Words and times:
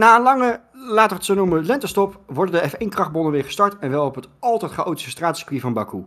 Na 0.00 0.16
een 0.16 0.22
lange, 0.22 0.60
laten 0.72 1.08
we 1.08 1.14
het 1.14 1.24
zo 1.24 1.34
noemen, 1.34 1.66
lentestop 1.66 2.20
worden 2.26 2.62
de 2.62 2.70
F1-krachtbonnen 2.70 3.32
weer 3.32 3.44
gestart 3.44 3.78
en 3.78 3.90
wel 3.90 4.06
op 4.06 4.14
het 4.14 4.28
altijd 4.38 4.72
chaotische 4.72 5.10
straatcircuit 5.10 5.60
van 5.60 5.72
Baku. 5.72 6.04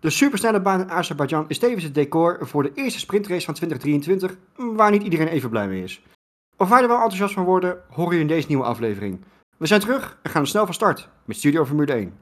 De 0.00 0.10
supersnelle 0.10 0.60
baan 0.60 0.80
in 0.80 0.90
Azerbeidzjan 0.90 1.44
is 1.48 1.58
tevens 1.58 1.84
het 1.84 1.94
decor 1.94 2.38
voor 2.40 2.62
de 2.62 2.72
eerste 2.74 2.98
sprintrace 2.98 3.44
van 3.44 3.54
2023, 3.54 4.38
waar 4.76 4.90
niet 4.90 5.02
iedereen 5.02 5.28
even 5.28 5.50
blij 5.50 5.68
mee 5.68 5.82
is. 5.82 6.02
Of 6.56 6.68
wij 6.68 6.82
er 6.82 6.88
wel 6.88 6.96
enthousiast 6.96 7.34
van 7.34 7.44
worden, 7.44 7.78
horen 7.90 8.14
je 8.14 8.20
in 8.20 8.26
deze 8.26 8.48
nieuwe 8.48 8.64
aflevering. 8.64 9.20
We 9.56 9.66
zijn 9.66 9.80
terug 9.80 10.18
en 10.22 10.30
gaan 10.30 10.46
snel 10.46 10.64
van 10.64 10.74
start 10.74 11.08
met 11.24 11.36
Studio 11.36 11.64
Formule 11.64 11.92
1. 11.92 12.18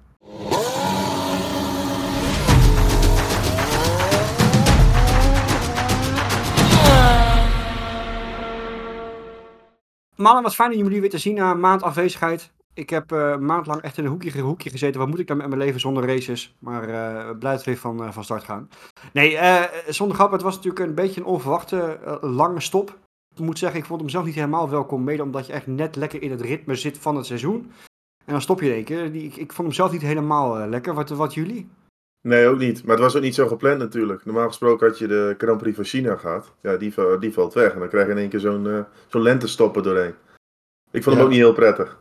Mannen, 10.16 10.42
wat 10.42 10.54
fijn 10.54 10.72
om 10.72 10.76
jullie 10.76 11.00
weer 11.00 11.10
te 11.10 11.18
zien 11.18 11.34
na 11.34 11.50
een 11.50 11.60
maand 11.60 11.82
afwezigheid. 11.82 12.52
Ik 12.74 12.90
heb 12.90 13.12
uh, 13.12 13.34
een 13.38 13.80
echt 13.80 13.98
in 13.98 14.04
een 14.04 14.10
hoekje, 14.40 14.70
gezeten. 14.70 15.00
Wat 15.00 15.08
moet 15.08 15.18
ik 15.18 15.26
dan 15.26 15.36
met 15.36 15.48
mijn 15.48 15.60
leven 15.60 15.80
zonder 15.80 16.06
races? 16.06 16.56
Maar 16.58 16.88
uh, 16.88 17.38
blij 17.38 17.52
dat 17.52 17.64
we 17.64 17.70
weer 17.70 17.80
van, 17.80 18.02
uh, 18.02 18.10
van 18.10 18.24
start 18.24 18.44
gaan. 18.44 18.68
Nee, 19.12 19.38
zonder 19.88 20.16
grap, 20.16 20.32
het 20.32 20.42
was 20.42 20.54
natuurlijk 20.54 20.86
een 20.86 20.94
beetje 20.94 21.20
een 21.20 21.26
onverwachte 21.26 21.98
lange 22.20 22.60
stop. 22.60 22.98
Ik 23.34 23.44
moet 23.44 23.58
zeggen, 23.58 23.80
ik 23.80 23.86
vond 23.86 24.00
hem 24.00 24.08
zelf 24.08 24.24
niet 24.24 24.34
helemaal 24.34 24.70
welkom. 24.70 25.04
Mede 25.04 25.22
omdat 25.22 25.46
je 25.46 25.52
echt 25.52 25.66
net 25.66 25.96
lekker 25.96 26.22
in 26.22 26.30
het 26.30 26.40
ritme 26.40 26.74
zit 26.74 26.98
van 26.98 27.16
het 27.16 27.26
seizoen. 27.26 27.72
En 28.24 28.32
dan 28.32 28.42
stop 28.42 28.60
je 28.60 28.66
in 28.66 28.74
één 28.74 28.84
keer. 28.84 29.14
Ik, 29.14 29.36
ik 29.36 29.52
vond 29.52 29.68
hem 29.68 29.76
zelf 29.76 29.92
niet 29.92 30.02
helemaal 30.02 30.68
lekker. 30.68 30.94
Wat, 30.94 31.08
wat 31.08 31.34
jullie? 31.34 31.68
Nee, 32.26 32.46
ook 32.46 32.58
niet. 32.58 32.82
Maar 32.84 32.94
het 32.94 33.04
was 33.04 33.16
ook 33.16 33.22
niet 33.22 33.34
zo 33.34 33.46
gepland 33.46 33.78
natuurlijk. 33.78 34.24
Normaal 34.24 34.48
gesproken 34.48 34.86
had 34.86 34.98
je 34.98 35.06
de 35.06 35.34
Grand 35.38 35.58
Prix 35.58 35.76
van 35.76 35.84
China 35.84 36.16
gehad. 36.16 36.52
Ja, 36.60 36.76
die, 36.76 36.94
die 37.18 37.32
valt 37.32 37.54
weg. 37.54 37.72
En 37.72 37.78
dan 37.78 37.88
krijg 37.88 38.06
je 38.06 38.12
in 38.12 38.18
één 38.18 38.28
keer 38.28 38.40
zo'n 38.40 38.86
zo'n 39.06 39.22
lentestoppen 39.22 39.82
doorheen. 39.82 40.14
Ik 40.90 41.02
vond 41.02 41.16
hem 41.16 41.24
ook 41.24 41.30
niet 41.30 41.40
heel 41.40 41.52
prettig. 41.52 41.98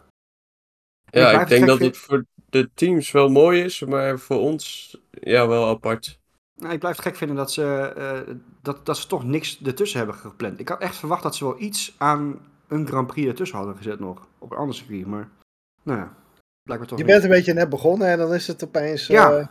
Ja, 1.06 1.32
ik, 1.32 1.42
ik 1.42 1.48
denk 1.48 1.68
dat 1.68 1.80
het 1.80 1.98
voor 1.98 2.26
de 2.50 2.70
teams 2.74 3.12
wel 3.12 3.30
mooi 3.30 3.64
is, 3.64 3.84
maar 3.84 4.20
voor 4.20 4.40
ons 4.40 4.96
ja, 5.10 5.48
wel 5.48 5.68
apart. 5.68 6.20
Nou, 6.56 6.74
ik 6.74 6.80
blijf 6.80 6.96
het 6.96 7.06
gek 7.06 7.16
vinden 7.16 7.36
dat 7.38 7.52
ze, 7.52 7.94
uh, 7.98 8.36
dat, 8.62 8.86
dat 8.86 8.98
ze 8.98 9.08
toch 9.08 9.24
niks 9.24 9.62
ertussen 9.64 9.98
hebben 9.98 10.16
gepland. 10.16 10.60
Ik 10.60 10.70
had 10.70 10.82
echt 10.82 10.96
verwacht 10.96 11.24
dat 11.24 11.36
ze 11.36 11.44
wel 11.46 11.62
iets 11.62 11.96
aan 11.98 12.40
een 12.68 12.88
Grand 12.88 13.08
Prix 13.08 13.28
ertussen 13.28 13.58
hadden 13.58 13.78
gezet 13.78 14.00
nog. 14.00 14.28
Op 14.40 14.52
een 14.52 14.58
ander 14.58 14.76
circuit, 14.76 15.06
maar 15.06 15.30
nou 15.84 16.00
ja, 16.00 16.16
blijkbaar 16.64 16.90
toch 16.90 17.00
Je 17.00 17.06
bent 17.06 17.24
een 17.24 17.30
beetje 17.30 17.54
net 17.54 17.70
begonnen 17.70 18.08
en 18.08 18.18
dan 18.18 18.34
is 18.34 18.48
het 18.48 18.64
opeens... 18.64 19.08
Ja. 19.08 19.40
Uh, 19.40 19.46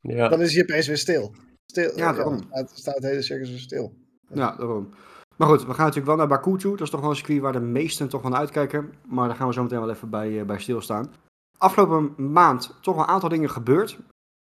ja. 0.00 0.28
Dan 0.28 0.40
is 0.40 0.52
hij 0.54 0.62
opeens 0.62 0.86
weer 0.86 0.98
stil. 0.98 1.34
stil 1.66 1.96
ja, 1.96 2.12
daarom. 2.12 2.36
Ja, 2.36 2.46
het 2.50 2.70
staat 2.74 2.94
het 2.94 3.04
hele 3.04 3.22
circus 3.22 3.50
weer 3.50 3.58
stil. 3.58 3.94
Ja, 4.28 4.56
daarom. 4.56 4.88
Maar 5.36 5.48
goed, 5.48 5.60
we 5.60 5.74
gaan 5.74 5.84
natuurlijk 5.84 6.06
wel 6.06 6.16
naar 6.16 6.26
Baku 6.26 6.58
toe. 6.58 6.70
Dat 6.70 6.80
is 6.80 6.90
toch 6.90 7.00
wel 7.00 7.10
een 7.10 7.16
circuit 7.16 7.40
waar 7.40 7.52
de 7.52 7.60
meesten 7.60 8.08
toch 8.08 8.22
van 8.22 8.36
uitkijken. 8.36 8.92
Maar 9.08 9.28
daar 9.28 9.36
gaan 9.36 9.46
we 9.46 9.52
zo 9.52 9.62
meteen 9.62 9.80
wel 9.80 9.90
even 9.90 10.10
bij, 10.10 10.30
uh, 10.30 10.42
bij 10.42 10.58
stilstaan. 10.58 11.12
Afgelopen 11.58 12.32
maand 12.32 12.76
toch 12.80 12.94
wel 12.94 13.04
een 13.04 13.10
aantal 13.10 13.28
dingen 13.28 13.50
gebeurd. 13.50 13.98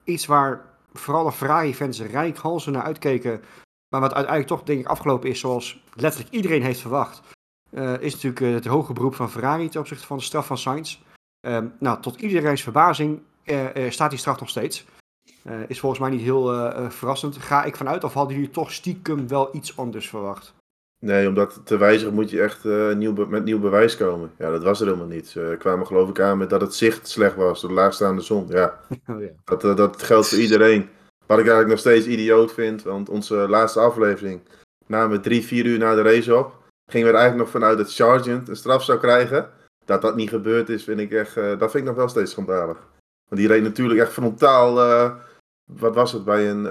Iets 0.04 0.26
waar 0.26 0.64
vooral 0.92 1.24
de 1.24 1.32
Ferrari-fans 1.32 2.00
rijkhalzen 2.00 2.72
naar 2.72 2.82
uitkeken. 2.82 3.40
Maar 3.88 4.00
wat 4.00 4.14
uiteindelijk 4.14 4.46
toch 4.46 4.62
denk 4.62 4.80
ik 4.80 4.86
afgelopen 4.86 5.28
is 5.28 5.40
zoals 5.40 5.84
letterlijk 5.94 6.34
iedereen 6.34 6.62
heeft 6.62 6.80
verwacht. 6.80 7.20
Uh, 7.70 8.00
is 8.00 8.12
natuurlijk 8.12 8.40
uh, 8.40 8.54
het 8.54 8.66
hoge 8.66 8.92
beroep 8.92 9.14
van 9.14 9.30
Ferrari 9.30 9.68
ten 9.68 9.80
opzichte 9.80 10.06
van 10.06 10.16
de 10.16 10.22
straf 10.22 10.46
van 10.46 10.58
Sainz. 10.58 10.98
Ehm, 11.40 11.68
nou, 11.78 12.00
tot 12.00 12.20
iedereen's 12.20 12.62
verbazing 12.62 13.20
staat 13.88 14.10
die 14.10 14.18
straf 14.18 14.40
nog 14.40 14.48
steeds. 14.48 14.86
Is 15.66 15.80
volgens 15.80 16.00
mij 16.00 16.10
niet 16.10 16.20
heel 16.20 16.72
verrassend. 16.90 17.36
Ga 17.36 17.64
ik 17.64 17.76
vanuit 17.76 18.04
of 18.04 18.14
hadden 18.14 18.34
jullie 18.34 18.50
toch 18.50 18.72
stiekem 18.72 19.28
wel 19.28 19.48
iets 19.52 19.76
anders 19.76 20.08
verwacht? 20.08 20.54
Nee, 20.98 21.28
omdat 21.28 21.60
te 21.64 21.76
wijzigen 21.76 22.14
moet 22.14 22.30
je 22.30 22.42
echt 22.42 22.64
uh, 22.64 22.94
nieuw 22.94 23.26
met 23.26 23.44
nieuw 23.44 23.58
bewijs 23.58 23.96
komen. 23.96 24.32
Ja, 24.38 24.50
dat 24.50 24.62
was 24.62 24.80
er 24.80 24.86
helemaal 24.86 25.06
niet. 25.06 25.28
Ze 25.28 25.56
kwamen 25.58 25.86
geloof 25.86 26.08
ik 26.08 26.20
aan 26.20 26.38
met 26.38 26.50
dat 26.50 26.60
het 26.60 26.74
zicht 26.74 27.08
slecht 27.08 27.36
was 27.36 27.60
door 27.60 27.70
de 27.70 27.76
laagstaande 27.76 28.22
zon. 28.22 28.46
Ja, 28.48 28.80
oh, 29.10 29.20
ja. 29.20 29.28
Dat, 29.44 29.76
dat 29.76 30.02
geldt 30.02 30.28
voor 30.28 30.38
iedereen. 30.38 30.88
Wat 31.26 31.38
ik 31.38 31.44
eigenlijk 31.44 31.68
nog 31.68 31.78
steeds 31.78 32.06
idioot 32.06 32.52
vind, 32.52 32.82
want 32.82 33.08
onze 33.08 33.34
laatste 33.34 33.80
aflevering 33.80 34.40
namen 34.86 35.22
drie, 35.22 35.44
vier 35.44 35.66
uur 35.66 35.78
na 35.78 35.94
de 35.94 36.02
race 36.02 36.36
op. 36.36 36.54
Gingen 36.90 37.06
we 37.06 37.12
er 37.12 37.18
eigenlijk 37.20 37.36
nog 37.36 37.60
vanuit 37.60 37.78
dat 37.78 37.90
Sargent 37.90 38.48
een 38.48 38.56
straf 38.56 38.84
zou 38.84 38.98
krijgen. 38.98 39.50
Dat 39.84 40.02
dat 40.02 40.16
niet 40.16 40.28
gebeurd 40.28 40.68
is, 40.68 40.84
vind 40.84 41.00
ik 41.00 41.12
echt, 41.12 41.34
dat 41.34 41.70
vind 41.70 41.74
ik 41.74 41.84
nog 41.84 41.94
wel 41.94 42.08
steeds 42.08 42.30
schandalig. 42.30 42.78
Want 43.28 43.40
die 43.40 43.46
reed 43.48 43.62
natuurlijk 43.62 44.00
echt 44.00 44.12
frontaal, 44.12 44.74
wat 45.64 45.94
was 45.94 46.12
het, 46.12 46.24
bij 46.24 46.50
een 46.50 46.62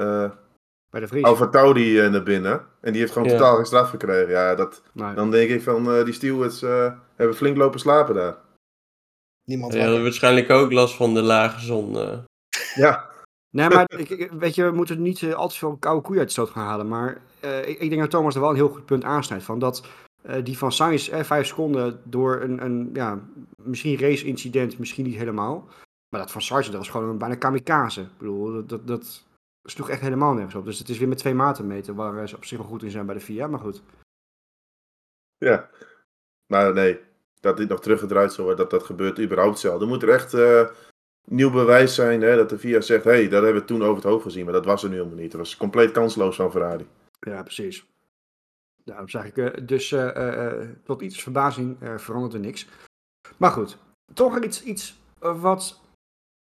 bij 0.90 1.04
de 1.04 1.08
Vries. 1.10 1.24
Alfa 1.24 1.48
Tauri 1.48 2.04
uh, 2.06 2.12
naar 2.12 2.24
binnen. 2.24 2.66
En 2.82 2.92
die 2.92 3.02
heeft 3.02 3.14
gewoon 3.14 3.28
Ja. 3.30 3.38
totaal 3.38 3.56
geen 3.56 3.66
straf 3.66 3.90
gekregen. 3.90 4.30
Ja, 4.30 4.56
dat, 4.56 4.82
Nee. 4.94 5.14
dan 5.14 5.32
denk 5.32 5.50
ik 5.50 5.62
van 5.62 5.92
eh, 5.92 6.04
die 6.06 6.14
stewards 6.14 6.62
eh, 6.62 6.92
hebben 7.16 7.36
flink 7.36 7.58
lopen 7.58 7.80
slapen 7.80 8.16
daar. 8.16 8.36
Niemand 9.46 9.78
hadden 9.78 10.02
waarschijnlijk 10.04 10.50
ook 10.50 10.72
last 10.72 10.96
van 10.96 11.14
de 11.14 11.22
lage 11.22 11.60
zon. 11.66 11.98
eh. 12.00 12.18
Ja, 12.76 13.10
Nee, 13.50 13.70
maar 13.70 13.92
ik, 13.98 14.32
weet 14.32 14.56
je, 14.56 14.64
we 14.64 14.72
moeten 14.72 15.02
niet 15.02 15.22
eh, 15.22 15.34
al 15.34 15.48
te 15.48 15.58
veel 15.58 15.78
koude 15.80 16.02
koeien 16.02 16.20
uit 16.20 16.28
de 16.28 16.34
stoot 16.34 16.50
gaan 16.50 16.66
halen. 16.66 16.88
Maar 16.88 17.22
eh, 17.40 17.68
ik, 17.70 17.80
ik 17.80 17.90
denk 17.90 18.02
dat 18.02 18.10
Thomas 18.12 18.36
er 18.36 18.42
wel 18.42 18.50
een 18.50 18.56
heel 18.56 18.70
goed 18.70 18.86
punt 18.86 19.04
aansnijdt. 19.04 19.44
Van 19.44 19.60
dat 19.60 19.86
eh, 20.22 20.44
die 20.44 20.58
van 20.58 20.72
Sainz, 20.72 21.10
eh, 21.10 21.24
vijf 21.24 21.48
seconden 21.48 22.00
door 22.04 22.42
een, 22.42 22.64
een 22.66 22.90
ja, 22.94 23.20
misschien 23.56 24.00
race-incident, 24.00 24.80
misschien 24.80 25.06
niet 25.06 25.16
helemaal. 25.18 25.68
Maar 26.16 26.24
dat 26.24 26.34
van 26.34 26.42
Sargent, 26.42 26.72
dat 26.72 26.82
was 26.82 26.90
gewoon 26.90 27.10
een 27.10 27.18
bijna 27.18 27.36
kamikaze. 27.36 28.02
Ik 28.02 28.18
bedoel, 28.18 28.54
dat, 28.54 28.70
dat, 28.70 28.88
dat 28.88 29.24
sloeg 29.64 29.90
echt 29.90 30.02
helemaal 30.02 30.34
nergens 30.34 30.56
op. 30.56 30.66
Dus 30.66 30.80
het 30.80 30.90
is 30.90 30.98
weer 30.98 31.08
met 31.08 31.18
twee 31.18 31.34
maten 31.34 31.68
meten, 31.68 31.96
waar 31.96 32.30
ze 32.30 32.36
op 32.36 32.46
zich 32.46 32.58
wel 32.58 32.68
goed 32.68 32.84
in 32.84 32.92
zijn 32.92 33.06
bij 33.06 33.16
de 33.16 33.22
VIA. 33.22 33.48
Maar 33.48 33.60
goed, 33.60 33.82
ja. 35.38 35.70
Maar 36.46 36.74
nee, 36.74 37.00
dat 37.40 37.58
dit 37.58 37.70
nog 37.70 37.82
teruggedraaid 37.82 38.34
zou 38.34 38.48
worden, 38.48 38.70
dat 38.70 38.80
dat 38.80 38.86
gebeurt 38.86 39.20
überhaupt 39.20 39.60
zelden. 39.60 39.82
Er 39.82 39.88
moet 39.88 40.04
er 40.04 40.10
echt 40.10 40.34
eh, 40.34 40.70
nieuw 41.26 41.52
bewijs 41.52 41.96
zijn 41.96 42.22
hè, 42.22 42.36
dat 42.36 42.50
de 42.50 42.60
VIA 42.60 42.82
zegt, 42.82 43.04
hé, 43.04 43.12
hey, 43.12 43.30
dat 43.30 43.44
hebben 43.44 43.62
we 43.62 43.68
toen 43.68 43.84
over 43.84 43.96
het 43.96 44.12
hoofd 44.12 44.24
gezien. 44.24 44.44
Maar 44.44 44.54
dat 44.54 44.66
was 44.66 44.84
er 44.84 44.90
nu 44.90 44.96
helemaal 44.96 45.18
niet. 45.18 45.32
Dat 45.32 45.40
was 45.40 45.58
compleet 45.58 45.92
kansloos 45.92 46.36
van 46.36 46.52
Ferrari. 46.52 46.88
ja, 47.20 47.44
precies. 47.44 47.86
Daarom 48.84 49.10
zeg 49.10 49.26
ik, 49.26 49.38
eh, 49.38 49.66
dus 49.68 49.92
eh, 49.92 50.62
tot 50.84 51.02
iets 51.02 51.24
verbazing 51.24 51.78
verandert 51.96 52.34
er 52.34 52.40
niks. 52.40 52.68
Maar 53.38 53.52
goed, 53.52 53.78
toch 54.14 54.44
iets, 54.44 54.64
iets 54.64 55.00
wat 55.20 55.84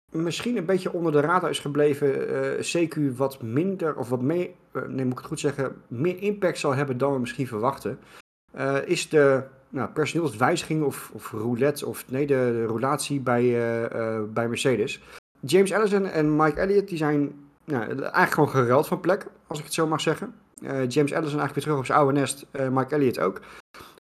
misschien 0.10 0.58
een 0.58 0.66
beetje 0.66 0.94
onder 0.94 1.12
de 1.12 1.20
radar 1.20 1.50
is 1.50 1.60
gebleven. 1.60 2.28
eh, 2.58 2.88
CQ 2.88 3.16
wat 3.16 3.42
minder, 3.42 3.96
of 3.96 4.10
wat 4.10 4.22
meer, 4.22 4.50
nee 4.88 5.04
moet 5.04 5.12
ik 5.12 5.18
het 5.18 5.28
goed 5.28 5.40
zeggen, 5.40 5.76
meer 5.88 6.22
impact 6.22 6.58
zal 6.58 6.76
hebben 6.76 6.98
dan 6.98 7.14
we 7.14 7.20
misschien 7.20 7.48
verwachten. 7.48 8.00
eh, 8.52 8.78
is 8.86 9.10
de 9.10 9.44
nou, 9.70 9.90
personeelswijziging 9.90 10.84
of, 10.84 11.12
of 11.14 11.32
roulette, 11.32 11.86
of 11.86 12.12
nee, 12.12 12.28
de, 12.28 12.66
roulatie 12.66 13.20
bij, 13.20 13.42
bij 14.34 14.48
Mercedes. 14.48 15.02
James 15.40 15.74
Allison 15.74 16.06
en 16.06 16.36
Mike 16.36 16.60
Elliott 16.60 16.88
die 16.88 16.98
zijn 16.98 17.34
nou, 17.66 17.84
eigenlijk 17.84 18.34
gewoon 18.34 18.50
geruild 18.50 18.88
van 18.88 19.00
plek, 19.00 19.26
als 19.48 19.60
ik 19.60 19.66
het 19.66 19.74
zo 19.74 19.88
mag 19.88 20.02
zeggen. 20.02 20.34
James 20.62 21.14
Allison 21.14 21.40
eigenlijk 21.40 21.54
weer 21.54 21.64
terug 21.64 21.78
op 21.78 21.86
zijn 21.86 21.98
oude 21.98 22.20
nest, 22.20 22.46
Mike 22.72 22.96
Elliott 22.96 23.20
ook. 23.20 23.42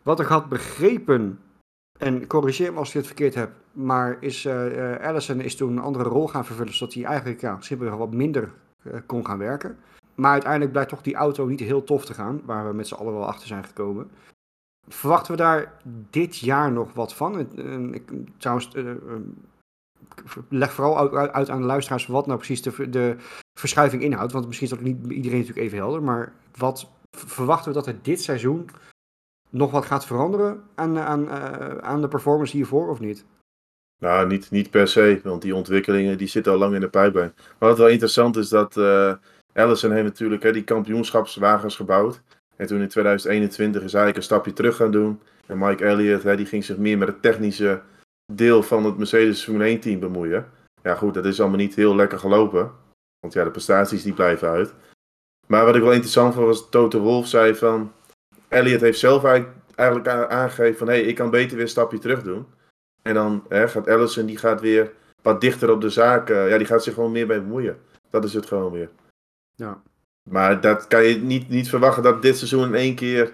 Wat 0.03 0.21
ik 0.21 0.27
had 0.27 0.49
begrepen, 0.49 1.38
en 1.98 2.26
corrigeer 2.26 2.72
me 2.72 2.78
als 2.78 2.88
ik 2.88 2.94
het 2.94 3.06
verkeerd 3.06 3.34
heb, 3.34 3.50
maar 3.72 4.16
is 4.20 4.44
eh, 4.44 4.94
eh, 4.94 5.06
Allison 5.06 5.40
is 5.40 5.56
toen 5.56 5.76
een 5.76 5.82
andere 5.82 6.08
rol 6.08 6.28
gaan 6.28 6.44
vervullen, 6.44 6.74
zodat 6.74 6.94
hij 6.94 7.04
eigenlijk 7.04 7.40
ja, 7.40 7.60
simpelweg 7.60 7.96
wat 7.96 8.12
minder 8.12 8.52
eh, 8.82 8.92
kon 9.06 9.26
gaan 9.26 9.38
werken. 9.38 9.78
Maar 10.14 10.32
uiteindelijk 10.32 10.72
blijkt 10.72 10.90
toch 10.90 11.02
die 11.02 11.14
auto 11.14 11.46
niet 11.46 11.60
heel 11.60 11.84
tof 11.84 12.04
te 12.04 12.14
gaan, 12.14 12.40
waar 12.44 12.68
we 12.68 12.74
met 12.74 12.86
z'n 12.86 12.94
allen 12.94 13.12
wel 13.12 13.26
achter 13.26 13.46
zijn 13.46 13.64
gekomen. 13.64 14.10
Verwachten 14.88 15.30
we 15.30 15.36
daar 15.36 15.72
dit 16.10 16.38
jaar 16.38 16.72
nog 16.72 16.92
wat 16.92 17.14
van? 17.14 17.38
Ik, 17.92 18.02
leg 20.48 20.72
vooral 20.72 21.12
uit, 21.14 21.50
aan 21.50 21.60
de 21.60 21.66
luisteraars 21.66 22.06
wat 22.06 22.26
nou 22.26 22.38
precies 22.38 22.62
de, 22.62 22.90
de 22.90 23.16
verschuiving 23.58 24.02
inhoudt. 24.02 24.32
Want 24.32 24.46
misschien 24.46 24.68
is 24.68 24.74
dat 24.74 24.82
niet 24.82 25.12
iedereen 25.12 25.38
natuurlijk 25.38 25.66
even 25.66 25.78
helder. 25.78 26.02
Maar 26.02 26.32
wat 26.56 26.90
verwachten 27.10 27.68
we 27.68 27.78
dat 27.78 27.86
er 27.86 27.98
dit 28.02 28.20
seizoen 28.22 28.68
nog 29.50 29.70
wat 29.70 29.84
gaat 29.84 30.06
veranderen 30.06 30.62
aan, 30.74 30.98
aan, 30.98 31.30
eh, 31.30 31.78
aan 31.78 32.00
de 32.00 32.08
performance 32.08 32.56
hiervoor 32.56 32.88
of 32.88 33.00
niet? 33.00 33.25
Nou, 33.98 34.26
niet, 34.26 34.50
niet 34.50 34.70
per 34.70 34.88
se, 34.88 35.20
want 35.22 35.43
die 35.43 35.54
ontwikkelingen 35.54 36.19
die 36.19 36.28
zitten 36.28 36.52
al 36.52 36.58
lang 36.58 36.75
in 36.75 36.81
de 36.81 36.88
pijpijn. 36.88 37.32
Maar 37.58 37.69
wat 37.69 37.78
wel 37.78 37.88
interessant 37.88 38.37
is 38.37 38.48
dat 38.48 38.76
eh 38.76 39.12
Allison 39.56 39.93
heeft 39.93 40.04
natuurlijk 40.04 40.43
hè, 40.43 40.52
die 40.52 40.64
kampioenschapswagens 40.64 41.76
gebouwd. 41.76 42.22
En 42.56 42.66
toen 42.66 42.81
in 42.81 42.88
2021 42.88 43.82
is 43.82 43.94
eigenlijk 43.94 44.16
een 44.16 44.22
stapje 44.22 44.52
terug 44.52 44.76
gaan 44.76 44.90
doen. 44.90 45.20
En 45.46 45.58
Mike 45.58 45.84
Elliott 45.84 46.22
hè, 46.22 46.37
die 46.37 46.46
ging 46.46 46.64
zich 46.64 46.76
meer 46.76 46.99
met 46.99 47.08
het 47.08 47.22
technische 47.22 47.82
deel 48.32 48.62
van 48.62 48.84
het 48.84 48.96
Mercedes 48.96 49.44
Formule 49.44 49.64
1 49.64 49.81
team 49.81 50.00
bemoeien. 50.00 50.46
Ja 50.82 50.94
goed, 50.94 51.14
dat 51.14 51.25
is 51.25 51.40
allemaal 51.40 51.58
niet 51.58 51.75
heel 51.75 51.94
lekker 51.94 52.19
gelopen. 52.19 52.72
Want 53.20 53.32
ja, 53.32 53.44
de 53.44 53.50
prestaties 53.50 54.02
die 54.02 54.12
blijven 54.12 54.49
uit. 54.49 54.75
Maar 55.46 55.64
wat 55.64 55.75
ik 55.75 55.82
wel 55.82 55.92
interessant 55.92 56.34
vond 56.34 56.46
was 56.46 56.69
Toto 56.70 57.00
Wolff 57.00 57.28
zei 57.28 57.54
van... 57.54 57.92
Elliott 58.48 58.81
heeft 58.81 58.98
zelf 58.98 59.25
eigenlijk, 59.25 60.08
aangegeven 60.08 60.78
van... 60.78 60.87
hé, 60.88 60.94
hey, 60.94 61.02
ik 61.02 61.14
kan 61.14 61.31
beter 61.31 61.54
weer 61.54 61.64
een 61.64 61.70
stapje 61.70 61.98
terug 61.98 62.22
doen. 62.22 62.46
En 63.02 63.14
dan 63.14 63.44
hè, 63.48 63.69
gaat 63.69 63.88
Allison, 63.88 64.26
die 64.26 64.37
gaat 64.37 64.60
weer 64.60 64.93
wat 65.22 65.40
dichter 65.40 65.70
op 65.70 65.81
de 65.81 65.90
zaak. 65.90 66.31
eh, 66.31 66.48
ja, 66.48 66.58
die 66.58 66.66
gaat 66.66 66.82
zich 66.82 66.94
gewoon 66.94 67.12
meer 67.12 67.26
bij 67.26 67.43
bemoeien. 67.43 67.78
Dat 68.10 68.25
is 68.25 68.34
het 68.34 68.46
gewoon 68.46 68.72
weer. 68.72 68.88
Ja. 69.54 69.82
Maar 70.31 70.60
dat 70.60 70.87
kan 70.87 71.04
je 71.04 71.16
niet, 71.16 71.48
niet 71.48 71.69
verwachten 71.69 72.02
dat 72.02 72.22
dit 72.22 72.37
seizoen 72.37 72.64
in 72.64 72.75
één 72.75 72.94
keer 72.94 73.32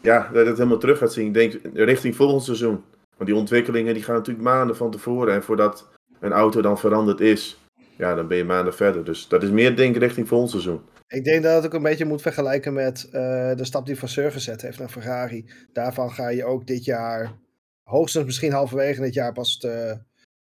ja, 0.00 0.30
dat 0.32 0.46
het 0.46 0.56
helemaal 0.56 0.78
terug 0.78 0.98
gaat 0.98 1.12
zien. 1.12 1.26
Ik 1.26 1.34
denk 1.34 1.60
richting 1.74 2.16
volgend 2.16 2.42
seizoen. 2.42 2.84
Want 3.16 3.28
die 3.28 3.38
ontwikkelingen 3.38 3.94
die 3.94 4.02
gaan 4.02 4.14
natuurlijk 4.14 4.44
maanden 4.44 4.76
van 4.76 4.90
tevoren. 4.90 5.34
En 5.34 5.42
voordat 5.42 5.88
een 6.20 6.32
auto 6.32 6.60
dan 6.60 6.78
veranderd 6.78 7.20
is, 7.20 7.58
ja, 7.96 8.14
dan 8.14 8.26
ben 8.26 8.36
je 8.36 8.44
maanden 8.44 8.74
verder. 8.74 9.04
Dus 9.04 9.28
dat 9.28 9.42
is 9.42 9.50
meer 9.50 9.76
denk 9.76 9.94
ik 9.94 10.02
richting 10.02 10.28
volgend 10.28 10.50
seizoen. 10.50 10.80
Ik 11.08 11.24
denk 11.24 11.42
dat 11.42 11.54
het 11.54 11.64
ook 11.64 11.74
een 11.74 11.82
beetje 11.82 12.04
moet 12.04 12.22
vergelijken 12.22 12.72
met 12.72 13.04
uh, 13.06 13.12
de 13.54 13.64
stap 13.64 13.86
die 13.86 13.98
Vasseur 13.98 14.32
gezet 14.32 14.62
heeft 14.62 14.78
naar 14.78 14.88
Ferrari. 14.88 15.50
Daarvan 15.72 16.10
ga 16.10 16.28
je 16.28 16.44
ook 16.44 16.66
dit 16.66 16.84
jaar, 16.84 17.38
hoogstens 17.82 18.24
misschien 18.24 18.52
halverwege 18.52 19.00
dit 19.00 19.14
jaar, 19.14 19.32
pas 19.32 19.58
de, 19.58 19.98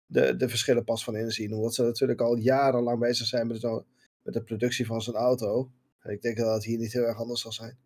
de, 0.06 0.36
de 0.36 0.48
verschillen 0.48 0.84
pas 0.84 1.04
van 1.04 1.16
inzien. 1.16 1.54
Omdat 1.54 1.74
ze 1.74 1.82
natuurlijk 1.82 2.20
al 2.20 2.36
jarenlang 2.36 2.98
bezig 2.98 3.26
zijn 3.26 3.46
met, 3.46 3.60
zo, 3.60 3.84
met 4.22 4.34
de 4.34 4.42
productie 4.42 4.86
van 4.86 5.02
zijn 5.02 5.16
auto. 5.16 5.70
En 6.00 6.10
ik 6.10 6.22
denk 6.22 6.36
dat 6.36 6.54
het 6.54 6.64
hier 6.64 6.78
niet 6.78 6.92
heel 6.92 7.02
erg 7.02 7.18
anders 7.18 7.40
zal 7.40 7.52
zijn. 7.52 7.78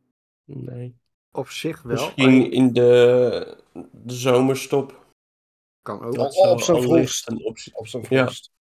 Nee. 0.45 0.97
Op 1.33 1.49
zich 1.49 1.83
wel. 1.83 1.95
Misschien 1.95 2.51
in 2.51 2.73
de, 2.73 3.57
de 3.93 4.15
zomerstop. 4.15 5.07
Kan 5.83 6.03
ook. 6.03 6.19
Op, 6.19 6.33
op 6.33 6.61
zijn 6.61 6.83
vroegst. 6.83 7.31
Op 7.73 7.87
zijn 7.87 8.05
vroegst. 8.05 8.55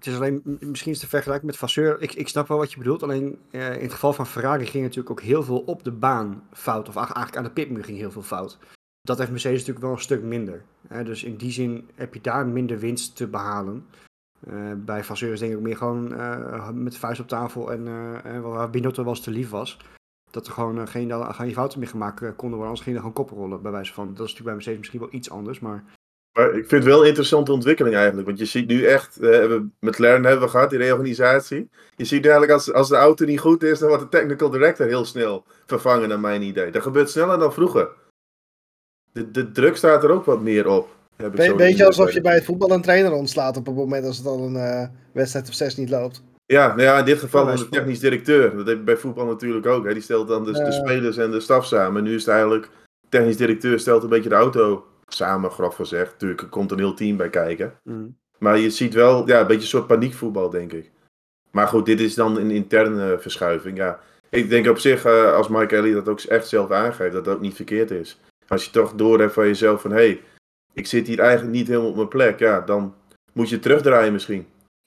Het 0.00 0.08
is 0.08 0.14
alleen, 0.14 0.42
misschien 0.60 0.92
is 0.92 0.98
te 0.98 1.08
vergelijken 1.08 1.46
met 1.46 1.56
Vasseur. 1.56 2.00
Ik, 2.00 2.14
ik 2.14 2.28
snap 2.28 2.48
wel 2.48 2.58
wat 2.58 2.72
je 2.72 2.78
bedoelt. 2.78 3.02
Alleen 3.02 3.38
eh, 3.50 3.74
in 3.74 3.82
het 3.82 3.92
geval 3.92 4.12
van 4.12 4.26
Ferrari 4.26 4.66
ging 4.66 4.82
natuurlijk 4.82 5.10
ook 5.10 5.20
heel 5.20 5.42
veel 5.42 5.58
op 5.58 5.84
de 5.84 5.90
baan 5.90 6.42
fout. 6.52 6.88
Of 6.88 6.96
eigenlijk 6.96 7.36
aan 7.36 7.44
de 7.44 7.50
pitmuur 7.50 7.84
ging 7.84 7.98
heel 7.98 8.10
veel 8.10 8.22
fout. 8.22 8.58
Dat 9.02 9.18
heeft 9.18 9.30
Mercedes 9.30 9.58
natuurlijk 9.58 9.84
wel 9.84 9.94
een 9.94 10.02
stuk 10.02 10.22
minder. 10.22 10.62
Hè? 10.88 11.04
Dus 11.04 11.24
in 11.24 11.36
die 11.36 11.50
zin 11.50 11.88
heb 11.94 12.14
je 12.14 12.20
daar 12.20 12.46
minder 12.46 12.78
winst 12.78 13.16
te 13.16 13.26
behalen. 13.26 13.86
Uh, 14.48 14.72
bij 14.76 15.04
Vasseur 15.04 15.32
is 15.32 15.40
denk 15.40 15.52
ik 15.52 15.60
meer 15.60 15.76
gewoon 15.76 16.12
uh, 16.12 16.68
met 16.68 16.92
de 16.92 16.98
vuist 16.98 17.20
op 17.20 17.28
tafel 17.28 17.72
en 17.72 17.86
uh, 17.86 18.40
waar 18.40 18.70
Binotto 18.70 19.02
wel 19.02 19.12
eens 19.12 19.22
te 19.22 19.30
lief 19.30 19.50
was. 19.50 19.78
Dat 20.30 20.46
er 20.46 20.52
gewoon 20.52 20.88
geen, 20.88 21.34
geen 21.34 21.52
fouten 21.52 21.78
meer 21.78 21.88
gemaakt 21.88 22.18
konden 22.18 22.58
worden, 22.58 22.66
anders 22.66 22.80
gingen 22.80 22.98
er 22.98 23.06
gewoon 23.06 23.26
koprollen 23.26 23.62
bij 23.62 23.72
wijze 23.72 23.92
van. 23.92 24.06
Dat 24.06 24.12
is 24.14 24.18
natuurlijk 24.18 24.44
bij 24.44 24.54
Mercedes 24.54 24.78
misschien 24.78 25.00
wel 25.00 25.12
iets 25.12 25.30
anders, 25.30 25.60
maar 25.60 25.84
maar 26.40 26.48
ik 26.48 26.68
vind 26.68 26.70
het 26.70 26.92
wel 26.92 27.00
een 27.00 27.06
interessante 27.08 27.52
ontwikkeling 27.52 27.96
eigenlijk. 27.96 28.26
Want 28.26 28.38
je 28.38 28.44
ziet 28.44 28.66
nu 28.66 28.84
echt, 28.84 29.22
uh, 29.22 29.56
met 29.80 29.98
Lern 29.98 30.24
hebben 30.24 30.44
we 30.44 30.50
gehad, 30.50 30.70
die 30.70 30.78
reorganisatie. 30.78 31.68
Je 31.96 32.04
ziet 32.04 32.22
eigenlijk 32.22 32.52
als, 32.52 32.72
als 32.72 32.88
de 32.88 32.96
auto 32.96 33.24
niet 33.24 33.40
goed 33.40 33.62
is, 33.62 33.78
dan 33.78 33.88
wordt 33.88 34.02
de 34.02 34.18
technical 34.18 34.50
director 34.50 34.86
heel 34.86 35.04
snel 35.04 35.44
vervangen, 35.66 36.08
naar 36.08 36.20
mijn 36.20 36.42
idee. 36.42 36.70
Dat 36.70 36.82
gebeurt 36.82 37.10
sneller 37.10 37.38
dan 37.38 37.52
vroeger. 37.52 37.88
De, 39.12 39.30
de 39.30 39.52
druk 39.52 39.76
staat 39.76 40.04
er 40.04 40.10
ook 40.10 40.24
wat 40.24 40.40
meer 40.40 40.68
op. 40.68 40.88
Weet 41.16 41.56
Be 41.56 41.76
je 41.76 41.86
alsof 41.86 42.12
je 42.12 42.20
bij 42.20 42.34
het 42.34 42.44
voetbal 42.44 42.70
een 42.70 42.82
trainer 42.82 43.12
ontslaat 43.12 43.56
op 43.56 43.66
het 43.66 43.74
moment 43.74 44.06
als 44.06 44.16
het 44.16 44.26
al 44.26 44.46
een 44.46 44.54
uh, 44.54 44.86
wedstrijd 45.12 45.48
of 45.48 45.54
zes 45.54 45.76
niet 45.76 45.90
loopt? 45.90 46.22
Ja, 46.46 46.66
nou 46.66 46.82
ja, 46.82 46.98
in 46.98 47.04
dit 47.04 47.18
geval 47.18 47.46
was 47.46 47.60
de 47.60 47.68
technisch 47.68 48.00
directeur. 48.00 48.56
Dat 48.56 48.66
heb 48.66 48.76
je 48.76 48.82
bij 48.82 48.96
voetbal 48.96 49.26
natuurlijk 49.26 49.66
ook. 49.66 49.84
Hè. 49.86 49.92
Die 49.92 50.02
stelt 50.02 50.28
dan 50.28 50.44
de, 50.44 50.52
de 50.52 50.72
spelers 50.72 51.16
en 51.16 51.30
de 51.30 51.40
staf 51.40 51.66
samen. 51.66 52.02
Nu 52.02 52.14
is 52.14 52.24
het 52.24 52.34
eigenlijk, 52.34 52.68
technisch 53.08 53.36
directeur 53.36 53.78
stelt 53.78 54.02
een 54.02 54.08
beetje 54.08 54.28
de 54.28 54.34
auto 54.34 54.84
samen, 55.14 55.50
grof 55.50 55.74
gezegd. 55.74 56.12
Natuurlijk, 56.12 56.40
er 56.40 56.48
komt 56.48 56.70
een 56.70 56.78
heel 56.78 56.94
team 56.94 57.16
bij 57.16 57.30
kijken. 57.30 57.74
Mm. 57.84 58.18
Maar 58.38 58.58
je 58.58 58.70
ziet 58.70 58.94
wel 58.94 59.26
ja, 59.26 59.40
een 59.40 59.46
beetje 59.46 59.62
een 59.62 59.68
soort 59.68 59.86
paniekvoetbal, 59.86 60.50
denk 60.50 60.72
ik. 60.72 60.90
Maar 61.50 61.68
goed, 61.68 61.86
dit 61.86 62.00
is 62.00 62.14
dan 62.14 62.36
een 62.36 62.50
interne 62.50 63.18
verschuiving. 63.18 63.76
Ja, 63.76 64.00
ik 64.28 64.48
denk 64.48 64.68
op 64.68 64.78
zich, 64.78 65.06
uh, 65.06 65.32
als 65.32 65.48
Mike 65.48 65.76
Ellie 65.76 65.94
dat 65.94 66.08
ook 66.08 66.20
echt 66.20 66.48
zelf 66.48 66.70
aangeeft, 66.70 67.12
dat 67.12 67.24
dat 67.24 67.34
ook 67.34 67.40
niet 67.40 67.54
verkeerd 67.54 67.90
is. 67.90 68.20
Als 68.48 68.64
je 68.64 68.70
toch 68.70 68.94
doorhebt 68.94 69.32
van 69.32 69.46
jezelf 69.46 69.80
van, 69.80 69.90
hé, 69.90 69.96
hey, 69.96 70.20
ik 70.72 70.86
zit 70.86 71.06
hier 71.06 71.18
eigenlijk 71.18 71.52
niet 71.52 71.68
helemaal 71.68 71.88
op 71.88 71.96
mijn 71.96 72.08
plek. 72.08 72.38
Ja, 72.38 72.60
dan 72.60 72.94
moet 73.32 73.48
je 73.48 73.58
terugdraaien 73.58 74.12
misschien. 74.12 74.46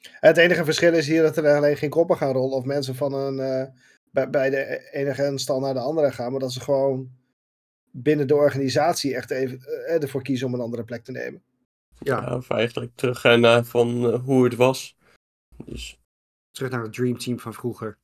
Het 0.10 0.38
enige 0.38 0.64
verschil 0.64 0.94
is 0.94 1.08
hier 1.08 1.22
dat 1.22 1.38
er 1.38 1.56
alleen 1.56 1.78
geen 1.78 1.90
koppen 1.90 2.18
gaan 2.18 2.34
rollen 2.34 2.58
of 2.58 2.66
mensen 2.66 2.96
van 2.96 3.14
een, 3.14 3.38
uh, 3.38 3.64
bij, 4.12 4.30
bij 4.30 4.50
de 4.50 4.90
enige 4.92 5.32
stal 5.36 5.60
naar 5.60 5.74
de 5.74 5.80
andere 5.80 6.12
gaan. 6.12 6.32
Maar 6.32 6.40
dat 6.40 6.52
ze 6.52 6.60
gewoon 6.60 7.10
binnen 7.96 8.28
de 8.28 8.36
organisatie 8.36 9.16
echt 9.16 9.32
even 9.32 9.60
uh, 9.68 10.02
ervoor 10.02 10.22
kiezen 10.22 10.48
om 10.48 10.54
een 10.54 10.60
andere 10.60 10.84
plek 10.84 11.04
te 11.04 11.12
nemen. 11.12 11.44
Ja, 12.00 12.22
ja 12.22 12.36
of 12.36 12.50
eigenlijk 12.50 12.92
teruggaan 12.96 13.40
naar 13.40 13.64
van 13.64 14.06
uh, 14.06 14.24
hoe 14.24 14.44
het 14.44 14.56
was. 14.56 14.98
Dus. 15.66 16.00
Terug 16.52 16.72
naar 16.72 16.82
het 16.82 16.94
Dream 16.94 17.18
Team 17.18 17.40
van 17.40 17.54
vroeger. 17.54 17.98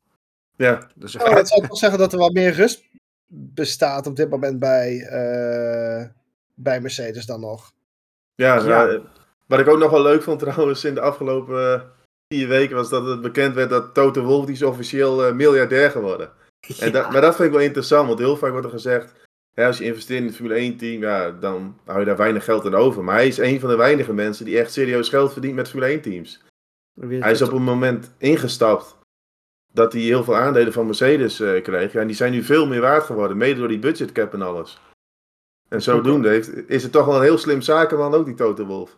Ja. 0.56 0.92
Dus 0.96 1.16
oh, 1.16 1.36
dat 1.36 1.48
zou 1.48 1.62
ik 1.62 1.68
wel 1.68 1.78
zeggen 1.78 2.00
dat 2.00 2.14
er 2.14 2.20
wat 2.20 2.34
meer 2.34 2.52
rust 2.52 2.84
bestaat 3.28 4.08
op 4.08 4.16
dit 4.16 4.30
moment 4.30 4.60
bij, 4.60 4.96
uh, 4.96 6.08
bij 6.54 6.82
Mercedes 6.82 7.26
dan 7.26 7.40
nog. 7.40 7.74
Ja, 8.36 8.64
ja. 8.64 9.02
Wat 9.46 9.60
ik 9.60 9.68
ook 9.68 9.80
nog 9.80 9.92
wel 9.92 10.02
leuk 10.02 10.24
vond 10.24 10.40
trouwens 10.40 10.84
in 10.84 10.94
de 10.94 11.02
afgelopen 11.02 11.92
vier 12.34 12.48
weken 12.48 12.76
was 12.76 12.90
dat 12.90 13.06
het 13.06 13.22
bekend 13.22 13.56
werd 13.56 13.70
dat 13.70 13.94
Toto 13.94 14.24
Wolff 14.24 14.46
die 14.46 14.56
is 14.56 14.64
officieel 14.64 15.34
miljardair 15.34 15.92
geworden. 15.92 16.32
En 16.80 16.92
dat, 16.94 17.12
maar 17.12 17.22
dat 17.22 17.36
vind 17.36 17.48
ik 17.48 17.54
wel 17.54 17.64
interessant, 17.64 18.08
want 18.08 18.20
heel 18.20 18.38
vaak 18.38 18.52
wordt 18.52 18.66
er 18.66 18.72
gezegd 18.72 19.14
als 19.66 19.78
je 19.78 19.84
investeert 19.84 20.20
in 20.20 20.26
het 20.26 20.36
Formule 20.36 20.56
1 20.60 20.78
team, 20.78 21.02
ja, 21.02 21.32
dan 21.32 21.78
hou 21.86 22.00
je 22.00 22.06
daar 22.06 22.18
weinig 22.18 22.44
geld 22.44 22.66
aan 22.66 22.76
over. 22.76 23.04
Maar 23.04 23.16
hij 23.16 23.28
is 23.28 23.38
een 23.38 23.60
van 23.60 23.70
de 23.70 23.76
weinige 23.76 24.14
mensen 24.14 24.46
die 24.46 24.60
echt 24.60 24.74
serieus 24.74 25.10
geld 25.10 25.32
verdient 25.34 25.56
met 25.56 25.70
Formule 25.70 25.92
1 25.92 26.02
teams. 26.02 26.42
Hij 27.00 27.32
is 27.32 27.42
op 27.42 27.52
een 27.52 27.64
moment 27.64 28.12
ingestapt 28.18 28.98
dat 29.74 29.94
hij 29.94 30.02
heel 30.02 30.24
veel 30.24 30.36
aandelen 30.36 30.74
van 30.74 30.86
Mercedes 30.86 31.40
uh, 31.40 31.62
kreeg. 31.62 31.92
Ja, 31.92 32.00
en 32.00 32.08
die 32.08 32.16
zijn 32.16 32.32
nu 32.32 32.44
veel 32.44 32.68
meer 32.68 32.82
waard 32.82 33.04
geworden, 33.04 33.38
mede 33.38 33.60
door 33.60 33.68
die 33.68 33.80
budgetcap 33.80 34.34
en 34.34 34.42
alles. 34.42 34.82
En 35.70 35.82
zodoende 35.82 36.30
heeft, 36.30 36.70
is 36.70 36.84
het 36.84 36.92
toch 36.92 37.06
wel 37.06 37.16
een 37.16 37.22
heel 37.22 37.38
slim 37.38 37.62
zakenman 37.62 38.14
ook, 38.14 38.26
die 38.26 38.36
Toto 38.36 38.66
Wolf. 38.66 38.98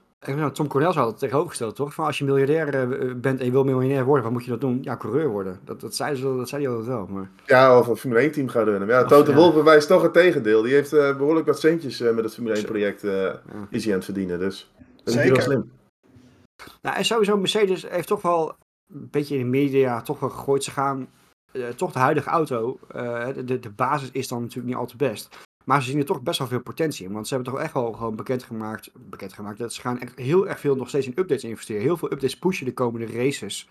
Tom 0.53 0.67
Cornels 0.67 0.95
had 0.95 1.07
het 1.07 1.19
tegenovergesteld, 1.19 1.75
toch? 1.75 1.93
Van 1.93 2.05
als 2.05 2.17
je 2.17 2.25
miljardair 2.25 2.67
eh, 2.73 3.15
bent 3.15 3.39
en 3.39 3.45
je 3.45 3.51
wil 3.51 3.63
miljonair 3.63 4.05
worden, 4.05 4.23
wat 4.23 4.33
moet 4.33 4.43
je 4.43 4.49
dat 4.49 4.61
doen? 4.61 4.79
Ja, 4.81 4.97
coureur 4.97 5.27
worden. 5.27 5.59
Dat, 5.63 5.81
dat, 5.81 5.95
zei, 5.95 6.15
ze, 6.15 6.23
dat 6.23 6.49
zei 6.49 6.61
hij 6.61 6.71
altijd 6.71 6.89
wel. 6.89 7.07
Maar... 7.07 7.29
Ja, 7.45 7.79
of 7.79 7.87
een 7.87 7.95
Formule 7.95 8.21
1 8.21 8.31
team 8.31 8.47
gaan 8.47 8.63
runnen. 8.63 8.87
Ja, 8.87 9.05
Toto 9.05 9.31
ja. 9.31 9.37
Wolff 9.37 9.55
bewijst 9.55 9.87
toch 9.87 10.01
het 10.01 10.13
tegendeel. 10.13 10.61
Die 10.61 10.73
heeft 10.73 10.93
uh, 10.93 11.17
behoorlijk 11.17 11.45
wat 11.45 11.59
centjes 11.59 12.01
uh, 12.01 12.13
met 12.13 12.23
het 12.23 12.33
Formule 12.33 12.55
1 12.55 12.65
project 12.65 13.03
uh, 13.03 13.11
ja. 13.11 13.39
is 13.69 13.83
hij 13.83 13.93
aan 13.93 13.97
het 13.97 14.05
verdienen. 14.05 14.39
Dus 14.39 14.71
dat 15.03 15.13
is 15.13 15.21
heel 15.21 15.41
slim. 15.41 15.71
Nou, 16.81 16.97
en 16.97 17.05
sowieso, 17.05 17.37
Mercedes 17.37 17.89
heeft 17.89 18.07
toch 18.07 18.21
wel 18.21 18.55
een 18.93 19.07
beetje 19.11 19.35
in 19.35 19.41
de 19.41 19.49
media 19.49 20.01
toch 20.01 20.19
wel 20.19 20.29
gegooid. 20.29 20.63
Ze 20.63 20.71
gaan 20.71 21.09
toch 21.75 21.91
de 21.91 21.99
huidige 21.99 22.29
auto, 22.29 22.79
de, 23.45 23.59
de 23.59 23.71
basis 23.75 24.11
is 24.11 24.27
dan 24.27 24.41
natuurlijk 24.41 24.67
niet 24.67 24.75
al 24.75 24.85
te 24.85 24.97
best. 24.97 25.37
Maar 25.71 25.81
ze 25.81 25.89
zien 25.89 25.99
er 25.99 26.05
toch 26.05 26.21
best 26.21 26.39
wel 26.39 26.47
veel 26.47 26.61
potentie 26.61 27.05
in. 27.05 27.13
Want 27.13 27.27
ze 27.27 27.33
hebben 27.33 27.53
toch 27.53 27.61
echt 27.61 27.73
wel 27.73 27.91
gewoon 27.91 28.15
bekendgemaakt, 28.15 28.91
bekendgemaakt 29.09 29.57
dat 29.57 29.73
ze 29.73 29.81
gaan 29.81 29.99
echt 29.99 30.17
heel 30.17 30.47
erg 30.47 30.59
veel 30.59 30.75
nog 30.75 30.87
steeds 30.87 31.05
in 31.05 31.13
updates 31.15 31.43
investeren. 31.43 31.81
Heel 31.81 31.97
veel 31.97 32.11
updates 32.11 32.37
pushen 32.37 32.65
de 32.65 32.73
komende 32.73 33.05
races. 33.05 33.69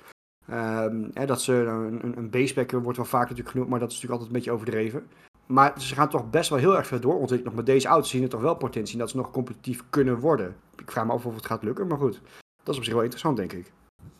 Um, 0.50 1.10
hè, 1.14 1.26
dat 1.26 1.42
ze 1.42 1.52
een, 1.52 2.04
een, 2.04 2.16
een 2.16 2.30
basebacker 2.30 2.82
wordt 2.82 2.96
wel 2.96 3.06
vaak 3.06 3.22
natuurlijk 3.22 3.50
genoemd, 3.50 3.70
maar 3.70 3.78
dat 3.78 3.90
is 3.90 3.94
natuurlijk 3.94 4.20
altijd 4.20 4.30
een 4.30 4.36
beetje 4.36 4.58
overdreven. 4.58 5.06
Maar 5.46 5.80
ze 5.80 5.94
gaan 5.94 6.08
toch 6.08 6.30
best 6.30 6.50
wel 6.50 6.58
heel 6.58 6.76
erg 6.76 6.86
veel 6.86 7.00
doorontwikkelen. 7.00 7.54
Nog 7.54 7.64
met 7.64 7.74
deze 7.74 7.88
auto's 7.88 8.10
zien 8.10 8.22
er 8.22 8.28
toch 8.28 8.40
wel 8.40 8.54
potentie 8.54 8.92
in 8.92 9.00
dat 9.00 9.10
ze 9.10 9.16
nog 9.16 9.30
competitief 9.30 9.82
kunnen 9.90 10.18
worden. 10.18 10.56
Ik 10.76 10.90
vraag 10.90 11.06
me 11.06 11.12
af 11.12 11.26
of 11.26 11.34
het 11.34 11.46
gaat 11.46 11.62
lukken, 11.62 11.86
maar 11.86 11.98
goed. 11.98 12.20
Dat 12.62 12.74
is 12.74 12.76
op 12.76 12.84
zich 12.84 12.92
wel 12.92 13.02
interessant, 13.02 13.36
denk 13.36 13.52
ik. 13.52 13.72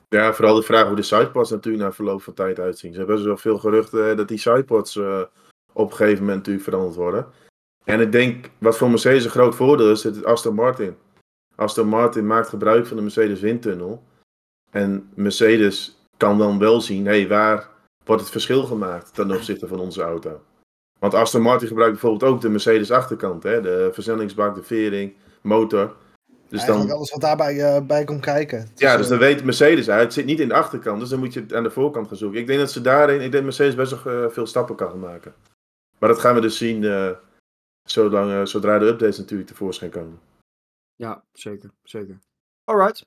Ja, 0.09 0.33
vooral 0.33 0.55
de 0.55 0.63
vraag 0.63 0.87
hoe 0.87 0.97
de 0.97 1.03
sidepods 1.03 1.51
natuurlijk 1.51 1.85
na 1.85 1.93
verloop 1.93 2.23
van 2.23 2.35
tijd 2.35 2.59
uitzien. 2.59 2.93
Ze 2.93 2.99
hebben 2.99 3.15
best 3.15 3.27
wel 3.27 3.37
veel 3.37 3.59
geruchten 3.59 4.17
dat 4.17 4.29
die 4.29 4.39
sidepods 4.39 4.97
uh, 4.97 5.21
op 5.73 5.91
een 5.91 5.97
gegeven 5.97 6.19
moment 6.19 6.37
natuurlijk 6.37 6.65
veranderd 6.65 6.95
worden. 6.95 7.27
En 7.85 8.01
ik 8.01 8.13
denk, 8.13 8.51
wat 8.59 8.77
voor 8.77 8.91
Mercedes 8.91 9.25
een 9.25 9.31
groot 9.31 9.55
voordeel 9.55 9.91
is, 9.91 10.03
het 10.03 10.25
Aston 10.25 10.55
Martin. 10.55 10.97
Aston 11.55 11.89
Martin 11.89 12.27
maakt 12.27 12.49
gebruik 12.49 12.87
van 12.87 12.97
de 12.97 13.03
Mercedes 13.03 13.41
windtunnel. 13.41 14.03
En 14.71 15.11
Mercedes 15.15 15.99
kan 16.17 16.39
dan 16.39 16.59
wel 16.59 16.81
zien, 16.81 17.07
hé, 17.07 17.19
hey, 17.19 17.29
waar 17.29 17.69
wordt 18.05 18.23
het 18.23 18.31
verschil 18.31 18.63
gemaakt 18.63 19.15
ten 19.15 19.31
opzichte 19.31 19.67
van 19.67 19.81
onze 19.81 20.03
auto? 20.03 20.41
Want 20.99 21.15
Aston 21.15 21.43
Martin 21.43 21.69
gebruikt 21.69 21.93
bijvoorbeeld 21.93 22.33
ook 22.33 22.41
de 22.41 22.49
Mercedes 22.49 22.91
achterkant, 22.91 23.43
hè? 23.43 23.61
de 23.61 23.91
versnellingsbak, 23.93 24.55
de 24.55 24.63
vering, 24.63 25.15
motor. 25.41 25.97
Dus 26.49 26.65
dan, 26.65 26.91
alles 26.91 27.11
wat 27.11 27.21
daarbij 27.21 27.55
uh, 27.55 27.87
bij 27.87 28.05
komt 28.05 28.21
kijken. 28.21 28.69
ja, 28.75 28.97
dus 28.97 29.09
dan 29.09 29.19
weet 29.19 29.45
Mercedes 29.45 29.91
uit. 29.91 30.03
Het 30.03 30.13
zit 30.13 30.25
niet 30.25 30.41
in 30.41 30.49
de 30.49 30.55
achterkant, 30.55 31.01
dus 31.01 31.09
dan 31.09 31.19
moet 31.19 31.35
je 31.35 31.41
het 31.41 31.55
aan 31.55 31.63
de 31.63 31.71
voorkant 31.71 32.09
gaan 32.09 32.17
zoeken. 32.17 32.41
Ik 32.41 32.47
denk 32.47 32.59
dat 32.59 32.71
ze 32.71 32.81
daarin, 32.81 33.21
ik 33.21 33.33
denk 33.33 33.45
Mercedes 33.45 33.75
best 33.75 33.91
nog 33.91 34.07
uh, 34.07 34.25
veel 34.29 34.47
stappen 34.47 34.77
kan 34.77 34.99
maken. 34.99 35.35
Maar 35.99 36.09
dat 36.09 36.19
gaan 36.19 36.35
we 36.35 36.41
dus 36.41 36.57
zien 36.57 36.83
uh, 36.83 37.11
Zolang, 37.91 38.31
uh, 38.31 38.45
zodra 38.45 38.79
de 38.79 38.87
updates 38.87 39.19
natuurlijk 39.19 39.49
tevoorschijn 39.49 39.91
komen. 39.91 40.19
Ja, 40.97 41.25
zeker. 41.33 41.71
zeker. 41.83 42.19
Alright. 42.65 43.07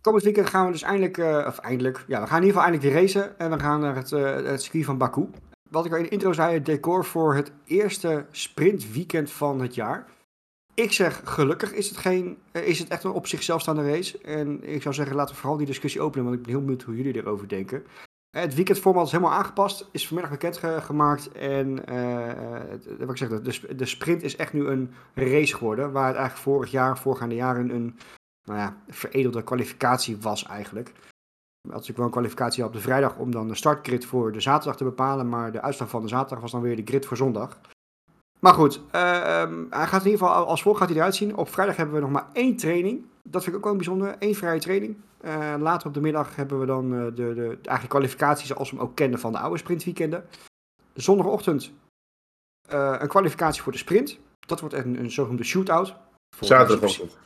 Komend 0.00 0.24
weekend 0.24 0.48
gaan 0.48 0.66
we 0.66 0.72
dus 0.72 0.82
eindelijk, 0.82 1.16
uh, 1.16 1.44
of 1.46 1.58
eindelijk, 1.58 2.04
ja, 2.06 2.20
we 2.20 2.26
gaan 2.26 2.40
in 2.42 2.46
ieder 2.46 2.60
geval 2.60 2.62
eindelijk 2.62 2.82
weer 2.82 3.02
racen. 3.02 3.38
En 3.38 3.50
we 3.50 3.58
gaan 3.58 3.80
naar 3.80 3.96
het, 3.96 4.10
uh, 4.10 4.34
het 4.34 4.62
circuit 4.62 4.84
van 4.84 4.98
Baku. 4.98 5.28
Wat 5.70 5.84
ik 5.84 5.92
al 5.92 5.96
in 5.96 6.02
de 6.02 6.08
intro 6.08 6.32
zei, 6.32 6.54
het 6.54 6.66
decor 6.66 7.04
voor 7.04 7.34
het 7.34 7.52
eerste 7.64 8.26
sprintweekend 8.30 9.30
van 9.30 9.60
het 9.60 9.74
jaar. 9.74 10.08
Ik 10.74 10.92
zeg, 10.92 11.20
gelukkig 11.24 11.72
is 11.72 11.88
het, 11.88 11.98
geen, 11.98 12.38
is 12.52 12.78
het 12.78 12.88
echt 12.88 13.04
een 13.04 13.10
op 13.10 13.26
zichzelf 13.26 13.60
staande 13.60 13.90
race. 13.90 14.18
En 14.18 14.68
ik 14.74 14.82
zou 14.82 14.94
zeggen, 14.94 15.16
laten 15.16 15.34
we 15.34 15.40
vooral 15.40 15.58
die 15.58 15.66
discussie 15.66 16.00
openen, 16.00 16.24
want 16.24 16.36
ik 16.36 16.42
ben 16.42 16.52
heel 16.52 16.60
benieuwd 16.60 16.82
hoe 16.82 16.96
jullie 16.96 17.16
erover 17.16 17.48
denken. 17.48 17.84
Het 18.38 18.54
weekendformat 18.54 19.06
is 19.06 19.12
helemaal 19.12 19.32
aangepast, 19.32 19.88
is 19.90 20.06
vanmiddag 20.06 20.32
bekend 20.32 20.56
gemaakt. 20.84 21.32
En 21.32 21.92
uh, 21.92 22.98
wat 22.98 23.10
ik 23.10 23.16
zeg, 23.16 23.28
de, 23.28 23.76
de 23.76 23.86
sprint 23.86 24.22
is 24.22 24.36
echt 24.36 24.52
nu 24.52 24.66
een 24.66 24.94
race 25.14 25.54
geworden. 25.54 25.92
Waar 25.92 26.06
het 26.06 26.16
eigenlijk 26.16 26.46
vorig 26.48 26.70
jaar, 26.70 26.98
voorgaande 26.98 27.34
jaren, 27.34 27.70
een 27.70 27.98
nou 28.44 28.58
ja, 28.58 28.76
veredelde 28.88 29.44
kwalificatie 29.44 30.16
was 30.20 30.46
eigenlijk. 30.46 30.88
Had 30.88 31.72
natuurlijk 31.72 31.96
wel 31.96 32.06
een 32.06 32.12
kwalificatie 32.12 32.64
op 32.64 32.72
de 32.72 32.80
vrijdag 32.80 33.16
om 33.16 33.30
dan 33.30 33.48
de 33.48 33.54
startgrid 33.54 34.04
voor 34.04 34.32
de 34.32 34.40
zaterdag 34.40 34.76
te 34.76 34.84
bepalen. 34.84 35.28
Maar 35.28 35.52
de 35.52 35.60
uitslag 35.60 35.88
van 35.88 36.02
de 36.02 36.08
zaterdag 36.08 36.40
was 36.40 36.50
dan 36.50 36.60
weer 36.60 36.76
de 36.76 36.82
grid 36.84 37.06
voor 37.06 37.16
zondag. 37.16 37.58
Maar 38.40 38.54
goed, 38.54 38.80
ehm, 38.90 39.64
hij 39.70 39.86
gaat 39.86 40.04
in 40.04 40.10
ieder 40.10 40.26
geval 40.26 40.46
als 40.46 40.62
volgt 40.62 40.78
gaat 40.78 40.88
hij 40.88 40.96
eruit 40.98 41.14
zien. 41.14 41.36
Op 41.36 41.48
vrijdag 41.48 41.76
hebben 41.76 41.94
we 41.94 42.00
nog 42.00 42.10
maar 42.10 42.26
één 42.32 42.56
training. 42.56 43.04
Dat 43.32 43.42
vind 43.42 43.56
ik 43.56 43.56
ook 43.56 43.64
wel 43.64 43.76
bijzonder. 43.76 44.16
Eén 44.18 44.34
vrije 44.34 44.60
training. 44.60 44.96
Uh, 45.24 45.54
later 45.58 45.88
op 45.88 45.94
de 45.94 46.00
middag 46.00 46.36
hebben 46.36 46.60
we 46.60 46.66
dan 46.66 46.92
uh, 46.92 47.04
de, 47.04 47.12
de, 47.12 47.34
de, 47.34 47.48
eigenlijk 47.48 47.88
kwalificaties 47.88 48.46
zoals 48.46 48.70
we 48.70 48.76
hem 48.76 48.84
ook 48.84 48.94
kenden 48.94 49.20
van 49.20 49.32
de 49.32 49.38
oude 49.38 49.58
sprintweekenden. 49.58 50.24
Zondagochtend 50.94 51.72
uh, 52.72 52.96
een 52.98 53.08
kwalificatie 53.08 53.62
voor 53.62 53.72
de 53.72 53.78
sprint. 53.78 54.18
Dat 54.46 54.60
wordt 54.60 54.74
een, 54.74 54.98
een 54.98 55.10
zogenoemde 55.10 55.44
shootout. 55.44 55.94
Zaterdagochtend. 56.40 57.16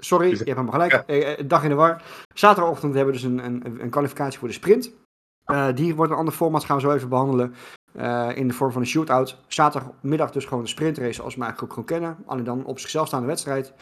Sorry, 0.00 0.30
je 0.30 0.36
hebt 0.36 0.56
hem 0.56 0.70
gelijk. 0.70 1.04
Ja. 1.06 1.42
dag 1.42 1.62
in 1.62 1.68
de 1.68 1.74
war. 1.74 2.02
Zaterdagochtend 2.34 2.94
hebben 2.94 3.14
we 3.14 3.20
dus 3.20 3.30
een, 3.30 3.44
een, 3.44 3.80
een 3.80 3.90
kwalificatie 3.90 4.38
voor 4.38 4.48
de 4.48 4.54
sprint. 4.54 4.92
die 5.74 5.94
wordt 5.94 6.12
een 6.12 6.18
ander 6.18 6.34
format, 6.34 6.64
gaan 6.64 6.76
we 6.76 6.82
zo 6.82 6.92
even 6.92 7.08
behandelen. 7.08 7.54
Uh, 7.96 8.36
in 8.36 8.48
de 8.48 8.54
vorm 8.54 8.72
van 8.72 8.80
een 8.80 8.86
shootout. 8.86 9.36
Zaterdagmiddag 9.46 10.30
dus 10.30 10.44
gewoon 10.44 10.62
een 10.62 10.68
sprintrace 10.68 11.22
als 11.22 11.34
we 11.34 11.42
eigenlijk 11.42 11.62
ook 11.62 11.84
gewoon 11.84 12.00
kennen. 12.00 12.24
Alleen 12.26 12.44
dan 12.44 12.64
op 12.64 12.78
zichzelf 12.78 13.06
staande 13.06 13.26
wedstrijd. 13.26 13.74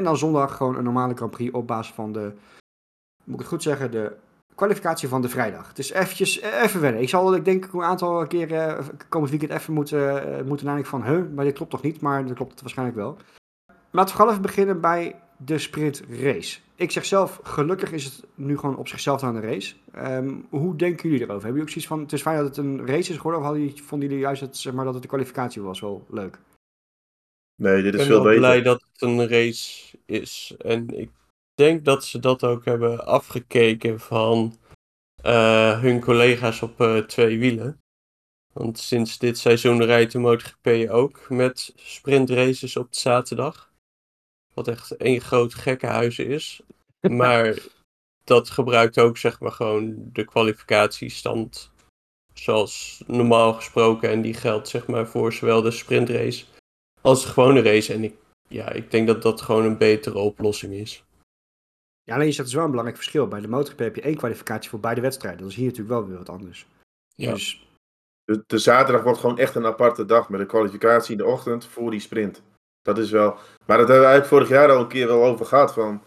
En 0.00 0.06
dan 0.06 0.16
zondag 0.16 0.56
gewoon 0.56 0.76
een 0.76 0.84
normale 0.84 1.14
Grand 1.14 1.30
Prix 1.30 1.52
op 1.52 1.66
basis 1.66 1.94
van 1.94 2.12
de, 2.12 2.32
moet 3.24 3.34
ik 3.34 3.40
het 3.40 3.48
goed 3.48 3.62
zeggen, 3.62 3.90
de 3.90 4.12
kwalificatie 4.54 5.08
van 5.08 5.22
de 5.22 5.28
vrijdag. 5.28 5.68
Het 5.68 5.78
is 5.78 5.90
eventjes, 5.90 6.40
even 6.40 6.80
wennen. 6.80 7.02
Ik 7.02 7.08
zal, 7.08 7.34
ik 7.34 7.44
denk, 7.44 7.72
een 7.72 7.82
aantal 7.82 8.26
keren 8.26 8.78
uh, 8.78 8.88
komend 9.08 9.30
weekend 9.30 9.52
even 9.52 9.74
moeten, 9.74 10.28
uh, 10.38 10.44
moeten 10.44 10.66
nadenken 10.66 10.90
van, 10.90 11.04
huh, 11.04 11.22
maar 11.34 11.44
dit 11.44 11.54
klopt 11.54 11.70
toch 11.70 11.82
niet? 11.82 12.00
Maar 12.00 12.26
dat 12.26 12.36
klopt 12.36 12.50
het 12.50 12.60
waarschijnlijk 12.60 12.98
wel. 12.98 13.16
Laten 13.90 14.10
we 14.10 14.16
gewoon 14.16 14.30
even 14.30 14.42
beginnen 14.42 14.80
bij 14.80 15.20
de 15.36 15.58
sprintrace. 15.58 16.60
Ik 16.74 16.90
zeg 16.90 17.04
zelf, 17.04 17.40
gelukkig 17.42 17.92
is 17.92 18.04
het 18.04 18.24
nu 18.34 18.58
gewoon 18.58 18.76
op 18.76 18.88
zichzelf 18.88 19.22
aan 19.22 19.34
de 19.34 19.40
race. 19.40 19.74
Um, 19.96 20.46
hoe 20.50 20.76
denken 20.76 21.08
jullie 21.08 21.24
erover? 21.24 21.44
Hebben 21.44 21.60
jullie 21.60 21.62
ook 21.62 21.68
zoiets 21.68 21.86
van, 21.86 22.00
het 22.00 22.12
is 22.12 22.22
fijn 22.22 22.36
dat 22.36 22.46
het 22.46 22.56
een 22.56 22.86
race 22.86 23.10
is 23.10 23.16
geworden, 23.16 23.40
of 23.40 23.46
hadden 23.46 23.64
jullie, 23.64 23.82
vonden 23.82 24.08
jullie 24.08 24.22
juist 24.22 24.40
het, 24.40 24.56
zeg 24.56 24.72
maar, 24.72 24.84
dat 24.84 24.94
het 24.94 25.02
de 25.02 25.08
kwalificatie 25.08 25.62
was 25.62 25.80
wel 25.80 26.06
leuk? 26.10 26.38
Nee, 27.54 27.82
dit 27.82 27.94
is 27.94 28.00
ik 28.00 28.06
veel 28.06 28.22
ben 28.22 28.26
beter. 28.26 28.40
blij 28.40 28.62
dat 28.62 28.84
het 28.92 29.02
een 29.02 29.28
race 29.28 29.89
is. 30.10 30.54
En 30.58 30.98
ik 30.98 31.10
denk 31.54 31.84
dat 31.84 32.04
ze 32.04 32.18
dat 32.18 32.44
ook 32.44 32.64
hebben 32.64 33.06
afgekeken 33.06 34.00
van 34.00 34.58
uh, 35.24 35.80
hun 35.80 36.00
collega's 36.00 36.62
op 36.62 36.80
uh, 36.80 36.98
twee 36.98 37.38
wielen. 37.38 37.80
Want 38.52 38.78
sinds 38.78 39.18
dit 39.18 39.38
seizoen 39.38 39.84
rijdt 39.84 40.12
de 40.12 40.18
MotoGP 40.18 40.90
ook 40.90 41.28
met 41.28 41.72
sprintraces 41.76 42.76
op 42.76 42.86
zaterdag. 42.90 43.72
Wat 44.54 44.68
echt 44.68 44.96
één 44.96 45.20
groot 45.20 45.54
gekkenhuizen 45.54 46.26
is. 46.26 46.60
Maar 47.08 47.58
dat 48.24 48.50
gebruikt 48.50 48.98
ook 48.98 49.16
zeg 49.16 49.40
maar 49.40 49.52
gewoon 49.52 50.10
de 50.12 50.24
kwalificatiestand 50.24 51.72
zoals 52.34 53.02
normaal 53.06 53.52
gesproken. 53.52 54.10
En 54.10 54.22
die 54.22 54.34
geldt 54.34 54.68
zeg 54.68 54.86
maar 54.86 55.06
voor 55.06 55.32
zowel 55.32 55.62
de 55.62 55.70
sprintrace 55.70 56.44
als 57.00 57.22
de 57.22 57.28
gewone 57.28 57.62
race. 57.62 57.92
En 57.92 58.04
ik, 58.04 58.14
ja, 58.50 58.70
ik 58.72 58.90
denk 58.90 59.06
dat 59.06 59.22
dat 59.22 59.40
gewoon 59.40 59.64
een 59.64 59.78
betere 59.78 60.18
oplossing 60.18 60.72
is. 60.72 61.04
Ja, 62.02 62.14
alleen 62.14 62.28
is 62.28 62.36
dat 62.36 62.46
is 62.46 62.54
wel 62.54 62.64
een 62.64 62.70
belangrijk 62.70 63.00
verschil. 63.00 63.28
Bij 63.28 63.40
de 63.40 63.48
MotoGP 63.48 63.78
heb 63.78 63.96
je 63.96 64.02
één 64.02 64.16
kwalificatie 64.16 64.70
voor 64.70 64.80
beide 64.80 65.00
wedstrijden. 65.00 65.40
Dat 65.40 65.50
is 65.50 65.54
hier 65.54 65.66
natuurlijk 65.66 65.94
wel 65.94 66.06
weer 66.06 66.16
wat 66.16 66.28
anders. 66.28 66.66
Ja. 67.14 67.32
Dus 67.32 67.68
De, 68.24 68.42
de 68.46 68.58
zaterdag 68.58 69.02
wordt 69.02 69.18
gewoon 69.18 69.38
echt 69.38 69.54
een 69.54 69.66
aparte 69.66 70.04
dag 70.04 70.28
met 70.28 70.40
een 70.40 70.46
kwalificatie 70.46 71.12
in 71.12 71.18
de 71.18 71.26
ochtend 71.26 71.64
voor 71.64 71.90
die 71.90 72.00
sprint. 72.00 72.42
Dat 72.82 72.98
is 72.98 73.10
wel. 73.10 73.30
Maar 73.66 73.78
dat 73.78 73.88
hebben 73.88 74.00
we 74.00 74.10
eigenlijk 74.10 74.26
vorig 74.26 74.48
jaar 74.48 74.70
al 74.70 74.80
een 74.80 74.88
keer 74.88 75.06
wel 75.06 75.24
over 75.24 75.46
gehad. 75.46 75.72
Van 75.72 76.02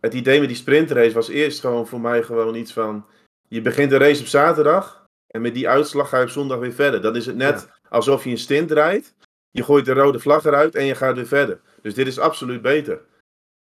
het 0.00 0.14
idee 0.14 0.38
met 0.38 0.48
die 0.48 0.56
sprintrace 0.56 1.12
was 1.12 1.28
eerst 1.28 1.60
gewoon 1.60 1.86
voor 1.86 2.00
mij 2.00 2.22
gewoon 2.22 2.54
iets 2.54 2.72
van. 2.72 3.06
Je 3.48 3.62
begint 3.62 3.90
de 3.90 3.96
race 3.96 4.20
op 4.20 4.26
zaterdag. 4.26 5.04
En 5.26 5.40
met 5.40 5.54
die 5.54 5.68
uitslag 5.68 6.08
ga 6.08 6.16
je 6.16 6.24
op 6.24 6.30
zondag 6.30 6.58
weer 6.58 6.72
verder. 6.72 7.00
Dat 7.00 7.16
is 7.16 7.26
het 7.26 7.36
net 7.36 7.68
alsof 7.88 8.24
je 8.24 8.30
een 8.30 8.38
stint 8.38 8.70
rijdt. 8.70 9.14
Je 9.50 9.64
gooit 9.64 9.84
de 9.84 9.92
rode 9.92 10.20
vlag 10.20 10.44
eruit 10.44 10.74
en 10.74 10.84
je 10.84 10.94
gaat 10.94 11.14
weer 11.14 11.26
verder. 11.26 11.60
Dus 11.82 11.94
dit 11.94 12.06
is 12.06 12.18
absoluut 12.18 12.62
beter. 12.62 13.00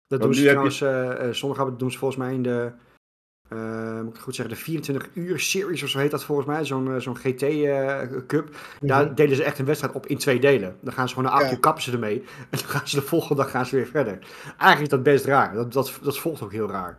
dat 0.06 0.20
doen 0.20 0.34
ze 0.34 0.40
nu 0.40 0.46
heb 0.46 0.54
trouwens, 0.54 0.80
eh 0.80 1.28
eh, 1.28 1.34
zondag 1.34 1.76
doen 1.76 1.92
ze 1.92 1.98
volgens 1.98 2.20
mij 2.20 2.34
in 2.34 2.42
de, 2.42 2.72
eh, 3.50 4.00
moet 4.00 4.08
ik 4.08 4.12
het 4.14 4.22
goed 4.22 4.34
zeggen, 4.34 4.54
de 4.54 4.60
24 4.60 5.08
uur 5.14 5.40
series 5.40 5.82
of 5.82 5.88
zo 5.88 5.98
heet 5.98 6.10
dat 6.10 6.24
volgens 6.24 6.46
mij, 6.46 6.64
zo'n 6.64 7.00
zo'n 7.00 7.16
GT 7.16 7.42
eh, 7.42 8.00
Cup. 8.26 8.56
Daar 8.80 9.14
delen 9.14 9.36
ze 9.36 9.44
echt 9.44 9.58
een 9.58 9.64
wedstrijd 9.64 9.94
op 9.94 10.06
in 10.06 10.18
twee 10.18 10.40
delen. 10.40 10.76
Dan 10.80 10.92
gaan 10.92 11.08
ze 11.08 11.14
gewoon 11.14 11.30
na 11.30 11.36
acht 11.36 11.46
Ja. 11.46 11.52
uur 11.52 11.60
kappen 11.60 11.82
ze 11.82 11.92
ermee. 11.92 12.18
En 12.50 12.58
dan 12.58 12.68
gaan 12.68 12.88
ze 12.88 12.96
de 12.96 13.02
volgende 13.02 13.42
dag 13.42 13.50
gaan 13.50 13.66
ze 13.66 13.76
weer 13.76 13.86
verder. 13.86 14.18
Eigenlijk 14.44 14.80
is 14.80 14.88
dat 14.88 15.02
best 15.02 15.24
raar. 15.24 15.54
Dat, 15.54 15.72
dat, 15.72 15.98
dat 16.02 16.18
volgt 16.18 16.42
ook 16.42 16.52
heel 16.52 16.70
raar. 16.70 16.96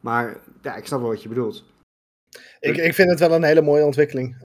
Maar 0.00 0.40
ja, 0.62 0.74
ik 0.76 0.86
snap 0.86 1.00
wel 1.00 1.08
wat 1.08 1.22
je 1.22 1.28
bedoelt. 1.28 1.64
Ik, 2.60 2.76
ik 2.76 2.94
vind 2.94 3.10
het 3.10 3.18
wel 3.18 3.32
een 3.32 3.44
hele 3.44 3.62
mooie 3.62 3.84
ontwikkeling. 3.84 4.42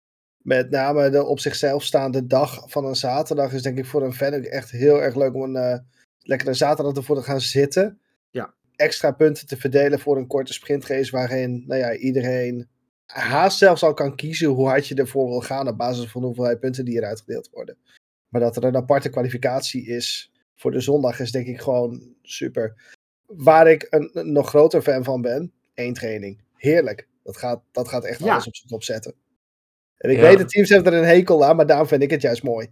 Met 0.43 0.69
name 0.69 1.09
de 1.09 1.23
op 1.23 1.39
zichzelf 1.39 1.83
staande 1.83 2.27
dag 2.27 2.71
van 2.71 2.85
een 2.85 2.95
zaterdag 2.95 3.53
is 3.53 3.61
denk 3.61 3.77
ik 3.77 3.85
voor 3.85 4.03
een 4.03 4.13
fan 4.13 4.33
ook 4.33 4.43
echt 4.43 4.71
heel 4.71 5.01
erg 5.01 5.15
leuk 5.15 5.33
om 5.33 5.55
een 5.55 5.87
eh, 6.25 6.29
lekkere 6.29 6.53
zaterdag 6.53 6.95
ervoor 6.95 7.15
te 7.15 7.21
gaan 7.23 7.41
zitten. 7.41 7.99
Ja. 8.29 8.53
Extra 8.75 9.11
punten 9.11 9.47
te 9.47 9.57
verdelen 9.57 9.99
voor 9.99 10.17
een 10.17 10.27
korte 10.27 10.53
sprintrace 10.53 11.11
waarin 11.11 11.63
nou 11.67 11.79
ja, 11.79 11.95
iedereen 11.95 12.67
haast 13.05 13.57
zelfs 13.57 13.83
al 13.83 13.93
kan 13.93 14.15
kiezen 14.15 14.47
hoe 14.47 14.67
hard 14.67 14.87
je 14.87 14.95
ervoor 14.95 15.27
wil 15.29 15.41
gaan 15.41 15.67
op 15.67 15.77
basis 15.77 16.11
van 16.11 16.23
hoeveelheid 16.23 16.59
punten 16.59 16.85
die 16.85 16.97
er 17.01 17.07
uitgedeeld 17.07 17.49
worden. 17.51 17.77
Maar 18.29 18.41
dat 18.41 18.55
er 18.55 18.63
een 18.63 18.75
aparte 18.75 19.09
kwalificatie 19.09 19.85
is 19.87 20.31
voor 20.55 20.71
de 20.71 20.79
zondag 20.79 21.19
is 21.19 21.31
denk 21.31 21.47
ik 21.47 21.61
gewoon 21.61 22.15
super. 22.21 22.93
Waar 23.25 23.67
ik 23.67 23.87
een, 23.89 24.09
een 24.13 24.31
nog 24.31 24.49
groter 24.49 24.81
fan 24.81 25.03
van 25.03 25.21
ben, 25.21 25.51
één 25.73 25.93
training. 25.93 26.41
Heerlijk. 26.55 27.07
Dat 27.23 27.37
gaat, 27.37 27.61
dat 27.71 27.87
gaat 27.87 28.03
echt 28.03 28.19
Ja. 28.19 28.31
alles 28.31 28.47
op 28.47 28.55
zijn 28.55 28.69
kop 28.69 28.83
zetten. 28.83 29.13
En 29.97 30.09
ik 30.09 30.17
Ja. 30.17 30.21
weet, 30.23 30.37
de 30.37 30.45
teams 30.45 30.69
hebben 30.69 30.93
er 30.93 30.99
een 30.99 31.05
hekel 31.05 31.45
aan, 31.45 31.55
maar 31.55 31.65
daarom 31.67 31.87
vind 31.87 32.01
ik 32.03 32.09
het 32.09 32.21
juist 32.21 32.43
mooi. 32.43 32.71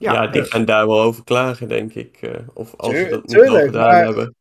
Ja, 0.00 0.26
die 0.26 0.42
eh, 0.42 0.48
gaan 0.48 0.64
daar 0.64 0.86
wel 0.86 1.00
over 1.00 1.24
klagen, 1.24 1.68
denk 1.68 1.94
ik. 1.94 2.16
eh, 2.22 2.48
of 2.54 2.74
als 2.76 2.94
ze 2.96 3.00
Tuur- 3.02 3.10
dat 3.10 3.26
niet 3.26 3.36
al 3.48 3.58
gedaan 3.58 3.86
maar- 3.86 4.04
hebben. 4.04 4.34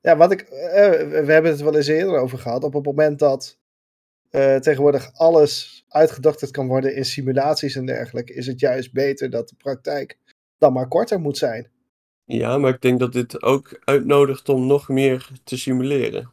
Ja, 0.00 0.16
wat 0.16 0.32
ik, 0.32 0.40
eh, 0.40 0.90
we 1.24 1.32
hebben 1.32 1.50
het 1.50 1.60
wel 1.60 1.76
eens 1.76 1.86
eerder 1.86 2.18
over 2.18 2.38
gehad. 2.38 2.64
Op 2.64 2.72
het 2.72 2.84
moment 2.84 3.18
dat 3.18 3.58
eh, 4.30 4.56
tegenwoordig 4.56 5.10
alles 5.14 5.84
uitgedokterd 5.88 6.50
kan 6.50 6.66
worden 6.66 6.94
in 6.94 7.04
simulaties 7.04 7.74
en 7.76 7.86
dergelijke, 7.86 8.34
is 8.34 8.46
het 8.46 8.60
juist 8.60 8.92
beter 8.92 9.30
dat 9.30 9.48
de 9.48 9.54
praktijk 9.58 10.18
dan 10.58 10.72
maar 10.72 10.88
korter 10.88 11.20
moet 11.20 11.38
zijn. 11.38 11.70
Ja, 12.24 12.58
maar 12.58 12.74
ik 12.74 12.80
denk 12.80 13.00
dat 13.00 13.12
dit 13.12 13.42
ook 13.42 13.80
uitnodigt 13.84 14.48
om 14.48 14.66
nog 14.66 14.88
meer 14.88 15.28
te 15.44 15.56
simuleren. 15.58 16.30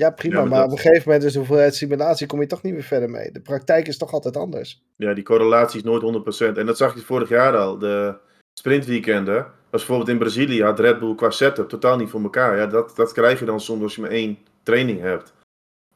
Ja, 0.00 0.10
prima, 0.10 0.34
Ja, 0.34 0.40
maar 0.40 0.50
maar, 0.50 0.58
dat- 0.60 0.66
op 0.70 0.72
een 0.76 0.82
gegeven 0.82 1.02
moment 1.06 1.24
is 1.26 1.32
de 1.32 1.38
hoeveelheid 1.38 1.74
simulatie 1.74 2.26
kom 2.26 2.40
je 2.40 2.46
toch 2.46 2.62
niet 2.62 2.72
meer 2.72 2.82
verder 2.82 3.10
mee. 3.10 3.30
De 3.32 3.40
praktijk 3.40 3.88
is 3.88 3.96
toch 3.98 4.12
altijd 4.12 4.36
anders. 4.36 4.82
Ja, 4.96 5.14
die 5.14 5.24
correlatie 5.24 5.78
is 5.78 5.84
nooit 5.84 6.02
100%. 6.02 6.58
En 6.58 6.66
dat 6.66 6.76
zag 6.76 6.94
je 6.94 7.00
vorig 7.00 7.28
jaar 7.28 7.56
al. 7.56 7.78
De 7.78 8.14
sprintweekenden. 8.58 9.36
Was 9.70 9.80
bijvoorbeeld 9.80 10.08
in 10.08 10.18
Brazilië 10.18 10.62
had 10.62 10.80
Red 10.80 10.98
Bull 10.98 11.14
qua 11.14 11.30
setup 11.30 11.68
totaal 11.68 11.96
niet 11.96 12.10
voor 12.10 12.22
elkaar. 12.22 12.56
Ja, 12.56 12.66
dat, 12.66 12.96
dat 12.96 13.12
krijg 13.12 13.38
je 13.38 13.44
dan 13.44 13.60
soms 13.60 13.82
als 13.82 13.94
je 13.94 14.00
maar 14.00 14.10
één 14.10 14.38
training 14.62 15.00
hebt. 15.00 15.32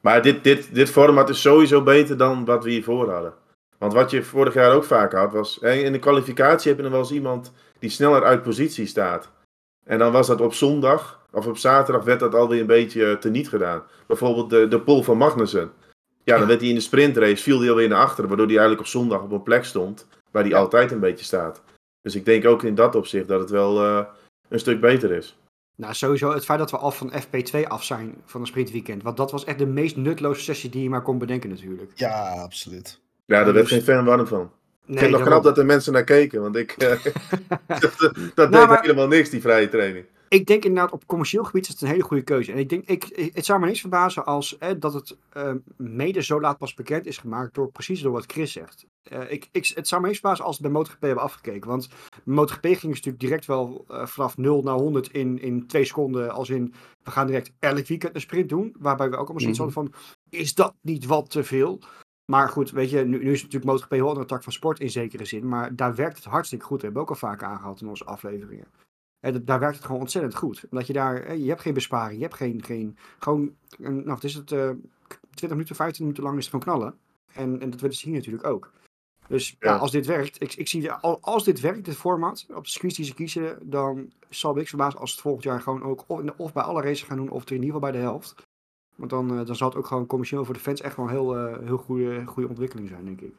Maar 0.01 0.21
dit, 0.21 0.43
dit, 0.43 0.75
dit 0.75 0.89
format 0.89 1.29
is 1.29 1.41
sowieso 1.41 1.83
beter 1.83 2.17
dan 2.17 2.45
wat 2.45 2.63
we 2.63 2.69
hiervoor 2.71 3.11
hadden. 3.11 3.33
Want 3.77 3.93
wat 3.93 4.11
je 4.11 4.23
vorig 4.23 4.53
jaar 4.53 4.71
ook 4.71 4.83
vaak 4.83 5.13
had, 5.13 5.31
was 5.33 5.57
in 5.59 5.91
de 5.91 5.99
kwalificatie 5.99 6.67
heb 6.67 6.77
je 6.77 6.83
dan 6.83 6.91
wel 6.91 7.01
eens 7.01 7.11
iemand 7.11 7.51
die 7.79 7.89
sneller 7.89 8.23
uit 8.23 8.43
positie 8.43 8.85
staat. 8.85 9.29
En 9.85 9.99
dan 9.99 10.11
was 10.11 10.27
dat 10.27 10.41
op 10.41 10.53
zondag 10.53 11.24
of 11.35 11.47
op 11.47 11.57
zaterdag 11.57 12.03
werd 12.03 12.19
dat 12.19 12.35
alweer 12.35 12.59
een 12.61 12.67
beetje 12.67 13.05
eh, 13.05 13.17
teniet 13.17 13.49
gedaan. 13.49 13.83
Bijvoorbeeld 14.07 14.49
de, 14.49 14.67
de 14.67 14.79
pol 14.81 15.03
van 15.03 15.17
Magnussen. 15.17 15.71
Ja, 16.23 16.37
dan 16.37 16.47
werd 16.47 16.59
hij 16.59 16.69
in 16.69 16.75
de 16.75 16.81
sprintrace, 16.81 17.43
viel 17.43 17.59
hij 17.59 17.69
alweer 17.69 17.87
naar 17.89 17.99
achteren, 18.01 18.27
waardoor 18.27 18.47
hij 18.47 18.55
eigenlijk 18.57 18.85
op 18.85 18.91
zondag 18.91 19.21
op 19.21 19.31
een 19.31 19.43
plek 19.43 19.63
stond 19.65 20.07
waar 20.31 20.43
hij 20.43 20.55
altijd 20.55 20.91
een 20.91 20.99
beetje 20.99 21.25
staat. 21.25 21.61
Dus 22.01 22.15
ik 22.15 22.25
denk 22.25 22.45
ook 22.45 22.63
in 22.63 22.75
dat 22.75 22.95
opzicht 22.95 23.27
dat 23.27 23.39
het 23.39 23.49
wel 23.49 23.83
eh, 23.83 24.05
een 24.49 24.59
stuk 24.59 24.81
beter 24.81 25.11
is. 25.11 25.37
Nou, 25.75 25.93
sowieso 25.93 26.31
het 26.33 26.45
feit 26.45 26.59
dat 26.59 26.71
we 26.71 26.77
al 26.77 26.91
van 26.91 27.11
FP2 27.13 27.67
af 27.67 27.83
zijn 27.83 28.15
van 28.25 28.41
een 28.41 28.47
sprintweekend. 28.47 29.03
Want 29.03 29.17
dat 29.17 29.31
was 29.31 29.43
echt 29.43 29.57
de 29.57 29.65
meest 29.65 29.95
nutloze 29.95 30.41
sessie 30.41 30.69
die 30.69 30.83
je 30.83 30.89
maar 30.89 31.01
kon 31.01 31.17
bedenken 31.17 31.49
natuurlijk. 31.49 31.91
Ja, 31.95 32.41
absoluut. 32.41 32.99
Ja, 33.25 33.43
daar 33.43 33.53
werd 33.53 33.67
dus- 33.67 33.77
geen 33.77 33.95
fan 33.95 34.05
warm 34.05 34.27
van. 34.27 34.41
ik 34.41 34.49
vind 34.87 34.99
het 34.99 35.09
nog 35.09 35.21
knap 35.21 35.43
dat 35.43 35.57
er 35.57 35.65
mensen 35.65 35.93
naar 35.93 36.03
keken, 36.03 36.41
want 36.41 36.55
ik, 36.55 36.71
eh, 36.71 36.89
dat, 37.81 37.97
dat 37.99 38.15
Nou, 38.35 38.49
deed 38.51 38.67
maar- 38.67 38.81
helemaal 38.81 39.07
niks, 39.07 39.29
die 39.29 39.41
vrije 39.41 39.69
training. 39.69 40.05
Ik 40.35 40.45
denk 40.45 40.65
inderdaad 40.65 40.91
op 40.91 41.05
commercieel 41.05 41.43
gebied 41.43 41.63
is 41.63 41.69
het 41.69 41.81
een 41.81 41.87
hele 41.87 42.03
goede 42.03 42.23
keuze. 42.23 42.51
En 42.51 42.57
ik 42.57 42.69
denk, 42.69 42.85
ik, 42.85 43.31
het 43.33 43.45
zou 43.45 43.59
me 43.59 43.65
niks 43.65 43.79
verbazen 43.79 44.25
als 44.25 44.57
eh, 44.57 44.69
dat 44.79 44.93
het 44.93 45.17
eh, 45.29 45.51
mede 45.77 46.23
zo 46.23 46.41
laat 46.41 46.57
pas 46.57 46.73
bekend 46.73 47.05
is 47.05 47.17
gemaakt 47.17 47.53
door 47.53 47.71
precies 47.71 48.01
door 48.01 48.11
wat 48.11 48.31
Chris 48.31 48.51
zegt. 48.51 48.85
Eh, 49.03 49.31
ik, 49.31 49.49
ik, 49.51 49.71
het 49.75 49.87
zou 49.87 50.01
me 50.01 50.07
niks 50.07 50.19
verbazen 50.19 50.45
als 50.45 50.57
het 50.57 50.63
bij 50.65 50.73
MotoGP 50.75 51.01
hebben 51.01 51.23
afgekeken. 51.23 51.69
Want 51.69 51.89
MotoGP 52.23 52.65
ging 52.65 52.79
dus 52.79 53.01
natuurlijk 53.01 53.19
direct 53.19 53.45
wel 53.45 53.85
eh, 53.87 54.05
vanaf 54.05 54.37
0 54.37 54.61
naar 54.63 54.75
100 54.75 55.11
in, 55.11 55.41
in 55.41 55.67
twee 55.67 55.85
seconden. 55.85 56.31
Als 56.31 56.49
in, 56.49 56.73
we 57.03 57.11
gaan 57.11 57.27
direct 57.27 57.51
elk 57.59 57.87
weekend 57.87 58.15
een 58.15 58.21
sprint 58.21 58.49
doen. 58.49 58.75
Waarbij 58.79 59.09
we 59.09 59.15
ook 59.15 59.29
allemaal 59.29 59.39
zoiets 59.41 59.59
Mhm. 59.59 59.67
hadden 59.73 59.91
van, 59.91 60.01
is 60.29 60.53
dat 60.53 60.75
niet 60.81 61.05
wat 61.05 61.29
te 61.29 61.43
veel? 61.43 61.79
Maar 62.31 62.49
goed, 62.49 62.71
weet 62.71 62.89
je, 62.89 63.03
nu, 63.05 63.23
nu 63.23 63.31
is 63.31 63.41
natuurlijk 63.41 63.71
MotoGP 63.71 63.91
heel 63.91 64.07
andere 64.07 64.25
tak 64.25 64.43
van 64.43 64.53
sport 64.53 64.79
in 64.79 64.89
zekere 64.89 65.25
zin. 65.25 65.47
Maar 65.47 65.75
daar 65.75 65.95
werkt 65.95 66.15
het 66.15 66.25
hartstikke 66.25 66.65
goed. 66.65 66.81
Dat 66.81 66.83
hebben 66.85 67.01
we 67.01 67.07
ook 67.07 67.21
al 67.21 67.29
vaak 67.29 67.43
aangehaald 67.43 67.81
in 67.81 67.87
onze 67.87 68.05
afleveringen. 68.05 68.67
En 69.25 69.33
dat- 69.33 69.47
daar 69.47 69.59
werkt 69.59 69.75
het 69.75 69.85
gewoon 69.85 70.01
ontzettend 70.01 70.35
goed. 70.35 70.65
Omdat 70.69 70.87
je 70.87 70.93
daar, 70.93 71.37
je 71.37 71.49
hebt 71.49 71.61
geen 71.61 71.73
besparing, 71.73 72.17
je 72.17 72.23
hebt 72.25 72.35
geen, 72.37 72.63
geen 72.63 72.97
gewoon, 73.19 73.55
nou 73.77 74.17
is 74.21 74.33
het, 74.33 74.51
eh 74.51 74.69
20 75.07 75.49
minuten, 75.49 75.75
15 75.75 76.03
minuten 76.03 76.23
lang 76.23 76.37
is 76.37 76.45
het 76.45 76.53
gewoon 76.53 76.77
knallen. 76.77 76.97
En, 77.33 77.61
en 77.61 77.69
dat 77.69 77.81
willen 77.81 77.95
ze 77.95 78.05
hier 78.07 78.17
natuurlijk 78.17 78.45
ook. 78.45 78.71
Dus 79.27 79.55
ja. 79.59 79.71
Ja. 79.71 79.77
als 79.77 79.91
dit 79.91 80.05
werkt, 80.05 80.41
ik, 80.41 80.53
ik 80.53 80.67
zie, 80.67 80.91
als 80.91 81.43
dit 81.43 81.59
werkt, 81.59 81.85
dit 81.85 81.95
format, 81.95 82.45
op 82.53 82.63
de 82.63 82.69
circuits 82.69 82.95
die 82.95 83.05
ze 83.05 83.13
kiezen, 83.13 83.69
dan 83.69 84.11
zal 84.29 84.51
me 84.51 84.57
niks 84.57 84.69
verbazen 84.69 84.99
als 84.99 85.11
het 85.11 85.21
volgend 85.21 85.43
jaar 85.43 85.61
gewoon 85.61 85.83
ook 85.83 86.03
of, 86.07 86.21
of 86.37 86.53
bij 86.53 86.63
alle 86.63 86.81
races 86.81 87.03
gaan 87.03 87.17
doen, 87.17 87.29
of 87.29 87.41
in 87.45 87.51
ieder 87.53 87.65
geval 87.65 87.79
bij 87.79 87.91
de 87.91 87.97
helft. 87.97 88.35
Want 88.95 89.09
dan, 89.09 89.39
eh, 89.39 89.45
dan 89.45 89.55
zal 89.55 89.67
het 89.67 89.77
ook 89.77 89.87
gewoon 89.87 90.05
commercieel 90.05 90.45
voor 90.45 90.53
de 90.53 90.59
fans 90.59 90.81
echt 90.81 90.95
wel 90.95 91.05
een 91.05 91.11
heel, 91.11 91.37
eh, 91.37 91.65
heel 91.67 91.77
goede, 91.77 92.25
goede 92.25 92.49
ontwikkeling 92.49 92.87
zijn, 92.89 93.05
denk 93.05 93.21
ik. 93.21 93.33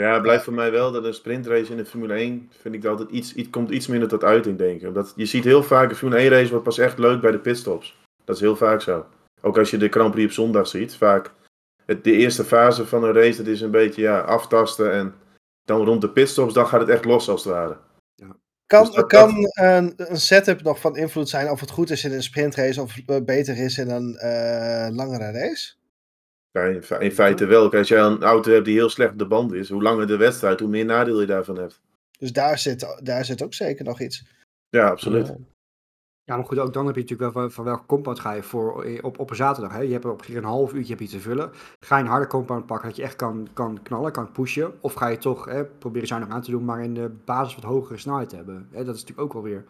Ja, 0.00 0.12
het 0.12 0.22
blijft 0.22 0.44
voor 0.44 0.52
mij 0.52 0.70
wel 0.70 0.92
dat 0.92 1.04
een 1.04 1.14
sprintrace 1.14 1.70
in 1.70 1.76
de 1.76 1.84
Formule 1.84 2.14
1, 2.14 2.50
vind 2.60 2.74
ik 2.74 2.84
altijd 2.84 3.10
iets, 3.10 3.34
iets, 3.34 3.50
komt 3.50 3.70
iets 3.70 3.86
minder 3.86 4.08
tot 4.08 4.24
uiting, 4.24 4.58
denk 4.58 4.80
ik. 4.80 4.88
Omdat 4.88 5.12
je 5.16 5.26
ziet 5.26 5.44
heel 5.44 5.62
vaak, 5.62 5.90
een 5.90 5.96
Formule 5.96 6.20
1 6.20 6.28
race 6.30 6.50
wordt 6.50 6.64
pas 6.64 6.78
echt 6.78 6.98
leuk 6.98 7.20
bij 7.20 7.30
de 7.30 7.38
pitstops. 7.38 7.96
Dat 8.24 8.34
is 8.36 8.40
heel 8.42 8.56
vaak 8.56 8.80
zo. 8.80 9.06
Ook 9.42 9.58
als 9.58 9.70
je 9.70 9.76
de 9.76 9.88
Grand 9.88 10.10
Prix 10.10 10.26
op 10.26 10.32
zondag 10.32 10.66
ziet, 10.66 10.94
vaak 10.96 11.32
het, 11.84 12.04
de 12.04 12.12
eerste 12.12 12.44
fase 12.44 12.86
van 12.86 13.04
een 13.04 13.12
race, 13.12 13.36
dat 13.36 13.46
is 13.46 13.60
een 13.60 13.70
beetje 13.70 14.02
ja, 14.02 14.20
aftasten 14.20 14.92
en 14.92 15.14
dan 15.64 15.84
rond 15.84 16.00
de 16.00 16.10
pitstops, 16.10 16.54
dan 16.54 16.66
gaat 16.66 16.80
het 16.80 16.88
echt 16.88 17.04
los 17.04 17.28
als 17.28 17.44
het 17.44 17.52
ware. 17.52 17.76
Kan, 18.66 18.84
Dus 18.84 18.94
dat- 18.94 19.06
kan 19.06 19.34
een, 19.52 19.92
een 19.96 20.16
setup 20.20 20.62
nog 20.62 20.80
van 20.80 20.96
invloed 20.96 21.28
zijn 21.28 21.50
of 21.50 21.60
het 21.60 21.70
goed 21.70 21.90
is 21.90 22.04
in 22.04 22.12
een 22.12 22.22
sprintrace 22.22 22.82
of 22.82 22.96
eh, 23.06 23.16
beter 23.24 23.56
is 23.56 23.78
in 23.78 23.90
een 23.90 24.16
eh, 24.16 24.88
langere 24.96 25.30
race? 25.30 25.72
Ja, 26.56 26.62
in, 26.62 26.82
fe- 26.82 26.98
in 26.98 27.12
feite 27.12 27.46
wel. 27.46 27.62
Kijk, 27.68 27.78
Als 27.78 27.88
jij 27.88 28.00
een 28.00 28.22
auto 28.22 28.52
hebt 28.52 28.64
die 28.64 28.74
heel 28.74 28.88
slecht 28.88 29.12
op 29.12 29.18
de 29.18 29.26
band 29.26 29.52
is, 29.52 29.68
hoe 29.68 29.82
langer 29.82 30.06
de 30.06 30.16
wedstrijd, 30.16 30.60
hoe 30.60 30.68
meer 30.68 30.84
nadeel 30.84 31.20
je 31.20 31.26
daarvan 31.26 31.58
hebt. 31.58 31.80
Dus 32.18 32.32
daar 32.32 32.58
zit, 32.58 32.98
daar 33.02 33.24
zit 33.24 33.42
ook 33.42 33.54
zeker 33.54 33.84
nog 33.84 34.00
iets. 34.00 34.24
Ja, 34.68 34.88
absoluut. 34.88 35.26
Ja. 35.26 36.36
Maar 36.36 36.44
goed, 36.44 36.58
ook 36.58 36.72
dan 36.72 36.86
heb 36.86 36.94
je 36.94 37.00
natuurlijk 37.00 37.32
wel 37.32 37.42
van, 37.42 37.52
van 37.52 37.64
welke 37.64 37.86
compound 37.86 38.20
ga 38.20 38.32
je 38.32 38.42
voor 38.42 38.84
eh, 38.84 39.04
op, 39.04 39.18
op 39.18 39.30
een 39.30 39.36
zaterdag. 39.36 39.72
Hè? 39.72 39.80
Je 39.80 39.92
hebt 39.92 40.04
op 40.04 40.22
een 40.28 40.44
half 40.44 40.72
uurtje 40.72 40.92
heb 40.92 41.00
je 41.02 41.08
te 41.08 41.20
vullen. 41.20 41.50
Ga 41.84 41.96
je 41.96 42.02
een 42.02 42.10
harde 42.10 42.26
compound 42.26 42.66
pakken 42.66 42.88
dat 42.88 42.96
je 42.96 43.02
echt 43.02 43.16
kan, 43.16 43.48
kan 43.52 43.82
knallen, 43.82 44.12
kan 44.12 44.32
pushen. 44.32 44.72
Of 44.80 44.94
ga 44.94 45.06
je 45.08 45.18
toch 45.18 45.44
hè, 45.44 45.64
proberen 45.64 46.08
zuinig 46.08 46.28
aan 46.28 46.42
te 46.42 46.50
doen, 46.50 46.64
maar 46.64 46.82
in 46.82 46.94
de 46.94 47.10
basis 47.24 47.54
wat 47.54 47.64
hogere 47.64 47.98
snelheid 47.98 48.28
te 48.28 48.36
hebben. 48.36 48.68
Hè? 48.70 48.84
Dat 48.84 48.94
is 48.94 49.00
natuurlijk 49.00 49.20
ook 49.20 49.32
wel 49.32 49.42
weer 49.42 49.64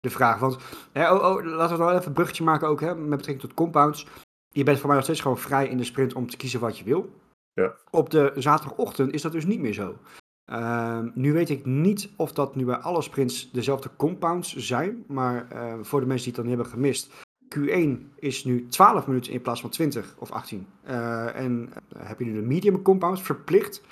de 0.00 0.10
vraag. 0.10 0.38
Want 0.38 0.56
hè, 0.92 1.12
oh, 1.12 1.24
oh, 1.24 1.44
laten 1.44 1.76
we 1.76 1.84
wel 1.84 1.92
even 1.94 2.06
een 2.06 2.12
bruggetje 2.12 2.44
maken 2.44 2.68
ook 2.68 2.80
hè, 2.80 2.94
met 2.94 3.10
betrekking 3.10 3.40
tot 3.40 3.54
compounds. 3.54 4.06
Je 4.52 4.64
bent 4.64 4.78
voor 4.78 4.86
mij 4.86 4.96
nog 4.96 5.04
steeds 5.04 5.20
gewoon 5.20 5.38
vrij 5.38 5.68
in 5.68 5.76
de 5.76 5.84
sprint 5.84 6.12
om 6.12 6.30
te 6.30 6.36
kiezen 6.36 6.60
wat 6.60 6.78
je 6.78 6.84
wil. 6.84 7.10
Ja. 7.52 7.74
Op 7.90 8.10
de 8.10 8.32
zaterdagochtend 8.36 9.12
is 9.12 9.22
dat 9.22 9.32
dus 9.32 9.44
niet 9.44 9.60
meer 9.60 9.72
zo. 9.72 9.96
Ehm, 10.44 11.10
nu 11.14 11.32
weet 11.32 11.50
ik 11.50 11.64
niet 11.64 12.10
of 12.16 12.32
dat 12.32 12.56
nu 12.56 12.64
bij 12.64 12.76
alle 12.76 13.02
sprints 13.02 13.50
dezelfde 13.50 13.90
compounds 13.96 14.56
zijn. 14.56 15.04
Maar 15.06 15.50
eh, 15.50 15.74
voor 15.82 16.00
de 16.00 16.06
mensen 16.06 16.24
die 16.24 16.34
het 16.34 16.42
dan 16.42 16.56
hebben 16.56 16.72
gemist. 16.72 17.10
Q1 17.58 18.14
is 18.18 18.44
nu 18.44 18.66
12 18.68 19.06
minuten 19.06 19.32
in 19.32 19.40
plaats 19.40 19.60
van 19.60 19.70
20 19.70 20.14
of 20.18 20.30
18. 20.30 20.66
Eh, 20.82 21.36
en 21.36 21.72
eh, 21.72 22.08
heb 22.08 22.18
je 22.18 22.24
nu 22.24 22.32
de 22.32 22.46
medium 22.46 22.82
compounds 22.82 23.22
verplicht. 23.22 23.82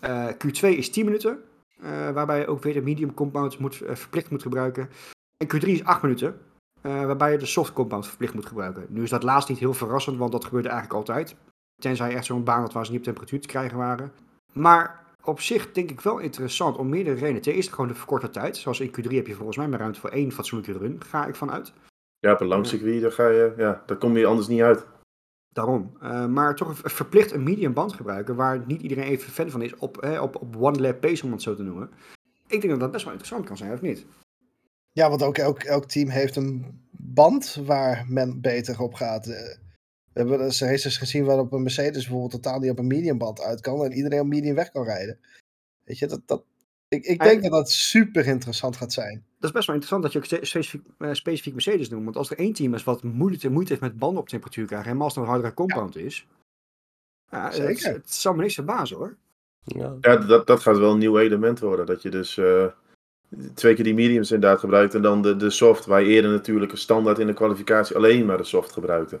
Eh, 0.00 0.28
Q2 0.28 0.68
is 0.68 0.90
10 0.90 1.04
minuten. 1.04 1.42
waarbij 2.14 2.38
je 2.38 2.46
ook 2.46 2.62
weer 2.62 2.74
de 2.74 2.82
medium 2.82 3.14
compounds 3.14 3.58
moet, 3.58 3.76
verplicht 3.76 4.30
moet 4.30 4.42
gebruiken. 4.42 4.88
En 5.36 5.46
Q3 5.46 5.68
is 5.68 5.84
8 5.84 6.02
minuten. 6.02 6.40
Eh, 6.82 7.04
waarbij 7.04 7.32
je 7.32 7.38
de 7.38 7.46
soft 7.46 7.72
compounds 7.72 8.08
verplicht 8.08 8.34
moet 8.34 8.46
gebruiken. 8.46 8.86
Nu 8.88 9.02
is 9.02 9.10
dat 9.10 9.22
laatst 9.22 9.48
niet 9.48 9.58
heel 9.58 9.74
verrassend, 9.74 10.18
want 10.18 10.32
dat 10.32 10.44
gebeurde 10.44 10.68
eigenlijk 10.68 10.98
altijd. 10.98 11.36
Tenzij 11.80 12.08
je 12.08 12.16
echt 12.16 12.24
zo'n 12.24 12.44
baan 12.44 12.60
had 12.60 12.72
waar 12.72 12.84
ze 12.84 12.90
niet 12.90 13.00
op 13.00 13.06
temperatuur 13.06 13.40
te 13.40 13.48
krijgen 13.48 13.78
waren. 13.78 14.12
Maar 14.52 15.02
op 15.24 15.40
zich 15.40 15.72
denk 15.72 15.90
ik 15.90 16.00
wel 16.00 16.18
interessant 16.18 16.76
om 16.76 16.88
meerdere 16.88 17.16
redenen. 17.16 17.42
Ten 17.42 17.52
eerste 17.52 17.72
gewoon 17.72 17.88
de 17.88 17.94
verkorte 17.94 18.30
tijd. 18.30 18.56
Zoals 18.56 18.80
in 18.80 18.88
Q3 18.90 19.14
heb 19.14 19.26
je 19.26 19.34
volgens 19.34 19.56
mij 19.56 19.68
maar 19.68 19.78
ruimte 19.78 20.00
voor 20.00 20.10
één 20.10 20.32
fatsoenlijke 20.32 20.78
run, 20.78 21.04
ga 21.04 21.26
ik 21.26 21.34
vanuit. 21.34 21.72
Ja, 22.18 22.32
op 22.32 22.40
een 22.40 22.46
lang 22.46 22.66
circuit, 22.66 23.02
daar, 23.02 23.12
ga 23.12 23.28
je, 23.28 23.54
ja, 23.56 23.82
daar 23.86 23.96
kom 23.96 24.16
je 24.16 24.26
anders 24.26 24.48
niet 24.48 24.60
uit. 24.60 24.86
Daarom. 25.48 25.96
Eh, 26.00 26.26
maar 26.26 26.56
toch 26.56 26.80
verplicht 26.82 27.32
een 27.32 27.42
medium 27.42 27.72
band 27.72 27.92
gebruiken, 27.92 28.36
waar 28.36 28.62
niet 28.66 28.82
iedereen 28.82 29.04
even 29.04 29.32
fan 29.32 29.50
van 29.50 29.62
is, 29.62 29.76
op, 29.76 30.00
hè, 30.00 30.20
op, 30.20 30.36
op 30.36 30.56
one 30.56 30.80
lap 30.80 31.00
pace 31.00 31.24
om 31.24 31.32
het 31.32 31.42
zo 31.42 31.54
te 31.54 31.62
noemen. 31.62 31.90
Ik 32.46 32.60
denk 32.60 32.68
dat 32.72 32.80
dat 32.80 32.90
best 32.90 33.04
wel 33.04 33.12
interessant 33.12 33.46
kan 33.46 33.56
zijn, 33.56 33.72
of 33.72 33.80
niet? 33.80 34.06
Ja, 34.92 35.08
want 35.08 35.22
ook 35.22 35.38
elk, 35.38 35.62
elk 35.62 35.86
team 35.88 36.08
heeft 36.08 36.36
een 36.36 36.80
band 36.90 37.54
waar 37.64 38.04
men 38.08 38.40
beter 38.40 38.80
op 38.80 38.94
gaat. 38.94 39.26
Eh, 39.26 39.56
We 40.12 40.18
hebben 40.20 40.44
eens 40.44 40.60
races 40.60 40.96
gezien 40.96 41.24
waarop 41.24 41.52
een 41.52 41.62
Mercedes 41.62 42.02
bijvoorbeeld 42.02 42.30
totaal 42.42 42.58
niet 42.60 42.70
op 42.70 42.78
een 42.78 42.86
medium 42.86 43.18
band 43.18 43.40
uit 43.40 43.60
kan 43.60 43.84
en 43.84 43.92
iedereen 43.92 44.20
op 44.20 44.26
medium 44.26 44.54
weg 44.54 44.70
kan 44.70 44.84
rijden. 44.84 45.18
Weet 45.84 45.98
je, 45.98 46.06
dat, 46.06 46.20
dat, 46.26 46.44
ik, 46.88 47.04
ik 47.04 47.18
denk 47.22 47.36
En- 47.36 47.42
dat 47.42 47.50
dat 47.50 47.70
super 47.70 48.26
interessant 48.26 48.76
gaat 48.76 48.92
zijn. 48.92 49.24
Dat 49.38 49.50
is 49.50 49.56
best 49.56 49.66
wel 49.66 49.74
interessant 49.76 50.02
dat 50.02 50.12
je 50.12 50.18
ook 50.36 50.44
specifiek, 50.46 50.82
eh, 50.98 51.12
specifiek 51.12 51.52
Mercedes 51.52 51.88
noemt. 51.88 52.04
Want 52.04 52.16
als 52.16 52.30
er 52.30 52.38
één 52.38 52.52
team 52.52 52.74
is 52.74 52.84
wat 52.84 53.02
moeite, 53.02 53.48
moeite 53.50 53.70
heeft 53.70 53.84
met 53.84 53.98
banden 53.98 54.20
op 54.22 54.28
temperatuur 54.28 54.66
krijgen, 54.66 54.86
helemaal 54.86 55.06
als 55.06 55.16
het 55.16 55.24
een 55.24 55.30
hardere 55.30 55.54
compound 55.54 55.96
is. 55.96 56.26
Ja, 57.30 57.44
het, 57.44 57.54
Zeker. 57.54 57.92
het 57.92 58.12
zal 58.14 58.34
me 58.34 58.42
niks 58.42 58.54
verbazen 58.54 58.96
hoor. 58.96 59.16
Ja. 59.64 59.96
Ja, 60.00 60.16
dat, 60.16 60.46
dat 60.46 60.60
gaat 60.60 60.78
wel 60.78 60.92
een 60.92 60.98
nieuw 60.98 61.18
element 61.18 61.58
worden. 61.58 61.86
Dat 61.86 62.02
je 62.02 62.10
dus 62.10 62.38
eh, 62.38 62.66
twee 63.54 63.74
keer 63.74 63.84
die 63.84 63.94
mediums 63.94 64.30
inderdaad 64.30 64.58
gebruikt 64.60 64.94
en 64.94 65.02
dan 65.02 65.22
de, 65.22 65.36
de 65.36 65.50
soft, 65.50 65.86
waar 65.86 66.02
je 66.02 66.08
eerder 66.08 66.30
natuurlijk 66.30 66.72
een 66.72 66.78
standaard 66.78 67.18
in 67.18 67.26
de 67.26 67.32
kwalificatie 67.34 67.96
alleen 67.96 68.26
maar 68.26 68.36
de 68.36 68.44
soft 68.44 68.72
gebruikte. 68.72 69.18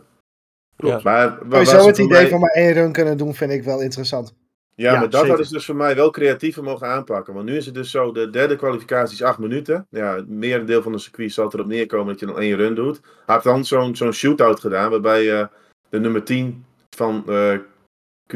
Ja. 0.76 1.00
Maar 1.02 1.28
wa- 1.28 1.46
waar 1.48 1.66
ze 1.66 1.76
het 1.76 1.98
idee 1.98 2.08
mij- 2.08 2.28
van 2.28 2.40
maar 2.40 2.50
één 2.50 2.72
run 2.72 2.92
kunnen 2.92 3.16
doen 3.16 3.34
vind 3.34 3.50
ik 3.52 3.62
wel 3.64 3.80
interessant. 3.80 4.34
Ja, 4.74 4.92
Ja, 4.92 4.92
maar 4.92 5.02
dat 5.02 5.12
zeker. 5.12 5.28
hadden 5.28 5.46
ze 5.46 5.52
dus 5.52 5.64
voor 5.66 5.76
mij 5.76 5.94
wel 5.94 6.10
creatiever 6.10 6.62
mogen 6.62 6.86
aanpakken. 6.86 7.34
Want 7.34 7.46
nu 7.46 7.56
is 7.56 7.66
het 7.66 7.74
dus 7.74 7.90
zo, 7.90 8.12
de 8.12 8.30
derde 8.30 8.56
kwalificatie 8.56 9.14
is 9.14 9.22
acht 9.22 9.38
minuten. 9.38 9.86
Ja, 9.90 10.14
het 10.14 10.28
merendeel 10.28 10.82
van 10.82 10.92
de 10.92 10.98
circuit 10.98 11.32
zal 11.32 11.50
erop 11.52 11.66
neerkomen 11.66 12.06
dat 12.06 12.20
je 12.20 12.26
dan 12.26 12.38
één 12.40 12.56
run 12.56 12.74
doet. 12.74 13.00
Had 13.26 13.42
dan 13.42 13.64
zo'n 13.64 13.96
zo'n 13.96 14.12
shootout 14.12 14.60
gedaan, 14.60 14.90
waarbij 14.90 15.32
eh, 15.40 15.46
de 15.88 16.00
nummer 16.00 16.22
10 16.24 16.64
van 16.90 17.24
eh, 17.28 17.58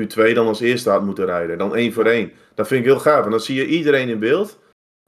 Q2 0.00 0.32
dan 0.34 0.46
als 0.46 0.60
eerste 0.60 0.90
had 0.90 1.04
moeten 1.04 1.24
rijden. 1.24 1.58
Dan 1.58 1.74
één 1.76 1.92
voor 1.92 2.04
één. 2.06 2.32
Dat 2.54 2.66
vind 2.68 2.80
ik 2.80 2.86
heel 2.86 2.98
gaaf. 2.98 3.24
En 3.24 3.30
dan 3.30 3.40
zie 3.40 3.56
je 3.56 3.66
iedereen 3.66 4.08
in 4.08 4.18
beeld. 4.18 4.58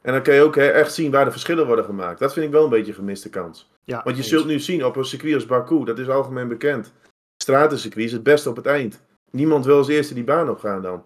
En 0.08 0.14
dan 0.14 0.22
kan 0.22 0.34
je 0.34 0.40
ook 0.40 0.56
hè, 0.56 0.66
echt 0.66 0.94
zien 0.94 1.10
waar 1.10 1.24
de 1.24 1.30
verschillen 1.30 1.66
worden 1.66 1.84
gemaakt. 1.84 2.18
Dat 2.18 2.32
vind 2.32 2.46
ik 2.46 2.52
wel 2.52 2.64
een 2.64 2.70
beetje 2.70 2.90
een 2.90 2.98
gemiste 2.98 3.28
kans. 3.28 3.70
Ja, 3.84 4.00
Want 4.04 4.16
je 4.16 4.22
zult 4.22 4.46
nu 4.46 4.60
zien 4.60 4.84
op 4.84 4.96
een 4.96 5.04
circuit 5.04 5.34
als 5.34 5.46
Baku, 5.46 5.84
dat 5.84 5.98
is 5.98 6.08
algemeen 6.08 6.48
bekend. 6.48 6.92
Stratencircuit 7.42 8.06
is 8.06 8.12
het 8.12 8.22
beste 8.22 8.48
op 8.48 8.56
het 8.56 8.66
eind. 8.66 9.00
Niemand 9.30 9.64
wil 9.64 9.76
als 9.76 9.88
eerste 9.88 10.14
die 10.14 10.24
baan 10.24 10.50
opgaan 10.50 10.82
dan. 10.82 11.04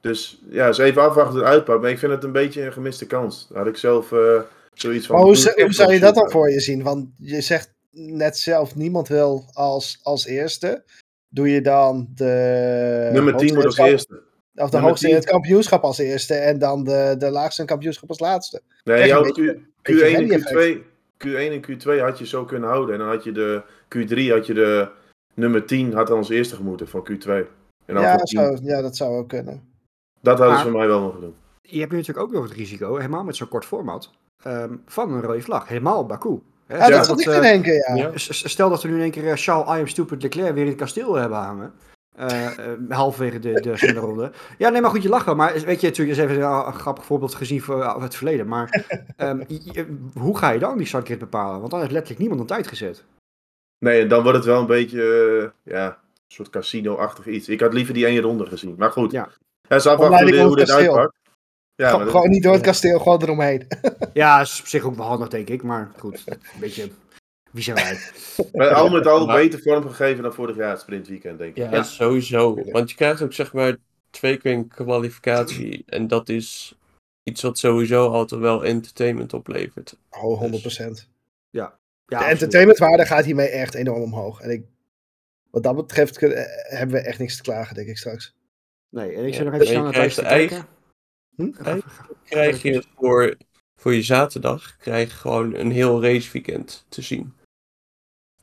Dus 0.00 0.42
ja, 0.48 0.66
eens 0.66 0.78
even 0.78 1.02
afwachten 1.02 1.36
het 1.38 1.44
uitpakt. 1.44 1.80
Maar 1.80 1.90
ik 1.90 1.98
vind 1.98 2.12
het 2.12 2.24
een 2.24 2.32
beetje 2.32 2.62
een 2.62 2.72
gemiste 2.72 3.06
kans. 3.06 3.48
Daar 3.48 3.58
had 3.58 3.66
ik 3.66 3.76
zelf 3.76 4.12
eh, 4.12 4.40
zoiets 4.74 5.06
van. 5.06 5.16
Maar 5.16 5.24
hoe, 5.24 5.36
zou 5.72 5.92
je 5.92 6.00
dat 6.00 6.14
dan 6.14 6.30
voor 6.30 6.50
je 6.50 6.60
zien? 6.60 6.82
Want 6.82 7.08
je 7.16 7.40
zegt 7.40 7.74
net 7.90 8.38
zelf, 8.38 8.74
niemand 8.74 9.08
wil 9.08 9.50
als, 9.52 10.00
als 10.02 10.26
eerste. 10.26 10.84
Doe 11.28 11.50
je 11.50 11.60
dan 11.60 12.08
de 12.14 13.10
Nummer 13.12 13.36
10 13.36 13.54
moet 13.54 13.64
als 13.64 13.78
eerste. 13.78 14.22
Of 14.56 14.70
de 14.70 14.78
hoogste 14.78 15.06
in 15.06 15.12
10. 15.12 15.20
het 15.20 15.30
kampioenschap 15.30 15.82
als 15.82 15.98
eerste 15.98 16.34
en 16.34 16.58
dan 16.58 16.84
de, 16.84 17.14
de 17.18 17.30
laagste 17.30 17.60
in 17.60 17.66
het 17.66 17.70
kampioenschap 17.70 18.08
als 18.08 18.18
laatste. 18.18 18.60
Nee, 18.84 19.06
jouw 19.06 19.22
Q, 19.22 19.34
beetje 19.34 19.60
Q1 19.82 20.02
en 20.02 20.12
rally-effect. 20.12 20.78
Q2, 20.78 21.26
Q1 21.26 21.52
en 21.52 21.64
Q2 21.66 22.00
had 22.00 22.18
je 22.18 22.26
zo 22.26 22.44
kunnen 22.44 22.68
houden. 22.68 22.94
En 22.94 23.00
dan 23.00 23.08
had 23.08 23.24
je 23.24 23.32
de 23.32 23.62
Q3 23.96 24.32
had 24.32 24.46
je 24.46 24.54
de 24.54 24.88
nummer 25.34 25.66
10 25.66 25.92
had 25.92 26.06
dan 26.06 26.16
als 26.18 26.28
eerste 26.28 26.56
gemoeten 26.56 26.88
van 26.88 27.08
Q2. 27.12 27.28
En 27.86 27.94
dan 27.94 28.02
Ja, 28.02 28.16
van 28.16 28.24
10. 28.24 28.38
zo, 28.38 28.58
ja, 28.62 28.82
dat 28.82 28.96
zou 28.96 29.16
ook 29.16 29.28
kunnen. 29.28 29.62
Dat 30.20 30.38
hadden 30.38 30.56
ze 30.56 30.62
voor 30.62 30.72
mij 30.72 30.86
wel 30.86 31.00
mogen 31.00 31.20
doen. 31.20 31.34
Je 31.62 31.78
hebt 31.78 31.90
nu 31.92 31.98
natuurlijk 31.98 32.26
ook 32.26 32.32
nog 32.32 32.42
het 32.42 32.52
risico, 32.52 32.96
helemaal 32.96 33.24
met 33.24 33.36
zo'n 33.36 33.48
kort 33.48 33.64
format, 33.64 34.10
ehm, 34.42 34.74
van 34.86 35.12
een 35.12 35.22
rode 35.22 35.42
vlag. 35.42 35.68
Helemaal 35.68 36.06
Baku. 36.06 36.40
Hè, 36.66 36.76
Ja, 36.76 36.84
stel 36.84 36.96
dat 36.96 37.06
zat 37.06 37.20
ik 37.20 37.26
eh, 37.26 37.34
te 37.34 37.40
denken, 37.40 37.72
ja. 37.74 37.94
Ja. 37.94 38.10
Stel 38.14 38.68
dat 38.70 38.82
we 38.82 38.88
nu 38.88 38.94
in 38.94 39.00
één 39.00 39.10
keer 39.10 39.28
eh, 39.30 39.36
Charles 39.36 39.76
I 39.76 39.80
am 39.80 39.86
stupid 39.86 40.22
Leclerc 40.22 40.54
weer 40.54 40.62
in 40.62 40.68
het 40.68 40.78
kasteel 40.78 41.14
hebben 41.14 41.38
hangen. 41.38 41.72
Eh, 42.16 42.46
eh, 42.46 42.78
halverwege 42.88 43.38
de, 43.38 43.60
de 43.60 43.76
snelle 43.76 44.00
ronde. 44.00 44.30
Ja, 44.58 44.68
nee, 44.68 44.80
maar 44.80 44.90
goed, 44.90 45.02
je 45.02 45.08
lacht 45.08 45.26
wel. 45.26 45.34
Maar 45.34 45.52
weet 45.52 45.80
je, 45.80 45.86
natuurlijk 45.86 46.18
is 46.18 46.24
even 46.24 46.42
een, 46.42 46.66
een 46.66 46.72
grappig 46.74 47.04
voorbeeld 47.04 47.34
gezien 47.34 47.62
voor 47.62 47.82
eh, 47.82 48.02
het 48.02 48.14
verleden. 48.16 48.48
Maar 48.48 48.84
ehm, 49.16 49.42
je- 49.48 49.96
hoe 50.14 50.38
ga 50.38 50.50
je 50.50 50.58
dan 50.58 50.78
die 50.78 50.86
startgrid 50.86 51.18
bepalen? 51.18 51.58
Want 51.58 51.70
dan 51.70 51.80
heeft 51.80 51.92
letterlijk 51.92 52.20
niemand 52.20 52.40
een 52.40 52.46
tijd 52.56 52.66
gezet. 52.66 53.04
Nee, 53.78 54.02
en 54.02 54.08
dan 54.08 54.22
wordt 54.22 54.36
het 54.38 54.46
wel 54.46 54.60
een 54.60 54.66
beetje, 54.66 55.52
ja, 55.62 55.86
een 55.86 55.94
soort 56.34 56.50
casino-achtig 56.50 57.26
iets. 57.26 57.48
Ik 57.48 57.60
had 57.60 57.72
liever 57.72 57.94
die 57.94 58.06
één 58.06 58.20
ronde 58.20 58.46
gezien. 58.46 58.74
Maar 58.78 58.90
goed, 58.92 59.12
Ja. 59.12 59.28
ja. 59.68 59.78
ze 59.78 59.90
afwachten 59.90 60.40
hoe, 60.46 60.56
dit- 60.56 60.70
uitpakt. 60.70 61.14
Ja, 61.74 61.84
Gewoon- 61.86 61.96
maar 62.04 62.04
dat- 62.12 62.14
gewoon 62.16 62.30
niet 62.30 62.42
door 62.42 62.52
het 62.52 62.62
kasteel, 62.62 62.98
gewoon 62.98 63.22
eromheen. 63.22 63.66
Ja, 64.12 64.40
is 64.40 64.60
op 64.60 64.66
zich 64.66 64.84
ook 64.84 64.96
wel 64.96 65.06
handig, 65.06 65.28
denk 65.28 65.48
ik. 65.48 65.62
Maar 65.62 65.90
goed, 65.98 66.22
een 66.26 66.60
beetje... 66.60 66.90
Wie 67.56 67.64
zijn 67.64 67.76
wij? 67.76 67.98
maar 68.52 68.74
al 68.74 68.88
met 68.90 69.06
al 69.06 69.26
beter 69.26 69.60
vorm 69.62 69.88
gegeven 69.88 70.22
dan 70.22 70.34
vorig 70.34 70.56
jaar 70.56 70.70
het 70.70 70.80
sprintweekend, 70.80 71.38
denk 71.38 71.56
ik. 71.56 71.62
Ja, 71.62 71.70
Ja. 71.70 71.82
sowieso. 71.82 72.54
Want 72.70 72.90
je 72.90 72.96
krijgt 72.96 73.22
ook 73.22 73.32
zeg 73.32 73.52
maar 73.52 73.76
twee 74.10 74.36
keer 74.36 74.52
een 74.52 74.68
kwalificatie. 74.68 75.82
En 75.86 76.06
dat 76.08 76.28
is 76.28 76.74
iets 77.22 77.42
wat 77.42 77.58
sowieso 77.58 78.08
altijd 78.10 78.40
wel 78.40 78.64
entertainment 78.64 79.32
oplevert. 79.32 79.96
Oh, 80.10 80.40
100%. 80.40 81.08
Ja, 81.50 81.78
De 82.06 82.14
absoluut. 82.14 82.32
entertainmentwaarde 82.32 83.06
gaat 83.06 83.24
hiermee 83.24 83.48
echt 83.48 83.74
enorm 83.74 84.02
omhoog. 84.02 84.40
En 84.40 84.50
ik, 84.50 84.64
wat 85.50 85.62
dat 85.62 85.76
betreft 85.76 86.18
eh, 86.18 86.42
hebben 86.78 86.96
we 86.96 87.02
echt 87.02 87.18
niks 87.18 87.36
te 87.36 87.42
klagen, 87.42 87.74
denk 87.74 87.88
ik 87.88 87.96
straks. 87.98 88.34
Nee, 88.90 89.14
en 89.16 89.24
ik 89.24 89.28
Ja, 89.30 89.34
zit 89.34 89.44
nog 89.44 89.54
en 89.54 89.60
even 89.60 89.66
snel 89.72 89.82
naar 89.82 89.92
te 89.92 89.98
krijgt 89.98 90.20
kijken. 90.20 90.66
Hm? 91.36 91.50
Krijg 92.24 92.62
je 92.62 92.82
voor, 92.96 93.36
voor 93.76 93.94
je 93.94 94.02
zaterdag 94.02 94.76
krijg 94.76 95.10
je 95.10 95.16
gewoon 95.16 95.54
een 95.54 95.70
heel 95.70 96.02
raceweekend 96.02 96.84
te 96.88 97.02
zien. 97.02 97.34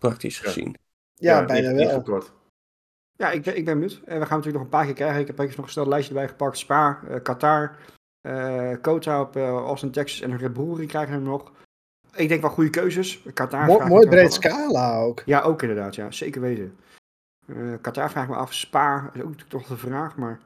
Praktisch 0.07 0.37
Ja. 0.39 0.43
gezien. 0.43 0.75
Ja, 1.13 1.45
bijna 1.45 1.71
niet 1.71 2.05
wel. 2.05 2.23
Ja, 3.15 3.31
ik 3.31 3.41
ben, 3.43 3.57
ik 3.57 3.65
ben 3.65 3.79
benieuwd. 3.79 4.01
En 4.05 4.19
we 4.19 4.25
gaan 4.25 4.37
natuurlijk 4.37 4.53
nog 4.53 4.63
een 4.63 4.69
paar 4.69 4.85
keer 4.85 4.93
krijgen. 4.93 5.19
Ik 5.21 5.27
heb 5.27 5.39
even 5.39 5.55
nog 5.55 5.65
een 5.65 5.71
snel 5.71 5.87
lijstje 5.87 6.13
erbij 6.13 6.27
gepakt. 6.29 6.57
Spa, 6.57 6.99
eh, 7.09 7.21
Qatar, 7.21 7.75
eh 8.21 8.71
Kota 8.81 9.21
op 9.21 9.35
eh, 9.35 9.47
Austin, 9.49 9.91
Texas 9.91 10.21
en 10.21 10.37
Red 10.37 10.53
Bull 10.53 10.85
krijgen 10.85 11.15
we 11.17 11.23
nog. 11.29 11.51
Ik 12.15 12.27
denk 12.29 12.41
wel 12.41 12.49
goede 12.49 12.69
keuzes. 12.69 13.23
Qatar 13.33 13.65
Mo- 13.65 13.79
mooi 13.79 13.89
wel 13.89 14.07
breed 14.09 14.25
af. 14.27 14.33
scala 14.33 14.97
ook. 14.99 15.21
Ja, 15.25 15.41
ook 15.41 15.61
inderdaad. 15.61 15.95
Ja, 15.95 16.11
zeker 16.11 16.41
weten. 16.41 16.77
Eh 17.47 17.73
Qatar 17.81 18.11
vraag 18.11 18.23
ik 18.23 18.29
me 18.29 18.35
af. 18.35 18.53
Spa 18.53 19.09
is 19.13 19.21
ook 19.21 19.29
natuurlijk 19.29 19.49
toch 19.49 19.67
de 19.67 19.77
vraag, 19.77 20.15
maar... 20.17 20.39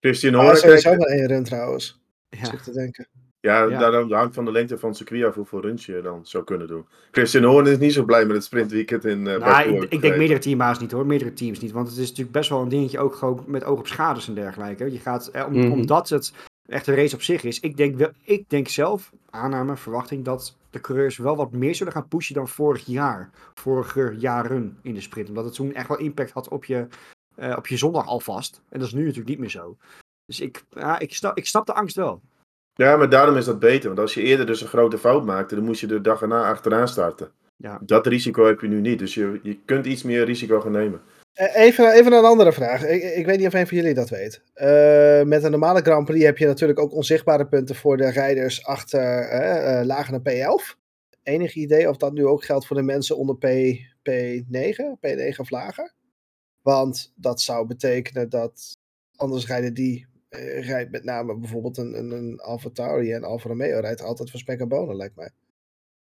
Christian 0.00 0.34
Horner, 0.34 0.56
sowieso 0.56 0.88
kijk, 0.88 1.00
maar 1.00 1.08
één 1.10 1.26
run 1.26 1.44
trouwens. 1.44 2.00
Ja, 2.28 2.44
Zit 2.44 2.64
te 2.64 2.72
denken. 2.72 3.06
Ja, 3.42 3.62
Ja. 3.62 3.90
daar 3.90 4.18
hangt 4.18 4.34
van 4.34 4.44
de 4.44 4.52
lengte 4.52 4.78
van 4.78 4.88
het 4.88 4.98
circuit 4.98 5.24
af 5.24 5.34
hoeveel 5.34 5.60
runs 5.60 5.86
je 5.86 6.00
dan 6.02 6.20
zou 6.26 6.44
kunnen 6.44 6.66
doen. 6.66 6.84
Christian 7.10 7.44
Horner 7.44 7.72
is 7.72 7.78
niet 7.78 7.92
zo 7.92 8.04
blij 8.04 8.26
met 8.26 8.36
het 8.36 8.44
sprintweekend 8.44 9.04
in 9.04 9.18
uh, 9.26 9.36
nou, 9.36 9.76
ik, 9.82 9.92
ik 9.92 10.00
denk 10.00 10.16
meerdere 10.16 10.40
teambaas 10.40 10.78
niet 10.78 10.92
hoor, 10.92 11.06
meerdere 11.06 11.32
teams 11.32 11.60
niet. 11.60 11.72
Want 11.72 11.88
het 11.88 11.96
is 11.96 12.08
natuurlijk 12.08 12.36
best 12.36 12.48
wel 12.50 12.60
een 12.62 12.68
dingetje 12.68 12.98
ook 12.98 13.14
gewoon 13.14 13.44
met 13.46 13.64
oog 13.64 13.78
op 13.78 13.86
schades 13.86 14.28
en 14.28 14.34
dergelijke. 14.34 14.92
Je 14.92 14.98
gaat, 14.98 15.26
eh, 15.28 15.46
om, 15.46 15.52
Mhm. 15.52 15.70
omdat 15.70 16.08
het 16.08 16.32
echt 16.66 16.86
een 16.86 16.94
race 16.94 17.14
op 17.14 17.22
zich 17.22 17.44
is. 17.44 17.60
Ik 17.60 17.76
denk, 17.76 17.96
wel, 17.96 18.10
ik 18.24 18.48
denk 18.48 18.68
zelf, 18.68 19.12
aanname, 19.30 19.76
verwachting, 19.76 20.24
dat 20.24 20.56
de 20.70 20.80
coureurs 20.80 21.16
wel 21.16 21.36
wat 21.36 21.52
meer 21.52 21.74
zullen 21.74 21.92
gaan 21.92 22.08
pushen 22.08 22.34
dan 22.34 22.48
vorig 22.48 22.86
jaar. 22.86 23.30
Vorige 23.54 24.14
jaren 24.18 24.78
in 24.82 24.94
de 24.94 25.00
sprint. 25.00 25.28
Omdat 25.28 25.44
het 25.44 25.54
toen 25.54 25.74
echt 25.74 25.88
wel 25.88 25.98
impact 25.98 26.30
had 26.30 26.48
op 26.48 26.64
je, 26.64 26.86
eh, 27.34 27.54
op 27.56 27.66
je 27.66 27.76
zondag 27.76 28.06
alvast. 28.06 28.60
En 28.68 28.78
dat 28.78 28.88
is 28.88 28.94
nu 28.94 29.00
natuurlijk 29.00 29.28
niet 29.28 29.38
meer 29.38 29.50
zo. 29.50 29.76
Dus 30.26 30.40
ik, 30.40 30.64
ja, 30.70 30.98
ik, 30.98 31.14
snap, 31.14 31.36
ik 31.36 31.46
snap 31.46 31.66
de 31.66 31.74
angst 31.74 31.96
wel. 31.96 32.20
Ja, 32.74 32.96
maar 32.96 33.08
daarom 33.08 33.36
is 33.36 33.44
dat 33.44 33.58
beter. 33.58 33.86
Want 33.86 34.00
als 34.00 34.14
je 34.14 34.22
eerder 34.22 34.46
dus 34.46 34.60
een 34.60 34.68
grote 34.68 34.98
fout 34.98 35.24
maakte, 35.24 35.54
dan 35.54 35.64
moest 35.64 35.80
je 35.80 35.86
de 35.86 36.00
dag 36.00 36.22
erna 36.22 36.50
achteraan 36.50 36.88
starten. 36.88 37.30
Ja. 37.56 37.80
Dat 37.82 38.06
risico 38.06 38.46
heb 38.46 38.60
je 38.60 38.68
nu 38.68 38.80
niet. 38.80 38.98
Dus 38.98 39.14
je, 39.14 39.40
je 39.42 39.58
kunt 39.64 39.86
iets 39.86 40.02
meer 40.02 40.24
risico 40.24 40.60
gaan 40.60 40.72
nemen. 40.72 41.00
Eh, 41.32 41.56
Even, 41.56 41.92
even 41.92 42.12
een 42.12 42.24
andere 42.24 42.52
vraag. 42.52 42.86
Ik, 42.86 43.02
ik 43.02 43.26
weet 43.26 43.38
niet 43.38 43.46
of 43.46 43.54
een 43.54 43.66
van 43.66 43.76
jullie 43.76 43.94
dat 43.94 44.08
weet. 44.08 44.42
Eh, 44.54 45.22
met 45.22 45.44
een 45.44 45.50
normale 45.50 45.80
Grand 45.80 46.04
Prix 46.04 46.24
heb 46.24 46.38
je 46.38 46.46
natuurlijk 46.46 46.78
ook 46.78 46.92
onzichtbare 46.92 47.46
punten 47.46 47.74
voor 47.74 47.96
de 47.96 48.10
rijders 48.10 48.64
achter 48.64 49.28
eh, 49.28 49.80
eh, 49.80 49.86
lager 49.86 50.22
dan 50.22 50.32
P11. 50.32 50.80
Enig 51.22 51.54
idee 51.54 51.88
of 51.88 51.96
dat 51.96 52.12
nu 52.12 52.26
ook 52.26 52.44
geldt 52.44 52.66
voor 52.66 52.76
de 52.76 52.82
mensen 52.82 53.16
onder 53.16 53.36
P, 53.36 53.46
P9, 54.10 54.98
P9 55.06 55.36
of 55.36 55.50
lager? 55.50 55.92
Want 56.62 57.12
dat 57.16 57.40
zou 57.40 57.66
betekenen 57.66 58.28
dat 58.28 58.72
anders 59.16 59.46
rijden 59.46 59.74
die, 59.74 60.06
rijdt 60.60 60.90
met 60.90 61.04
name 61.04 61.36
bijvoorbeeld 61.38 61.78
een, 61.78 61.98
een, 61.98 62.10
een 62.10 62.40
Alfa 62.40 62.70
Tauri 62.72 63.12
en 63.12 63.24
Alfa 63.24 63.48
Romeo 63.48 63.80
rijdt 63.80 64.02
altijd 64.02 64.30
voor 64.30 64.40
spek 64.40 64.60
en 64.60 64.68
bonen, 64.68 64.96
lijkt 64.96 65.16
mij. 65.16 65.30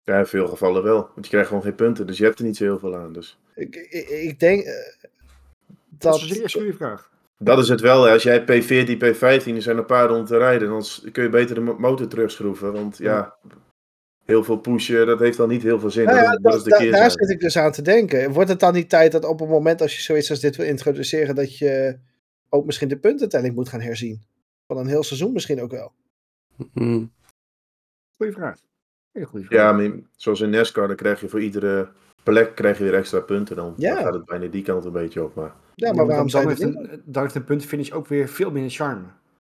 Ja, 0.03 0.19
in 0.19 0.25
veel 0.25 0.47
gevallen 0.47 0.83
wel. 0.83 0.97
Want 1.13 1.25
je 1.25 1.29
krijgt 1.31 1.47
gewoon 1.47 1.63
geen 1.63 1.75
punten. 1.75 2.07
Dus 2.07 2.17
je 2.17 2.23
hebt 2.23 2.39
er 2.39 2.45
niet 2.45 2.57
zo 2.57 2.63
heel 2.63 2.79
veel 2.79 2.95
aan. 2.95 3.13
Dus. 3.13 3.39
Ik, 3.55 3.75
ik, 3.75 4.09
ik 4.09 4.39
denk 4.39 4.63
eh, 4.63 4.73
Dat 5.89 6.11
dat... 6.11 6.21
is 6.21 6.55
een 6.55 6.73
vraag. 6.73 7.11
Dat 7.37 7.59
is 7.59 7.67
het 7.69 7.81
wel. 7.81 8.03
hè. 8.03 8.11
Als 8.11 8.23
jij 8.23 8.41
P14, 8.41 8.89
P15 8.97 9.55
er 9.55 9.61
zijn 9.61 9.77
een 9.77 9.85
paar 9.85 10.07
rond 10.07 10.27
te 10.27 10.37
rijden, 10.37 10.67
dan 10.69 10.83
kun 11.11 11.23
je 11.23 11.29
beter 11.29 11.55
de 11.55 11.61
mo- 11.61 11.77
motor 11.79 12.07
terugschroeven. 12.07 12.73
Want 12.73 12.97
ja, 12.97 13.35
heel 14.25 14.43
veel 14.43 14.57
pushen, 14.57 15.05
dat 15.05 15.19
heeft 15.19 15.37
dan 15.37 15.49
niet 15.49 15.63
heel 15.63 15.79
veel 15.79 15.91
zin. 15.91 16.05
Nou 16.05 16.17
ja, 16.17 16.37
dat, 16.37 16.55
is- 16.55 16.63
dat 16.63 16.69
dat- 16.69 16.79
is 16.79 16.85
de 16.85 16.91
da- 16.91 16.97
daar 16.97 17.11
zit 17.11 17.29
ik 17.29 17.39
dus 17.39 17.57
aan 17.57 17.71
te 17.71 17.81
denken. 17.81 18.31
Wordt 18.31 18.49
het 18.49 18.59
dan 18.59 18.73
niet 18.73 18.89
tijd 18.89 19.11
dat 19.11 19.25
op 19.25 19.39
het 19.39 19.49
moment 19.49 19.81
als 19.81 19.95
je 19.95 20.01
zoiets 20.01 20.29
als 20.29 20.39
dit 20.39 20.55
wil 20.55 20.65
introduceren, 20.65 21.35
dat 21.35 21.57
je 21.57 21.97
ook 22.53 22.65
misschien 22.65 22.87
de 22.87 22.97
puntentelling 22.97 23.55
moet 23.55 23.69
gaan 23.69 23.81
herzien? 23.81 24.21
Van 24.67 24.77
een 24.77 24.87
heel 24.87 25.03
seizoen 25.03 25.33
misschien 25.33 25.61
ook 25.61 25.71
wel. 25.71 25.91
Hmm. 26.73 27.11
Goeie 28.17 28.33
vraag. 28.33 28.59
Hele 29.11 29.25
goede 29.25 29.45
vraag. 29.45 29.59
Ja, 29.59 29.71
maar 29.71 29.99
zoals 30.15 30.41
in 30.41 30.49
NASCAR, 30.49 30.87
dan 30.87 30.95
krijg 30.95 31.21
je 31.21 31.29
voor 31.29 31.41
iedere 31.41 31.89
plek 32.23 32.55
krijg 32.55 32.77
je 32.77 32.83
weer 32.83 32.93
extra 32.95 33.19
punten. 33.19 33.55
Dan, 33.55 33.73
Ja. 33.77 33.93
dan 33.95 34.03
gaat 34.03 34.13
het 34.13 34.25
bijna 34.25 34.47
die 34.47 34.63
kant 34.63 34.85
een 34.85 34.91
beetje 34.91 35.23
op. 35.23 35.35
Maar... 35.35 35.53
Ja, 35.75 35.87
maar 35.87 35.95
dan, 35.97 36.07
waarom 36.07 36.29
dan, 36.29 36.29
zou 36.29 36.47
heeft 36.47 36.61
een, 36.61 37.01
dan 37.05 37.23
heeft 37.23 37.35
een 37.35 37.43
puntenfinish 37.43 37.91
ook 37.91 38.07
weer 38.07 38.27
veel 38.27 38.51
minder 38.51 38.71
charme. 38.71 39.05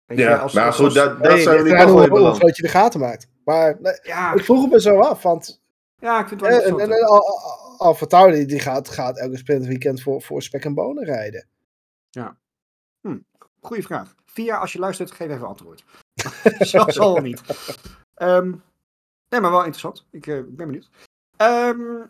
Weet 0.06 0.18
je, 0.18 0.24
Ja, 0.24 0.38
als- 0.38 0.54
maar 0.54 0.66
als- 0.66 0.76
goed, 0.76 0.86
als- 0.86 0.94
dat, 0.94 1.24
dat 1.24 1.32
Nee, 1.32 1.42
zou 1.42 1.64
wel 2.10 2.34
groot 2.34 2.56
je 2.56 2.62
de 2.62 2.68
gaten 2.70 3.00
maakt. 3.00 3.28
Maar 3.44 3.78
nee, 3.82 3.94
ja, 4.04 4.34
ik 4.34 4.44
vroeg 4.44 4.62
het 4.62 4.72
me 4.72 4.82
zo 4.82 5.00
af, 5.00 5.22
want 5.22 5.62
ja, 5.98 6.20
ik 6.20 6.28
vind 6.28 6.42
het 6.42 6.50
wel 6.76 6.90
eh, 6.90 7.80
Alfa 7.80 8.06
Tauri 8.06 8.46
die 8.46 8.60
gaat, 8.60 8.90
gaat 8.90 9.18
elke 9.20 9.38
sprintweekend 9.38 10.02
voor, 10.02 10.22
voor 10.22 10.42
spek 10.42 10.66
en 10.66 10.74
bonen 10.74 11.04
rijden. 11.04 11.48
Goeie 13.66 13.84
vraag. 13.84 14.16
Via, 14.26 14.58
als 14.58 14.74
je 14.74 14.80
luistert, 14.80 15.12
geef 15.12 15.30
even 15.30 15.48
antwoord. 15.48 15.84
Zal 16.60 16.92
zal 16.92 17.14
wel 17.14 17.22
niet. 17.22 17.42
Ehm, 18.14 18.50
nee, 19.30 19.42
maar 19.42 19.52
wel 19.52 19.64
interessant. 19.64 20.06
Ik 20.12 20.28
eh, 20.28 20.36
ben 20.36 20.56
benieuwd. 20.56 20.90
Ehm, 21.38 22.06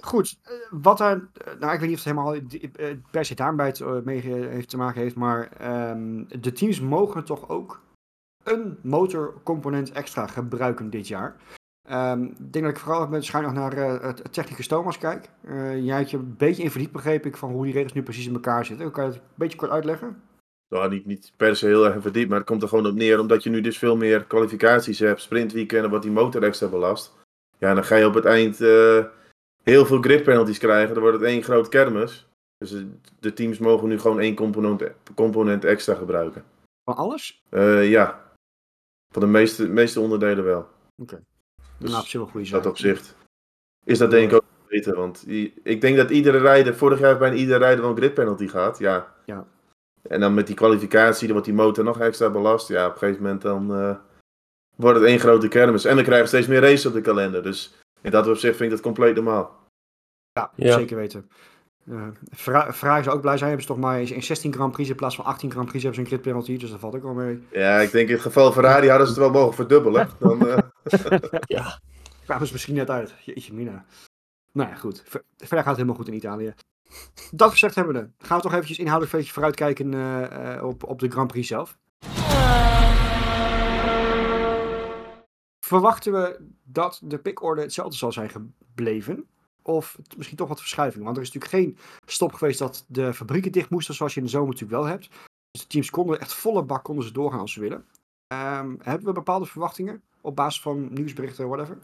goed, 0.00 0.38
eh, 0.42 0.52
wat 0.70 1.00
er, 1.00 1.28
eh, 1.32 1.54
nou 1.58 1.72
ik 1.72 1.80
weet 1.80 1.88
niet 1.88 1.98
of 1.98 2.04
het 2.04 2.14
helemaal 2.14 3.00
per 3.10 3.24
se 3.24 3.34
daarmee 3.34 3.72
mee 4.04 4.20
heeft 4.20 4.68
te 4.68 4.76
maken 4.76 5.00
heeft, 5.00 5.16
maar 5.16 5.52
ehm, 5.52 6.24
de 6.40 6.52
teams 6.52 6.80
mogen 6.80 7.24
toch 7.24 7.48
ook 7.48 7.82
een 8.42 8.78
motorcomponent 8.82 9.92
extra 9.92 10.26
gebruiken 10.26 10.90
dit 10.90 11.08
jaar. 11.08 11.36
Ehm, 11.86 12.22
ik 12.22 12.52
denk 12.52 12.64
dat 12.64 12.74
ik 12.74 12.80
vooral 12.80 13.08
met 13.08 13.24
schuin 13.24 13.44
nog 13.44 13.52
naar 13.52 13.72
eh, 13.72 14.02
het 14.02 14.32
technicus 14.32 14.66
Thomas 14.66 14.98
kijk. 14.98 15.28
Eh, 15.40 15.84
jij 15.84 15.96
had 15.96 16.10
je 16.10 16.16
een 16.16 16.34
beetje 16.36 16.62
in 16.62 16.70
verdiept, 16.70 16.92
begreep 16.92 17.26
ik, 17.26 17.36
van 17.36 17.50
hoe 17.50 17.64
die 17.64 17.72
regels 17.72 17.92
nu 17.92 18.02
precies 18.02 18.26
in 18.26 18.34
elkaar 18.34 18.64
zitten. 18.64 18.90
Kan 18.90 19.04
je 19.04 19.10
het 19.10 19.18
een 19.18 19.26
beetje 19.34 19.58
kort 19.58 19.70
uitleggen? 19.70 20.22
Nou, 20.68 20.90
niet, 20.90 21.06
niet 21.06 21.32
per 21.36 21.56
se 21.56 21.66
heel 21.66 21.86
erg 21.86 22.02
verdiept, 22.02 22.28
maar 22.28 22.38
het 22.38 22.46
komt 22.46 22.62
er 22.62 22.68
gewoon 22.68 22.86
op 22.86 22.94
neer. 22.94 23.20
Omdat 23.20 23.42
je 23.42 23.50
nu 23.50 23.60
dus 23.60 23.78
veel 23.78 23.96
meer 23.96 24.24
kwalificaties 24.24 24.98
hebt, 24.98 25.20
sprintweekenden, 25.20 25.90
wat 25.90 26.02
die 26.02 26.10
motor 26.10 26.42
extra 26.42 26.68
belast. 26.68 27.14
Ja, 27.58 27.74
dan 27.74 27.84
ga 27.84 27.96
je 27.96 28.06
op 28.06 28.14
het 28.14 28.24
eind 28.24 28.60
eh, 28.60 29.04
heel 29.62 29.86
veel 29.86 30.00
grip 30.00 30.24
penalties 30.24 30.58
krijgen. 30.58 30.94
Dan 30.94 31.02
wordt 31.02 31.18
het 31.18 31.28
één 31.28 31.42
groot 31.42 31.68
kermis. 31.68 32.26
Dus 32.58 32.84
de 33.20 33.32
teams 33.32 33.58
mogen 33.58 33.88
nu 33.88 33.98
gewoon 33.98 34.20
één 34.20 34.34
component, 34.34 34.82
component 35.14 35.64
extra 35.64 35.94
gebruiken. 35.94 36.44
Van 36.84 36.96
alles? 36.96 37.42
Ja, 37.82 38.32
van 39.12 39.22
de 39.22 39.28
meeste, 39.28 39.68
meeste 39.68 40.00
onderdelen 40.00 40.44
wel. 40.44 40.68
Oké. 40.96 41.22
Dus 41.78 41.90
nou, 41.90 42.02
op 42.02 42.08
zich 42.08 42.20
wel 42.20 42.28
goede 42.28 42.46
zaak. 42.46 42.62
dat 42.62 42.72
opzicht 42.72 43.14
is 43.84 43.98
dat 43.98 44.10
denk 44.10 44.30
ik 44.30 44.36
ook 44.36 44.44
beter. 44.68 44.96
Want 44.96 45.24
ik 45.62 45.80
denk 45.80 45.96
dat 45.96 46.10
iedere 46.10 46.38
rijder, 46.38 46.74
vorig 46.76 46.98
jaar 46.98 47.08
heeft 47.08 47.20
bijna 47.20 47.36
iedere 47.36 47.58
rijder 47.58 47.80
wel 47.80 47.90
een 47.90 47.96
grid 47.96 48.14
penalty 48.14 48.48
gehad. 48.48 48.78
Ja. 48.78 49.14
Ja. 49.24 49.46
En 50.02 50.20
dan 50.20 50.34
met 50.34 50.46
die 50.46 50.56
kwalificatie, 50.56 51.22
dan 51.24 51.30
wordt 51.32 51.46
die 51.46 51.56
motor 51.56 51.84
nog 51.84 52.00
extra 52.00 52.30
belast. 52.30 52.68
Ja, 52.68 52.86
op 52.86 52.92
een 52.92 52.98
gegeven 52.98 53.22
moment 53.22 53.42
dan 53.42 53.74
eh, 53.74 53.96
wordt 54.76 54.98
het 54.98 55.08
één 55.08 55.18
grote 55.20 55.48
kermis. 55.48 55.84
En 55.84 55.96
we 55.96 56.02
krijgen 56.02 56.28
steeds 56.28 56.46
meer 56.46 56.60
races 56.60 56.86
op 56.86 56.92
de 56.92 57.00
kalender. 57.00 57.42
Dus 57.42 57.74
in 58.00 58.10
dat 58.10 58.26
opzicht 58.28 58.56
vind 58.56 58.70
ik 58.70 58.76
dat 58.76 58.80
compleet 58.84 59.14
normaal. 59.14 59.64
Ja, 60.32 60.50
Ja. 60.54 60.72
zeker 60.78 60.96
weten. 60.96 61.30
Uh, 61.88 62.06
Vraag 62.30 63.04
zou 63.04 63.16
ook 63.16 63.20
blij 63.20 63.36
zijn. 63.36 63.48
Hebben 63.48 63.66
ze 63.66 63.72
toch 63.72 63.82
maar 63.82 64.00
in 64.00 64.22
16 64.22 64.52
Grand 64.52 64.72
Prix 64.72 64.88
in 64.90 64.96
plaats 64.96 65.16
van 65.16 65.24
18 65.24 65.50
Grand 65.50 65.66
Prix 65.68 65.82
hebben 65.84 65.94
ze 65.94 66.00
een 66.00 66.12
grid 66.16 66.26
penalty. 66.32 66.58
Dus 66.58 66.70
dat 66.70 66.80
valt 66.80 66.94
ook 66.94 67.02
wel 67.02 67.14
mee. 67.14 67.46
Ja, 67.52 67.78
ik 67.78 67.90
denk 67.90 68.08
in 68.08 68.14
het 68.14 68.22
geval 68.22 68.52
Ferrari 68.52 68.88
hadden 68.88 69.06
ze 69.06 69.12
het 69.12 69.22
wel 69.22 69.32
mogen 69.32 69.54
verdubbelen. 69.54 70.08
Dan, 70.18 70.48
eh, 70.48 70.58
Ja. 71.56 71.80
Kwamen 72.24 72.46
ze 72.46 72.52
misschien 72.52 72.74
net 72.74 72.90
uit. 72.90 73.14
Jeetje 73.24 73.52
mina. 73.54 73.84
Nou 74.52 74.68
ja, 74.70 74.74
goed. 74.74 75.02
Ver- 75.06 75.24
verder 75.36 75.58
gaat 75.58 75.66
het 75.66 75.76
helemaal 75.76 75.94
goed 75.96 76.08
in 76.08 76.14
Italië. 76.14 76.54
Dat 77.30 77.50
gezegd 77.50 77.74
hebben 77.74 77.94
we. 77.94 78.26
Gaan 78.26 78.36
we 78.36 78.42
toch 78.42 78.52
eventjes 78.52 78.78
inhoudelijk 78.78 79.12
een 79.12 79.18
beetje 79.18 79.34
vooruitkijken 79.34 79.94
eh, 79.94 80.54
eh, 80.54 80.64
op, 80.64 80.84
op 80.84 80.98
de 80.98 81.10
Grand 81.10 81.28
Prix 81.28 81.48
zelf. 81.48 81.78
Verwachten 85.60 86.12
we 86.12 86.40
dat 86.64 87.00
de 87.04 87.18
pickorde 87.18 87.60
hetzelfde 87.60 87.96
zal 87.96 88.12
zijn 88.12 88.30
gebleven? 88.30 89.26
Of 89.66 89.98
misschien 90.16 90.36
toch 90.36 90.48
wat 90.48 90.58
verschuiving? 90.60 91.04
Want 91.04 91.16
er 91.16 91.22
is 91.22 91.32
natuurlijk 91.32 91.62
geen 91.62 91.78
stop 92.06 92.32
geweest 92.32 92.58
dat 92.58 92.84
de 92.88 93.14
fabrieken 93.14 93.52
dicht 93.52 93.70
moesten, 93.70 93.94
zoals 93.94 94.14
je 94.14 94.20
in 94.20 94.26
de 94.26 94.32
zomer 94.32 94.48
natuurlijk 94.52 94.80
wel 94.80 94.90
hebt. 94.90 95.08
Dus 95.50 95.62
de 95.62 95.66
teams 95.66 95.90
konden 95.90 96.20
echt 96.20 96.32
volle 96.34 96.62
bak 96.62 96.84
konden 96.84 97.04
ze 97.04 97.12
doorgaan 97.12 97.40
als 97.40 97.52
ze 97.52 97.60
willen. 97.60 97.84
Ehm, 98.26 98.74
hebben 98.82 99.06
we 99.06 99.12
bepaalde 99.12 99.46
verwachtingen 99.46 100.02
op 100.20 100.36
basis 100.36 100.62
van 100.62 100.88
nieuwsberichten, 100.92 101.48
whatever? 101.48 101.78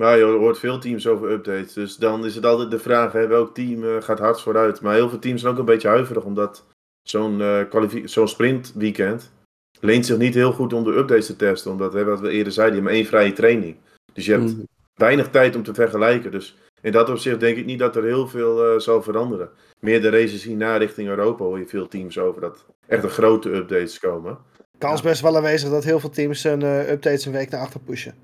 Nou, 0.00 0.16
je 0.16 0.24
hoort 0.24 0.58
veel 0.58 0.78
teams 0.78 1.06
over 1.06 1.30
updates. 1.30 1.72
Dus 1.72 1.96
dan 1.96 2.24
is 2.24 2.34
het 2.34 2.44
altijd 2.44 2.70
de 2.70 2.78
vraag, 2.78 3.12
hè, 3.12 3.26
welk 3.26 3.54
team 3.54 3.84
eh, 3.84 4.02
gaat 4.02 4.18
hardst 4.18 4.42
vooruit. 4.42 4.80
Maar 4.80 4.94
heel 4.94 5.08
veel 5.08 5.18
teams 5.18 5.40
zijn 5.40 5.52
ook 5.52 5.58
een 5.58 5.64
beetje 5.64 5.88
huiverig, 5.88 6.24
omdat 6.24 6.64
zo'n 7.08 7.40
eh, 7.40 7.68
kwalifi- 7.68 8.08
zo'n 8.08 8.28
sprintweekend 8.28 9.32
leent 9.80 10.06
zich 10.06 10.18
niet 10.18 10.34
heel 10.34 10.52
goed 10.52 10.72
om 10.72 10.84
de 10.84 10.96
updates 10.96 11.26
te 11.26 11.36
testen. 11.36 11.70
Omdat, 11.70 11.92
hè, 11.92 12.04
wat 12.04 12.20
we 12.20 12.30
eerder 12.30 12.52
zeiden, 12.52 12.76
je 12.76 12.80
hebt 12.82 12.92
maar 12.92 13.02
één 13.02 13.10
vrije 13.10 13.32
training. 13.32 13.76
Dus 14.12 14.26
je 14.26 14.32
hebt 14.32 14.50
Hmm. 14.50 14.64
weinig 14.94 15.30
tijd 15.30 15.56
om 15.56 15.62
te 15.62 15.74
vergelijken. 15.74 16.30
Dus 16.30 16.56
in 16.82 16.92
dat 16.92 17.08
opzicht 17.10 17.40
denk 17.40 17.56
ik 17.56 17.64
niet 17.64 17.78
dat 17.78 17.96
er 17.96 18.04
heel 18.04 18.28
veel 18.28 18.64
eh, 18.72 18.78
zal 18.78 19.02
veranderen. 19.02 19.50
Meer 19.80 20.00
de 20.02 20.08
races 20.10 20.42
hierna 20.44 20.76
richting 20.76 21.08
Europa 21.08 21.44
hoor 21.44 21.58
je 21.58 21.66
veel 21.66 21.88
teams 21.88 22.18
over 22.18 22.40
dat 22.40 22.64
echt 22.86 23.02
een 23.04 23.10
grote 23.10 23.52
updates 23.54 23.98
komen. 23.98 24.38
Kans 24.78 25.02
best 25.02 25.20
wel 25.20 25.36
aanwezig 25.36 25.70
dat 25.70 25.84
heel 25.84 26.00
veel 26.00 26.10
teams 26.10 26.42
hun 26.42 26.62
eh, 26.62 26.90
updates 26.90 27.24
een 27.24 27.32
week 27.32 27.50
naar 27.50 27.60
achter 27.60 27.80
pushen. 27.80 28.14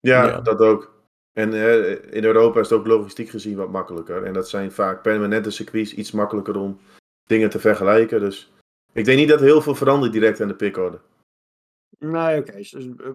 Ja, 0.00 0.26
Ja. 0.26 0.40
dat 0.40 0.58
ook. 0.58 0.98
En 1.32 1.52
eh, 1.54 2.14
in 2.14 2.24
Europa 2.24 2.60
is 2.60 2.70
het 2.70 2.78
ook 2.78 2.86
logistiek 2.86 3.28
gezien 3.28 3.56
wat 3.56 3.70
makkelijker. 3.70 4.24
En 4.24 4.32
dat 4.32 4.48
zijn 4.48 4.72
vaak 4.72 5.02
permanente 5.02 5.50
circuits, 5.50 5.94
iets 5.94 6.10
makkelijker 6.10 6.56
om 6.56 6.80
dingen 7.26 7.50
te 7.50 7.58
vergelijken. 7.58 8.20
Dus 8.20 8.52
ik 8.92 9.04
denk 9.04 9.18
niet 9.18 9.28
dat 9.28 9.40
er 9.40 9.46
heel 9.46 9.62
veel 9.62 9.74
verandert 9.74 10.12
direct 10.12 10.40
aan 10.40 10.48
de 10.48 10.54
pickorde. 10.54 11.00
Nee, 11.98 12.38
oké, 12.38 12.62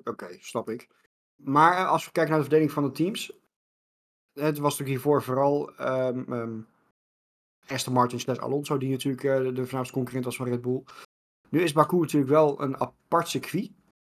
oké, 0.04 0.28
snap 0.40 0.70
ik. 0.70 0.88
Maar 1.36 1.86
als 1.88 2.06
we 2.06 2.12
kijken 2.12 2.32
naar 2.32 2.42
de 2.42 2.48
verdeling 2.50 2.72
van 2.72 2.84
de 2.84 2.92
teams. 2.92 3.32
Het 4.40 4.58
was 4.58 4.78
natuurlijk 4.78 4.90
hiervoor 4.90 5.24
vooral 5.24 5.76
ehm, 5.76 6.62
Aston 7.68 7.94
Martin 7.94 8.20
slash 8.20 8.38
Alonso, 8.38 8.78
die 8.78 8.90
natuurlijk 8.90 9.24
eh, 9.24 9.56
de 9.56 9.64
voornaamste 9.64 9.94
concurrent 9.94 10.26
was 10.26 10.36
van 10.36 10.48
Red 10.48 10.62
Bull. 10.62 10.84
Nu 11.50 11.62
is 11.62 11.74
Baku 11.74 12.00
natuurlijk 12.00 12.32
wel 12.32 12.62
een 12.62 12.80
apart 12.80 13.28
circuit. 13.28 13.72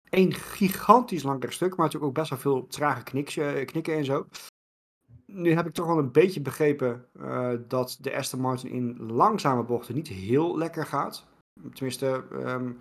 Eén 0.10 0.34
gigantisch 0.34 1.23
lang 1.23 1.41
rechtstuk, 1.41 1.69
maar 1.69 1.86
natuurlijk 1.86 2.06
ook 2.06 2.17
best 2.17 2.30
wel 2.30 2.39
veel 2.39 2.67
trage 2.67 3.01
eh, 3.01 3.65
knikken 3.65 3.95
en 3.95 4.06
zo. 4.06 4.27
Nu 5.25 5.53
heb 5.53 5.67
ik 5.67 5.73
toch 5.73 5.88
wel 5.88 5.97
een 5.97 6.12
beetje 6.12 6.41
begrepen 6.41 7.06
eh, 7.19 7.53
dat 7.67 7.97
de 8.01 8.15
Aston 8.15 8.39
Martin 8.39 8.69
in 8.69 9.12
langzame 9.12 9.63
bochten 9.63 9.95
niet 9.95 10.08
heel 10.08 10.58
lekker 10.58 10.86
gaat. 10.86 11.25
Tenminste, 11.73 12.23
ehm, 12.32 12.71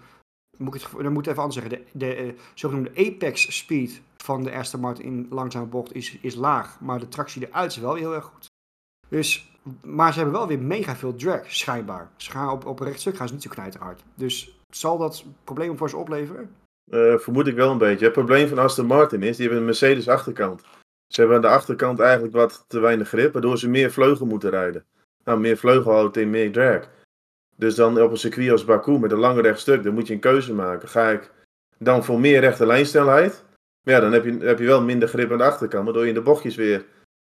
moet 0.57 0.75
ik 0.75 0.81
het, 0.81 1.27
even 1.27 1.43
anders 1.43 1.55
zeggen. 1.55 1.71
De, 1.71 1.85
de 1.93 2.35
zogenoemde 2.55 2.91
apex 2.97 3.57
speed 3.57 4.03
van 4.17 4.43
de 4.43 4.53
Aston 4.53 4.81
Martin 4.81 5.05
in 5.05 5.27
langzame 5.31 5.67
bocht 5.67 5.95
is, 5.95 6.19
is 6.21 6.35
laag. 6.35 6.81
Maar 6.81 6.99
de 6.99 7.09
tractie 7.09 7.47
eruit 7.47 7.71
is 7.71 7.77
wel 7.77 7.95
heel 7.95 8.15
erg 8.15 8.25
goed. 8.25 8.47
Dus, 9.09 9.51
maar 9.83 10.13
ze 10.13 10.19
hebben 10.19 10.39
wel 10.39 10.49
weer 10.49 10.59
mega 10.59 10.97
veel 10.97 11.15
drag, 11.15 11.53
schijnbaar. 11.53 12.11
Ze 12.17 12.31
gaan 12.31 12.51
op, 12.51 12.67
op 12.67 12.81
een 12.81 12.87
rechtstuk 12.87 13.17
gaan 13.17 13.29
ze 13.29 13.35
niet 13.35 13.43
zo 13.43 13.51
knijterhard. 13.51 14.03
Dus 14.15 14.61
zal 14.71 14.99
dat 14.99 15.25
problemen 15.45 15.77
voor 15.77 15.91
ze 15.91 15.97
opleveren? 15.97 16.51
Eh, 16.91 17.19
vermoed 17.19 17.47
ik 17.47 17.55
wel 17.55 17.71
een 17.71 17.79
beetje. 17.79 18.05
Het 18.05 18.15
probleem 18.15 18.49
van 18.49 18.59
Aston 18.59 18.87
Martin 18.87 19.23
is, 19.23 19.37
die 19.37 19.45
hebben 19.45 19.59
een 19.59 19.69
Mercedes 19.69 20.09
achterkant. 20.09 20.63
Ze 21.07 21.21
hebben 21.21 21.37
aan 21.37 21.43
de 21.43 21.49
achterkant 21.49 22.01
eigenlijk 22.01 22.35
wat 22.35 22.65
te 22.69 22.79
weinig 22.79 23.09
grip, 23.09 23.33
waardoor 23.33 23.59
ze 23.59 23.69
meer 23.69 23.91
vleugel 23.91 24.27
moeten 24.27 24.51
rijden. 24.51 24.85
Nou, 25.25 25.41
meer 25.41 25.57
vleugel 25.57 25.93
houdt 25.93 26.17
in 26.17 26.31
meer 26.31 26.53
drag. 26.53 26.89
Dus 27.57 27.75
dan 27.75 28.03
op 28.03 28.11
een 28.11 28.17
circuit 28.17 28.51
als 28.51 28.65
Baku 28.65 28.99
met 28.99 29.13
een 29.13 29.19
lange 29.19 29.43
rechtstuk, 29.43 29.83
dan 29.83 29.95
moet 29.95 30.07
je 30.07 30.15
een 30.15 30.21
keuze 30.21 30.55
maken. 30.55 30.89
Ga 30.89 31.11
ik 31.11 31.33
dan 31.79 32.05
voor 32.05 32.21
meer 32.21 32.41
rechte 32.41 32.67
lijnsnelheid? 32.67 33.45
Ja, 33.91 34.01
dan 34.01 34.13
heb 34.13 34.25
je, 34.25 34.37
heb 34.39 34.59
je 34.59 34.67
wel 34.67 34.83
minder 34.83 35.09
grip 35.09 35.33
aan 35.33 35.39
de 35.39 35.45
achterkant, 35.45 35.85
waardoor 35.85 36.03
je 36.03 36.09
in 36.09 36.15
de 36.15 36.23
bochtjes 36.23 36.55
weer 36.55 36.85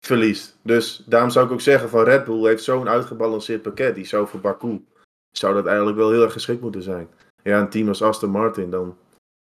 verliest. 0.00 0.58
Dus 0.62 1.04
daarom 1.06 1.30
zou 1.30 1.46
ik 1.46 1.52
ook 1.52 1.60
zeggen 1.60 1.88
van 1.88 2.04
Red 2.04 2.24
Bull 2.24 2.46
heeft 2.46 2.62
zo'n 2.62 2.88
uitgebalanceerd 2.88 3.62
pakket. 3.62 3.94
Die 3.94 4.04
zou 4.04 4.28
voor 4.28 4.40
Baku, 4.40 4.84
zou 5.30 5.54
dat 5.54 5.66
eigenlijk 5.66 5.96
wel 5.96 6.10
heel 6.10 6.22
erg 6.22 6.32
geschikt 6.32 6.60
moeten 6.60 6.82
zijn. 6.82 7.08
Ja, 7.42 7.60
een 7.60 7.68
team 7.68 7.88
als 7.88 8.02
Aston 8.02 8.30
Martin 8.30 8.70
dan. 8.70 8.96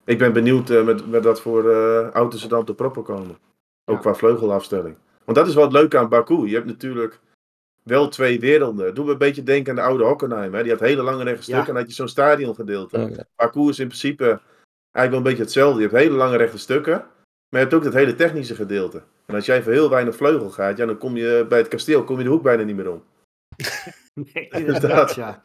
Ik 0.04 0.18
ben 0.18 0.32
benieuwd 0.32 0.70
uh, 0.70 0.84
met, 0.84 1.10
met 1.10 1.24
wat 1.24 1.40
voor 1.40 1.64
uh, 1.64 2.10
auto's 2.10 2.42
er 2.42 2.48
dan 2.48 2.60
op 2.60 2.66
de 2.66 2.74
proppen 2.74 3.02
komen. 3.02 3.38
Ook 3.84 3.96
ja. 3.96 4.00
qua 4.00 4.14
vleugelafstelling. 4.14 4.96
Want 5.24 5.38
dat 5.38 5.46
is 5.46 5.54
wat 5.54 5.72
leuk 5.72 5.94
aan 5.94 6.08
Baku. 6.08 6.46
Je 6.46 6.54
hebt 6.54 6.66
natuurlijk 6.66 7.20
wel 7.82 8.08
twee 8.08 8.40
werelden. 8.40 8.94
Doe 8.94 9.04
me 9.04 9.12
een 9.12 9.18
beetje 9.18 9.42
denken 9.42 9.70
aan 9.70 9.76
de 9.76 9.82
oude 9.82 10.04
Hockenheim. 10.04 10.54
Hè? 10.54 10.62
Die 10.62 10.72
had 10.72 10.80
hele 10.80 11.02
lange 11.02 11.24
rechte 11.24 11.42
stukken 11.42 11.64
ja. 11.64 11.70
en 11.70 11.76
had 11.76 11.88
je 11.88 11.94
zo'n 11.94 12.08
stadiongedeelte. 12.08 12.98
Ja. 12.98 13.24
Baku 13.36 13.68
is 13.68 13.78
in 13.78 13.86
principe 13.86 14.40
eigenlijk 14.94 15.10
wel 15.10 15.16
een 15.16 15.22
beetje 15.22 15.42
hetzelfde. 15.42 15.82
Je 15.82 15.88
hebt 15.88 16.00
hele 16.00 16.16
lange 16.16 16.36
rechte 16.36 16.58
stukken. 16.58 17.06
Maar 17.54 17.62
je 17.62 17.68
hebt 17.68 17.74
ook 17.74 17.84
het 17.84 17.94
hele 17.94 18.14
technische 18.14 18.54
gedeelte. 18.54 19.02
En 19.26 19.34
als 19.34 19.46
jij 19.46 19.62
voor 19.62 19.72
heel 19.72 19.90
weinig 19.90 20.16
vleugel 20.16 20.50
gaat, 20.50 20.76
ja, 20.76 20.86
dan 20.86 20.98
kom 20.98 21.16
je 21.16 21.46
bij 21.48 21.58
het 21.58 21.68
kasteel 21.68 22.04
kom 22.04 22.18
je 22.18 22.24
de 22.24 22.30
hoek 22.30 22.42
bijna 22.42 22.62
niet 22.62 22.76
meer 22.76 22.90
om. 22.90 23.02
nee, 24.32 24.48
inderdaad, 24.64 25.14
ja. 25.14 25.40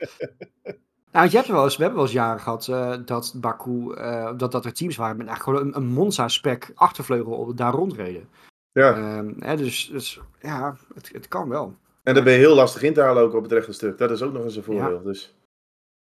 Nou, 1.12 1.30
je 1.30 1.36
hebt 1.36 1.48
wel 1.48 1.64
eens, 1.64 1.76
we 1.76 1.82
hebben 1.82 2.00
wel 2.00 2.08
eens 2.08 2.18
jaren 2.18 2.40
gehad 2.40 2.68
uh, 2.68 2.96
dat 3.06 3.34
Baku, 3.36 3.96
uh, 3.96 4.38
dat, 4.38 4.52
dat 4.52 4.66
er 4.66 4.74
teams 4.74 4.96
waren 4.96 5.18
met 5.18 5.28
eigenlijk 5.28 5.58
gewoon 5.58 5.74
een, 5.74 5.82
een 5.82 5.94
Monza-spec 5.94 6.72
achtervleugel 6.76 7.56
daar 7.56 7.74
rondreden. 7.74 8.30
Ja. 8.72 9.18
Um, 9.18 9.36
hè, 9.40 9.56
dus, 9.56 9.90
dus 9.92 10.20
ja, 10.42 10.78
het, 10.94 11.10
het 11.14 11.28
kan 11.28 11.50
wel. 11.50 11.76
En 12.04 12.14
dan 12.14 12.24
ben 12.24 12.34
je 12.34 12.40
heel 12.40 12.56
lastig 12.56 12.84
in 12.84 12.94
te 12.94 13.02
halen 13.02 13.24
ook 13.24 13.34
op 13.34 13.44
het 13.44 13.52
rechte 13.52 13.74
stuk. 13.74 13.98
Dat 13.98 14.12
is 14.12 14.22
ook 14.22 14.34
nog 14.34 14.44
eens 14.44 14.56
een 14.56 14.64
voordeel. 14.64 14.98
Ja. 14.98 15.04
Dus. 15.04 15.36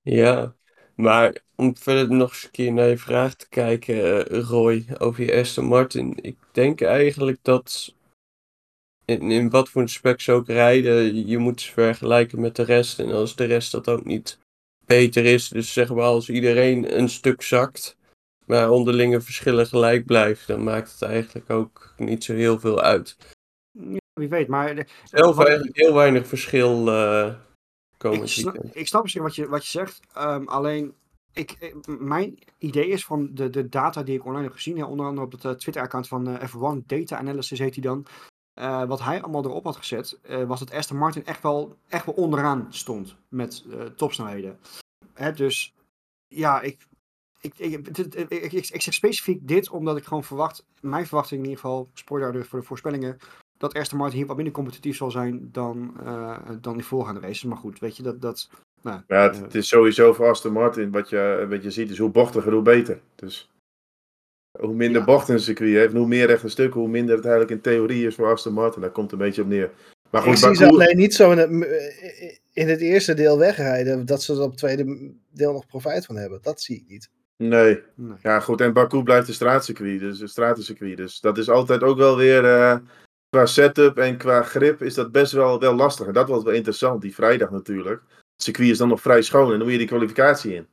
ja, 0.02 0.56
maar 0.96 1.42
om 1.56 1.78
verder 1.78 2.16
nog 2.16 2.30
eens 2.30 2.44
een 2.44 2.52
keer 2.52 2.74
naar 2.74 2.90
je 2.90 2.98
vraag 2.98 3.36
te 3.36 3.50
kijken, 3.50 3.96
uh, 3.96 4.42
Roy, 4.42 4.86
over 4.98 5.24
je 5.24 5.40
Aston 5.40 5.66
Martin. 5.66 6.18
Ik 6.22 6.38
denk 6.52 6.82
eigenlijk 6.82 7.38
dat 7.42 7.94
in, 9.06 9.32
in 9.32 9.50
wat 9.50 9.70
voor 9.70 9.82
een 9.82 9.90
spec 9.90 10.22
ze 10.22 10.32
ook 10.32 10.48
rijden, 10.48 11.28
je 11.28 11.38
moet 11.38 11.62
ze 11.62 11.72
vergelijken 11.72 12.40
met 12.40 12.56
de 12.56 12.64
rest. 12.64 13.00
En 13.00 13.12
als 13.12 13.36
de 13.36 13.46
rest 13.46 13.72
dat 13.72 13.90
ook 13.90 14.06
niet 14.06 14.38
beter 14.86 15.26
is, 15.26 15.48
dus 15.48 15.74
zeg 15.74 15.90
maar 15.94 16.04
als 16.04 16.30
iedereen 16.30 16.98
een 16.98 17.10
stuk 17.10 17.42
zakt, 17.42 17.98
maar 18.46 18.70
onderlinge 18.70 19.22
verschillen 19.22 19.68
gelijk 19.68 20.06
blijven, 20.06 20.48
dan 20.48 20.64
maakt 20.64 20.92
het 20.92 21.02
eigenlijk 21.02 21.50
ook 21.50 21.94
niet 21.98 22.24
zo 22.24 22.34
heel 22.34 22.60
veel 22.60 22.82
uit. 22.82 23.18
Ja, 23.72 23.98
wie 24.14 24.30
weet, 24.30 24.48
maar... 24.48 24.88
Zelf 25.04 25.46
eigenlijk 25.46 25.78
heel 25.78 25.94
weinig 25.94 26.28
verschil 26.28 26.88
uh, 26.88 27.34
ik, 28.12 28.28
snap, 28.28 28.56
ik 28.72 28.88
snap 28.88 29.02
misschien 29.02 29.24
wat 29.24 29.36
je, 29.36 29.48
wat 29.48 29.64
je 29.64 29.70
zegt, 29.70 30.00
um, 30.18 30.48
alleen 30.48 30.94
ik, 31.34 31.76
mijn 31.86 32.40
idee 32.58 32.88
is 32.88 33.06
van 33.06 33.30
de, 33.34 33.50
de 33.50 33.70
data 33.70 34.04
die 34.04 34.16
ik 34.16 34.26
online 34.26 34.44
heb 34.44 34.54
gezien, 34.54 34.76
ja, 34.76 34.88
onder 34.88 35.06
andere 35.06 35.26
op 35.26 35.32
het 35.32 35.44
uh, 35.44 35.52
Twitter-account 35.52 36.08
van 36.08 36.30
uh, 36.30 36.42
F1 36.42 36.86
Data 36.86 37.18
Analysis 37.18 37.60
heet 37.60 37.74
hij 37.74 37.84
dan, 37.84 38.06
uh, 38.60 38.84
wat 38.84 39.02
hij 39.02 39.22
allemaal 39.22 39.46
erop 39.46 39.64
had 39.64 39.76
gezet, 39.76 40.20
was 40.48 40.60
dat 40.60 40.74
Aston 40.74 40.98
Martin 40.98 41.26
echt 41.26 41.42
wel, 41.42 41.78
echt 41.88 42.06
wel 42.06 42.16
onderaan 42.16 42.68
stond 42.70 43.16
met 43.28 43.66
topsnelheden. 43.96 44.60
Hè, 45.14 45.32
dus 45.32 45.74
ja, 46.28 46.62
ik, 46.62 46.88
ik, 47.42 47.58
ik, 47.58 47.88
ik, 47.88 48.30
ik, 48.30 48.52
ik, 48.52 48.82
zeg 48.82 48.94
specifiek 48.94 49.48
dit 49.48 49.70
omdat 49.70 49.98
ik 49.98 50.04
gewoon 50.04 50.24
verwacht, 50.24 50.66
mijn 50.80 51.08
verwachting 51.08 51.40
in 51.40 51.50
ieder 51.50 51.62
geval, 51.62 51.90
spoiler 51.94 52.46
voor 52.46 52.60
de 52.60 52.66
voorspellingen, 52.66 53.18
dat 53.64 53.74
Aston 53.74 53.98
Martin 53.98 54.18
hier 54.18 54.28
wat 54.28 54.36
minder 54.36 54.54
competitief 54.54 54.98
zal 54.98 55.12
zijn 55.12 55.50
dan, 55.52 55.94
uh, 56.04 56.40
dan 56.62 56.74
die 56.74 56.86
voorgaande 56.86 57.20
races. 57.20 57.44
Maar 57.44 57.58
goed, 57.58 57.80
weet 57.80 57.98
je, 57.98 58.04
dat... 58.04 58.22
dat 58.22 58.50
nou, 58.82 59.02
ja, 59.08 59.24
het, 59.24 59.36
uh, 59.36 59.42
het, 59.42 59.56
is 59.56 59.68
sowieso 59.68 60.14
voor 60.14 60.30
Aston 60.30 60.54
Martin, 60.54 60.92
wat 60.92 61.10
je, 61.10 61.46
wat 61.50 61.64
je 61.64 61.72
ziet, 61.72 61.90
is 61.90 61.98
hoe 61.98 62.10
bochtiger, 62.10 62.54
hoe 62.54 62.62
beter. 62.62 63.00
Dus 63.16 63.52
hoe 64.60 64.74
minder 64.74 65.00
ja. 65.00 65.06
bocht 65.06 65.30
een 65.30 65.40
circuit 65.40 65.74
heeft, 65.74 65.94
hoe 65.94 66.08
meer 66.08 66.28
rechte 66.28 66.50
stukken, 66.50 66.80
hoe 66.80 66.90
minder 66.90 67.16
het 67.16 67.26
eigenlijk 67.26 67.54
in 67.54 67.62
theorie 67.62 68.08
is 68.08 68.16
voor 68.16 68.32
Aston 68.32 68.54
Martin. 68.54 68.82
Daar 68.82 68.92
komt 68.92 69.12
een 69.12 69.18
beetje 69.18 69.42
op 69.42 69.48
neer. 69.48 69.72
Maar 70.10 70.22
goed, 70.22 70.32
ik 70.32 70.38
zie 70.38 70.56
ze 70.56 70.68
alleen 70.68 70.98
niet 70.98 71.14
zo 71.14 71.32
in 71.32 71.38
het, 71.38 71.50
in 72.54 72.70
het 72.70 72.80
eerste 72.80 73.14
deel 73.14 73.38
wegrijden, 73.38 74.06
dat 74.06 74.24
ze 74.24 74.34
er 74.34 74.42
op 74.42 74.50
het 74.50 74.60
tweede 74.60 75.12
deel 75.30 75.54
nog 75.54 75.66
profijt 75.68 76.06
van 76.06 76.16
hebben. 76.16 76.40
Dat 76.42 76.62
zie 76.62 76.76
ik 76.76 76.84
niet. 76.88 77.10
Nee. 77.38 77.82
nee. 77.96 78.18
Ja, 78.22 78.40
goed. 78.40 78.62
En 78.62 78.74
Baku 78.74 79.04
blijft 79.04 79.28
een 79.28 79.34
straatcircuit, 79.34 80.00
dus 80.00 80.20
een 80.20 80.30
stratencircuit. 80.30 80.98
Dus 80.98 81.20
dat 81.20 81.38
is 81.38 81.50
altijd 81.50 81.84
ook 81.84 81.98
wel 81.98 82.18
weer... 82.18 82.44
Uh, 82.44 82.78
qua 83.34 83.46
setup 83.46 83.98
en 83.98 84.18
qua 84.18 84.42
grip 84.42 84.82
is 84.82 84.94
dat 84.94 85.12
best 85.12 85.32
wel, 85.32 85.60
wel 85.60 85.76
lastig. 85.76 86.08
En 86.08 86.14
dat 86.14 86.30
was 86.30 86.44
wel 86.44 86.54
interessant, 86.54 87.02
die 87.02 87.14
vrijdag 87.14 87.52
natuurlijk. 87.52 88.02
Het 88.10 88.44
circuit 88.44 88.70
is 88.70 88.78
dan 88.78 88.88
nog 88.88 89.02
vrij 89.02 89.22
schoon 89.22 89.52
en 89.52 89.58
dan 89.58 89.62
moet 89.62 89.72
je 89.72 89.78
die 89.78 89.88
kwalificatie 89.88 90.54
in. 90.54 90.68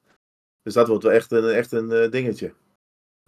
Dus 0.63 0.75
dat 0.75 0.89
wordt 0.89 1.03
wel 1.03 1.13
echt 1.13 1.33
een, 1.33 1.49
echt 1.49 1.73
een 1.73 1.91
uh, 1.91 2.11
dingetje. 2.11 2.53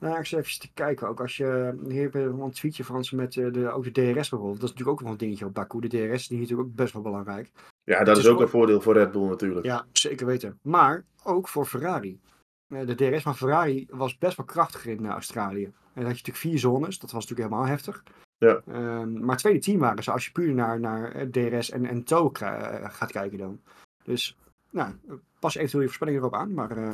Nou, 0.01 0.19
ik 0.19 0.27
zit 0.27 0.39
even 0.39 0.61
te 0.61 0.73
kijken. 0.75 1.09
Ook 1.09 1.21
als 1.21 1.37
je 1.37 1.79
hier 1.89 2.03
hebt 2.03 2.15
een 2.15 2.51
tweetje 2.51 2.85
Frans 2.85 3.11
met 3.11 3.35
uh, 3.35 3.53
de, 3.53 3.71
ook 3.71 3.85
de 3.85 3.91
DRS 3.91 4.29
bijvoorbeeld. 4.29 4.61
Dat 4.61 4.71
is 4.71 4.77
natuurlijk 4.77 4.89
ook 4.89 5.01
wel 5.01 5.11
een 5.11 5.19
dingetje 5.19 5.47
op 5.47 5.55
Baku. 5.55 5.81
De 5.81 5.89
DRS 5.89 6.29
is 6.29 6.29
natuurlijk 6.29 6.69
ook 6.69 6.75
best 6.75 6.93
wel 6.93 7.03
belangrijk. 7.03 7.51
Ja, 7.85 8.05
dat 8.05 8.17
is, 8.17 8.25
is 8.25 8.31
ook 8.31 8.41
een 8.41 8.49
voordeel 8.49 8.81
voor 8.81 8.95
Red 8.95 9.13
Bull 9.13 9.29
natuurlijk. 9.29 9.67
Ja, 9.67 9.87
zeker 9.93 10.27
weten. 10.27 10.59
Maar 10.63 11.05
ook 11.25 11.49
voor 11.49 11.67
Ferrari. 11.67 12.21
De 12.67 12.95
DRS 12.95 13.23
van 13.23 13.37
Ferrari 13.37 13.87
was 13.91 14.19
best 14.19 14.37
wel 14.37 14.47
krachtiger 14.47 14.91
in 14.91 15.07
Australië. 15.07 15.65
En 15.65 15.73
dan 16.01 16.05
had 16.05 16.19
je 16.19 16.25
natuurlijk 16.25 16.37
vier 16.37 16.59
zones. 16.59 16.99
Dat 16.99 17.11
was 17.11 17.27
natuurlijk 17.27 17.49
helemaal 17.49 17.71
heftig. 17.71 18.03
Ja. 18.43 18.63
Um, 18.69 19.25
maar 19.25 19.37
tweede 19.37 19.59
team 19.59 19.79
waren 19.79 20.03
ze 20.03 20.11
als 20.11 20.25
je 20.25 20.33
puur 20.33 20.55
naar, 20.55 20.81
naar 20.81 21.31
DRS 21.31 21.71
en, 21.71 21.87
en 21.87 22.05
TOW 22.05 22.37
gaat 22.83 23.13
kijken 23.13 23.39
dan. 23.39 23.61
Dus, 24.05 24.37
nou, 24.71 24.91
pas 25.39 25.55
eventueel 25.55 25.83
je 25.83 25.87
voorspellingen 25.87 26.21
erop 26.21 26.35
aan. 26.35 26.55
Maar 26.55 26.79
uh, 26.79 26.93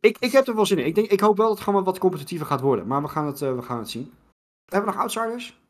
ik, 0.00 0.16
ik 0.20 0.32
heb 0.32 0.46
er 0.46 0.54
wel 0.54 0.66
zin 0.66 0.78
in. 0.78 0.86
Ik, 0.86 0.94
denk, 0.94 1.10
ik 1.10 1.20
hoop 1.20 1.36
wel 1.36 1.46
dat 1.46 1.56
het 1.56 1.64
gewoon 1.64 1.84
wat 1.84 1.98
competitiever 1.98 2.46
gaat 2.46 2.60
worden. 2.60 2.86
Maar 2.86 3.02
we 3.02 3.08
gaan 3.08 3.26
het, 3.26 3.40
uh, 3.40 3.54
we 3.54 3.62
gaan 3.62 3.78
het 3.78 3.90
zien. 3.90 4.12
Hebben 4.64 4.90
we 4.90 4.96
nog 4.96 5.04
outsiders? 5.04 5.60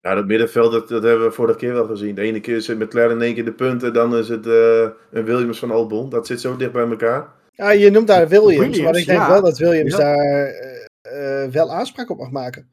Ja, 0.00 0.14
dat 0.14 0.26
middenveld, 0.26 0.72
dat, 0.72 0.88
dat 0.88 1.02
hebben 1.02 1.26
we 1.26 1.32
vorige 1.32 1.58
keer 1.58 1.72
wel 1.72 1.86
gezien. 1.86 2.14
De 2.14 2.20
ene 2.20 2.40
keer 2.40 2.60
zit 2.60 2.78
McLaren 2.78 3.16
in 3.16 3.22
één 3.22 3.34
keer 3.34 3.44
de 3.44 3.52
punten, 3.52 3.92
dan 3.92 4.16
is 4.16 4.28
het 4.28 4.46
uh, 4.46 4.88
een 5.10 5.24
Williams 5.24 5.58
van 5.58 5.70
Albon. 5.70 6.08
Dat 6.08 6.26
zit 6.26 6.40
zo 6.40 6.56
dicht 6.56 6.72
bij 6.72 6.88
elkaar. 6.88 7.32
Ja, 7.52 7.70
je 7.70 7.90
noemt 7.90 8.06
daar 8.06 8.28
Williams, 8.28 8.56
Williams 8.56 8.80
maar 8.80 8.96
ik 8.96 9.06
denk 9.06 9.18
ja. 9.18 9.28
wel 9.28 9.42
dat 9.42 9.58
Williams 9.58 9.96
ja. 9.96 9.98
daar 9.98 11.50
wel 11.50 11.72
aanspraak 11.72 12.10
op 12.10 12.18
mag 12.18 12.30
maken. 12.30 12.70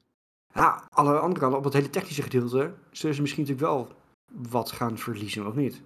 Ja, 0.53 0.83
aan 0.89 1.05
de 1.05 1.19
andere 1.19 1.39
kant, 1.39 1.55
op 1.55 1.63
dat 1.63 1.73
hele 1.73 1.89
technische 1.89 2.21
gedeelte, 2.21 2.73
zullen 2.91 3.15
ze 3.15 3.21
misschien 3.21 3.43
natuurlijk 3.43 3.69
wel 3.69 3.87
wat 4.49 4.71
gaan 4.71 4.97
verliezen, 4.97 5.47
of 5.47 5.55
niet? 5.55 5.81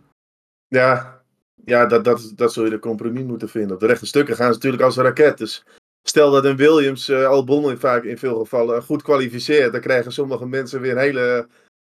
Ja, 0.67 1.21
ja 1.65 1.85
dat, 1.85 2.03
dat, 2.03 2.31
dat 2.35 2.53
zul 2.53 2.63
je 2.63 2.69
de 2.69 2.79
compromis 2.79 3.23
moeten 3.23 3.49
vinden. 3.49 3.73
Op 3.73 3.79
de 3.79 3.85
rechte 3.85 4.05
stukken 4.05 4.35
gaan 4.35 4.47
ze 4.47 4.53
natuurlijk 4.53 4.83
als 4.83 4.97
een 4.97 5.03
raket. 5.03 5.37
Dus 5.37 5.65
stel 6.03 6.31
dat 6.31 6.45
een 6.45 6.55
Williams 6.55 7.09
uh, 7.09 7.27
Albon 7.27 7.69
in, 7.69 7.77
vaak, 7.77 8.03
in 8.03 8.17
veel 8.17 8.39
gevallen 8.39 8.83
goed 8.83 9.01
kwalificeert, 9.01 9.71
dan 9.71 9.81
krijgen 9.81 10.11
sommige 10.11 10.45
mensen 10.45 10.81
weer 10.81 10.91
een 10.91 10.97
hele 10.97 11.47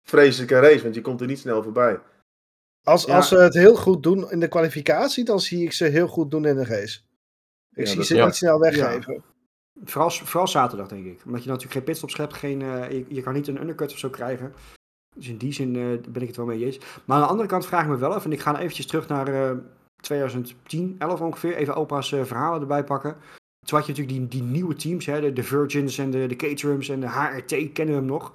vreselijke 0.04 0.60
race, 0.60 0.84
want 0.84 0.96
je 0.96 1.02
komt 1.02 1.22
er 1.22 1.28
niet 1.28 1.40
snel 1.40 1.64
voorbij. 1.64 2.00
Als, 2.84 3.06
ja. 3.06 3.16
als 3.16 3.28
ze 3.28 3.38
het 3.38 3.54
heel 3.54 3.76
goed 3.76 4.04
doen 4.04 4.32
in 4.32 4.40
de 4.40 4.48
kwalificatie, 4.48 5.24
dan 5.24 5.40
zie 5.40 5.64
ik 5.64 5.74
ze 5.74 5.86
heel 5.86 6.08
goed 6.08 6.32
doen 6.32 6.46
in 6.46 6.56
de 6.56 6.66
race. 6.66 7.00
Ik 7.74 7.86
ja, 7.86 7.92
zie 7.92 8.04
ze 8.04 8.16
ja. 8.16 8.26
niet 8.26 8.36
snel 8.36 8.60
weggeven. 8.60 9.24
Vooral, 9.84 10.10
vooral 10.10 10.48
zaterdag, 10.48 10.88
denk 10.88 11.06
ik. 11.06 11.22
Omdat 11.26 11.44
je 11.44 11.50
natuurlijk 11.50 11.76
geen 11.76 11.84
pitstops 11.84 12.18
hebt, 12.18 12.34
geen, 12.34 12.62
uh, 12.62 12.92
je, 12.92 13.06
je, 13.08 13.22
kan 13.22 13.34
niet 13.34 13.48
een 13.48 13.62
undercut 13.62 13.92
of 13.92 13.98
zo 13.98 14.10
krijgen. 14.10 14.54
Dus 15.16 15.28
in 15.28 15.38
die 15.38 15.54
zin 15.54 15.76
uh, 15.76 16.02
ben 16.10 16.22
ik 16.22 16.28
het 16.28 16.38
wel 16.38 16.46
mee 16.46 16.66
eens. 16.66 16.80
Maar 17.06 17.18
aan 17.18 17.24
de 17.24 17.30
andere 17.30 17.48
kant 17.48 17.66
vraag 17.66 17.84
ik 17.84 17.90
me 17.90 17.98
wel 17.98 18.16
even, 18.16 18.24
en 18.24 18.32
ik 18.32 18.40
ga 18.42 18.60
eventjes 18.60 18.86
terug 18.86 19.08
naar 19.08 19.30
uh, 19.30 19.58
2010, 20.02 20.96
11 20.98 21.22
ongeveer, 21.22 21.56
even 21.56 21.76
opa's 21.76 22.10
verhalen 22.10 22.62
erbij 22.62 22.84
pakken. 22.84 23.18
Toen 23.66 23.78
had 23.78 23.88
je 23.88 23.94
natuurlijk 23.94 24.30
die, 24.32 24.42
die 24.42 24.50
nieuwe 24.50 24.76
teams, 24.76 25.06
hè, 25.06 25.34
de, 25.34 25.44
Virgins 25.44 25.98
en 25.98 26.12
de, 26.12 26.28
de 26.28 26.36
Caterhams 26.36 26.90
en 26.90 27.00
de 27.00 27.10
HRT, 27.10 27.72
kennen 27.74 27.96
we 27.96 28.02
hem 28.02 28.06
nog. 28.06 28.32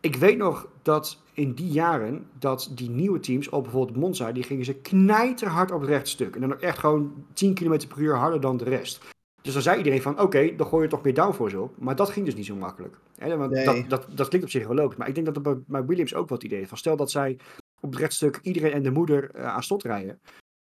ik 0.00 0.16
weet 0.16 0.36
nog 0.36 0.68
dat 0.82 1.22
in 1.32 1.52
die 1.52 1.70
jaren, 1.70 2.26
dat 2.38 2.70
die 2.74 2.90
nieuwe 2.90 3.20
teams, 3.20 3.48
op 3.48 3.62
bijvoorbeeld 3.62 3.96
Monza, 3.96 4.32
die 4.32 4.42
gingen 4.42 4.64
ze 4.64 4.74
knijterhard 4.74 5.70
op 5.70 5.80
het 5.80 5.90
rechtstuk. 5.90 6.34
En 6.34 6.40
dan 6.40 6.60
echt 6.60 6.78
gewoon 6.78 7.26
10 7.32 7.54
km 7.54 7.86
per 7.88 7.98
uur 7.98 8.16
harder 8.16 8.40
dan 8.40 8.56
de 8.56 8.64
rest. 8.64 9.04
Dus 9.48 9.56
dan 9.56 9.66
zei 9.66 9.76
iedereen 9.84 10.02
van, 10.02 10.20
oké, 10.20 10.54
dan 10.56 10.66
gooi 10.66 10.82
je 10.82 10.88
toch 10.88 11.02
meer 11.02 11.14
downforce 11.14 11.60
op. 11.60 11.78
Maar 11.78 11.96
dat 11.96 12.10
ging 12.10 12.24
dus 12.26 12.34
niet 12.34 12.46
zo 12.46 12.54
makkelijk. 12.54 12.96
Hè, 13.18 13.36
want 13.36 13.50
Nee. 13.50 13.64
dat, 13.64 13.88
dat, 13.88 14.06
dat 14.16 14.28
klinkt 14.28 14.46
op 14.46 14.52
zich 14.52 14.66
wel 14.66 14.76
logisch. 14.76 14.96
Maar 14.96 15.08
ik 15.08 15.14
denk 15.14 15.26
dat 15.26 15.36
er 15.36 15.42
bij, 15.42 15.56
bij 15.66 15.84
Williams 15.84 16.14
ook 16.14 16.28
wat 16.28 16.42
idee 16.42 16.60
is. 16.60 16.68
Van 16.68 16.78
stel 16.78 16.96
dat 16.96 17.10
zij 17.10 17.38
op 17.80 17.90
het 17.90 18.00
rechtstuk 18.00 18.38
iedereen 18.42 18.72
en 18.72 18.82
de 18.82 18.90
moeder 18.90 19.30
eh, 19.30 19.44
aan 19.46 19.62
slot 19.62 19.82
rijden. 19.82 20.20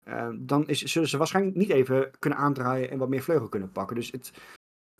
eh, 0.04 0.28
dan 0.38 0.68
is, 0.68 0.82
zullen 0.82 1.08
ze 1.08 1.16
waarschijnlijk 1.16 1.56
niet 1.56 1.70
even 1.70 2.10
kunnen 2.18 2.38
aandraaien 2.38 2.90
en 2.90 2.98
wat 2.98 3.08
meer 3.08 3.22
vleugel 3.22 3.48
kunnen 3.48 3.72
pakken. 3.72 3.96
Dus 3.96 4.10
het, 4.10 4.30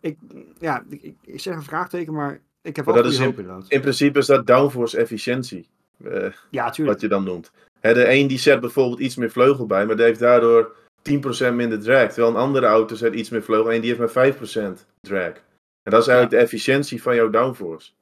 ik, 0.01 0.19
ja, 0.59 0.85
ik, 0.89 1.15
zeg 1.41 1.55
een 1.55 1.63
vraagteken, 1.63 2.13
maar 2.13 2.41
ik 2.63 2.77
heb 2.77 2.85
wel 2.85 2.95
dat 2.95 3.05
goede 3.05 3.19
is 3.19 3.25
hoop 3.25 3.39
inderdaad. 3.39 3.69
In 3.71 3.81
principe 3.81 4.19
is 4.19 4.27
dat 4.27 4.47
downforce 4.47 4.97
efficiëntie. 4.99 5.69
eh, 6.05 6.33
Ja, 6.51 6.71
tuurlijk. 6.71 6.97
wat 6.97 7.01
je 7.01 7.17
dan 7.17 7.25
noemt. 7.25 7.51
Hè, 7.81 7.95
de 7.95 8.09
een 8.11 8.27
die 8.27 8.39
zet 8.39 8.61
bijvoorbeeld 8.61 9.01
iets 9.01 9.17
meer 9.17 9.31
vleugel 9.31 9.67
bij, 9.67 9.87
maar 9.87 9.97
die 9.97 10.05
heeft 10.05 10.21
daardoor 10.21 10.75
10% 11.51 11.55
minder 11.55 11.81
drag. 11.81 12.07
Terwijl 12.13 12.29
een 12.35 12.41
andere 12.41 12.67
auto 12.67 12.95
zet 12.95 13.15
iets 13.15 13.31
meer 13.31 13.43
vleugel 13.43 13.73
en 13.73 13.81
die 13.81 13.95
heeft 13.95 14.15
maar 14.15 14.35
5% 14.35 14.87
drag. 15.01 15.33
En 15.83 15.93
dat 15.93 16.01
is 16.01 16.09
eigenlijk 16.09 16.31
de 16.31 16.37
efficiëntie 16.37 17.03
van 17.03 17.15
jouw 17.15 17.31
downforce. 17.31 17.93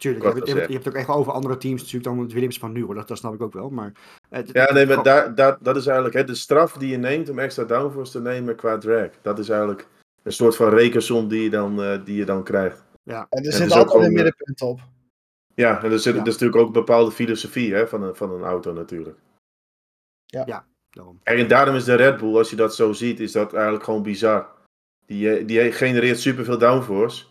Tuurlijk, 0.00 0.24
je 0.24 0.30
hebt, 0.30 0.38
je, 0.38 0.44
hebt, 0.44 0.50
gezegd. 0.52 0.68
je 0.68 0.74
hebt 0.74 0.88
ook 0.88 0.94
echt 0.94 1.06
wel 1.06 1.16
over 1.16 1.32
andere 1.32 1.56
teams 1.56 1.80
natuurlijk 1.80 2.04
dan 2.04 2.18
het 2.18 2.32
Williams 2.32 2.58
van 2.58 2.72
nu 2.72 2.84
hoor. 2.84 2.94
Dat, 2.94 3.08
dat 3.08 3.18
snap 3.18 3.34
ik 3.34 3.42
ook 3.42 3.52
wel. 3.52 3.70
Maar, 3.70 3.92
eh, 4.28 4.38
het- 4.38 4.50
Ja, 4.52 4.72
nee, 4.72 4.86
maar 4.86 5.02
daar, 5.02 5.34
daar, 5.34 5.56
dat 5.60 5.76
is 5.76 5.86
eigenlijk 5.86 6.16
hè, 6.16 6.24
de 6.24 6.34
straf 6.34 6.72
die 6.72 6.90
je 6.90 6.96
neemt 6.96 7.28
om 7.28 7.38
extra 7.38 7.64
downforce 7.64 8.12
te 8.12 8.20
nemen 8.20 8.56
qua 8.56 8.78
drag. 8.78 9.08
Dat 9.22 9.38
is 9.38 9.48
eigenlijk 9.48 9.86
een 10.22 10.32
soort 10.32 10.56
van 10.56 10.68
rekensom 10.68 11.28
die 11.28 11.42
je 11.42 11.50
dan, 11.50 11.82
eh, 11.82 12.04
die 12.04 12.16
je 12.16 12.24
dan 12.24 12.44
krijgt. 12.44 12.84
En 13.04 13.44
er 13.44 13.52
zit 13.52 13.66
is 13.66 13.72
ook 13.72 13.78
altijd 13.78 13.80
een 13.80 13.90
gewoon, 13.90 14.12
middenpunt 14.12 14.60
op. 14.62 14.80
Ja, 15.54 15.82
en 15.82 15.92
er 15.92 15.98
zit 15.98 16.14
Ja. 16.14 16.20
er 16.20 16.26
is 16.26 16.32
natuurlijk 16.32 16.60
ook 16.60 16.66
een 16.66 16.72
bepaalde 16.72 17.10
filosofie 17.10 17.74
hè, 17.74 17.88
van, 17.88 18.02
een, 18.02 18.14
van 18.14 18.30
een 18.30 18.42
auto 18.42 18.72
natuurlijk. 18.72 19.18
Daarom. 20.94 21.20
En 21.22 21.48
daarom 21.48 21.74
is 21.74 21.84
de 21.84 21.94
Red 21.94 22.16
Bull, 22.16 22.36
als 22.36 22.50
je 22.50 22.56
dat 22.56 22.74
zo 22.74 22.92
ziet, 22.92 23.20
is 23.20 23.32
dat 23.32 23.52
eigenlijk 23.52 23.84
gewoon 23.84 24.02
bizar. 24.02 24.48
Die, 25.06 25.36
eh, 25.36 25.46
die 25.46 25.72
genereert 25.72 26.20
superveel 26.20 26.58
downforce. 26.58 27.24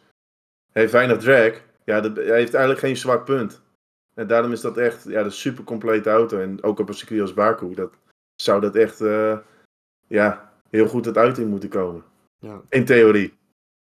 Heeft 0.72 0.92
weinig 0.92 1.18
drag. 1.18 1.62
Ja, 1.86 2.02
dat, 2.02 2.16
hij 2.16 2.26
heeft 2.26 2.54
eigenlijk 2.54 2.80
geen 2.80 2.98
zwak 2.98 3.26
punt. 3.26 3.62
En 4.14 4.28
daarom 4.28 4.52
is 4.52 4.62
dat 4.62 4.78
echt 4.78 5.04
ja, 5.04 5.22
een 5.22 5.32
super 5.32 5.64
complete 5.64 6.10
auto. 6.10 6.40
En 6.40 6.64
ook 6.64 6.80
op 6.80 6.88
een 6.88 6.94
circuit 6.94 7.22
als 7.22 7.34
Baku, 7.34 7.74
dat, 7.74 7.94
zou 8.36 8.62
dat 8.62 8.76
echt 8.76 9.02
eh, 9.02 9.38
ja, 10.08 10.52
heel 10.70 10.88
goed 10.88 11.06
het 11.06 11.18
uiting 11.18 11.50
moeten 11.50 11.70
komen. 11.70 12.04
Ja. 12.40 12.62
In 12.70 12.86
theorie. 12.86 13.30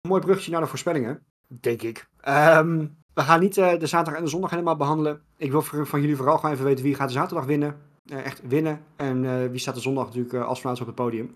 Een 0.00 0.10
mooi 0.10 0.20
bruggetje 0.20 0.50
naar 0.50 0.60
de 0.60 0.66
voorspellingen, 0.66 1.22
denk 1.46 1.82
ik. 1.82 2.08
Ehm, 2.20 2.86
we 3.14 3.20
gaan 3.20 3.40
niet 3.40 3.56
eh, 3.56 3.78
de 3.78 3.86
zaterdag 3.86 4.18
en 4.18 4.24
de 4.24 4.30
zondag 4.30 4.50
helemaal 4.50 4.76
behandelen. 4.76 5.22
Ik 5.36 5.50
wil 5.50 5.62
van 5.62 6.00
jullie 6.00 6.16
vooral 6.16 6.36
gewoon 6.36 6.54
even 6.54 6.66
weten 6.66 6.84
wie 6.84 6.94
gaat 6.94 7.08
de 7.08 7.14
zaterdag 7.14 7.44
winnen. 7.44 7.92
Eh, 8.10 8.24
echt 8.24 8.40
winnen. 8.48 8.84
En 8.96 9.24
eh, 9.24 9.50
wie 9.50 9.58
staat 9.58 9.74
de 9.74 9.80
zondag 9.80 10.06
natuurlijk 10.06 10.34
eh, 10.34 10.46
als 10.46 10.60
vanuit 10.60 10.80
op 10.80 10.86
het 10.86 10.94
podium. 10.94 11.34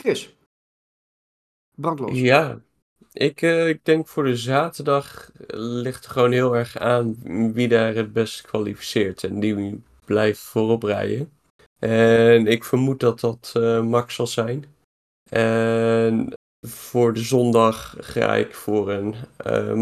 Chris. 0.00 0.36
Brandlos. 1.76 2.18
Ja, 2.18 2.60
ik, 3.12 3.42
ik 3.42 3.84
denk 3.84 4.08
voor 4.08 4.24
de 4.24 4.36
zaterdag 4.36 5.30
ligt 5.56 6.04
er 6.04 6.10
gewoon 6.10 6.32
heel 6.32 6.56
erg 6.56 6.78
aan 6.78 7.16
wie 7.52 7.68
daar 7.68 7.94
het 7.94 8.12
best 8.12 8.40
kwalificeert. 8.40 9.24
En 9.24 9.40
die 9.40 9.82
blijft 10.04 10.40
voorop 10.40 10.82
rijden. 10.82 11.32
En 11.78 12.46
ik 12.46 12.64
vermoed 12.64 13.00
dat 13.00 13.20
dat 13.20 13.52
Max 13.82 14.14
zal 14.14 14.26
zijn. 14.26 14.64
En 15.30 16.32
voor 16.66 17.12
de 17.12 17.20
zondag 17.20 17.96
ga 17.98 18.34
ik 18.34 18.54
voor 18.54 18.90
een 18.90 19.14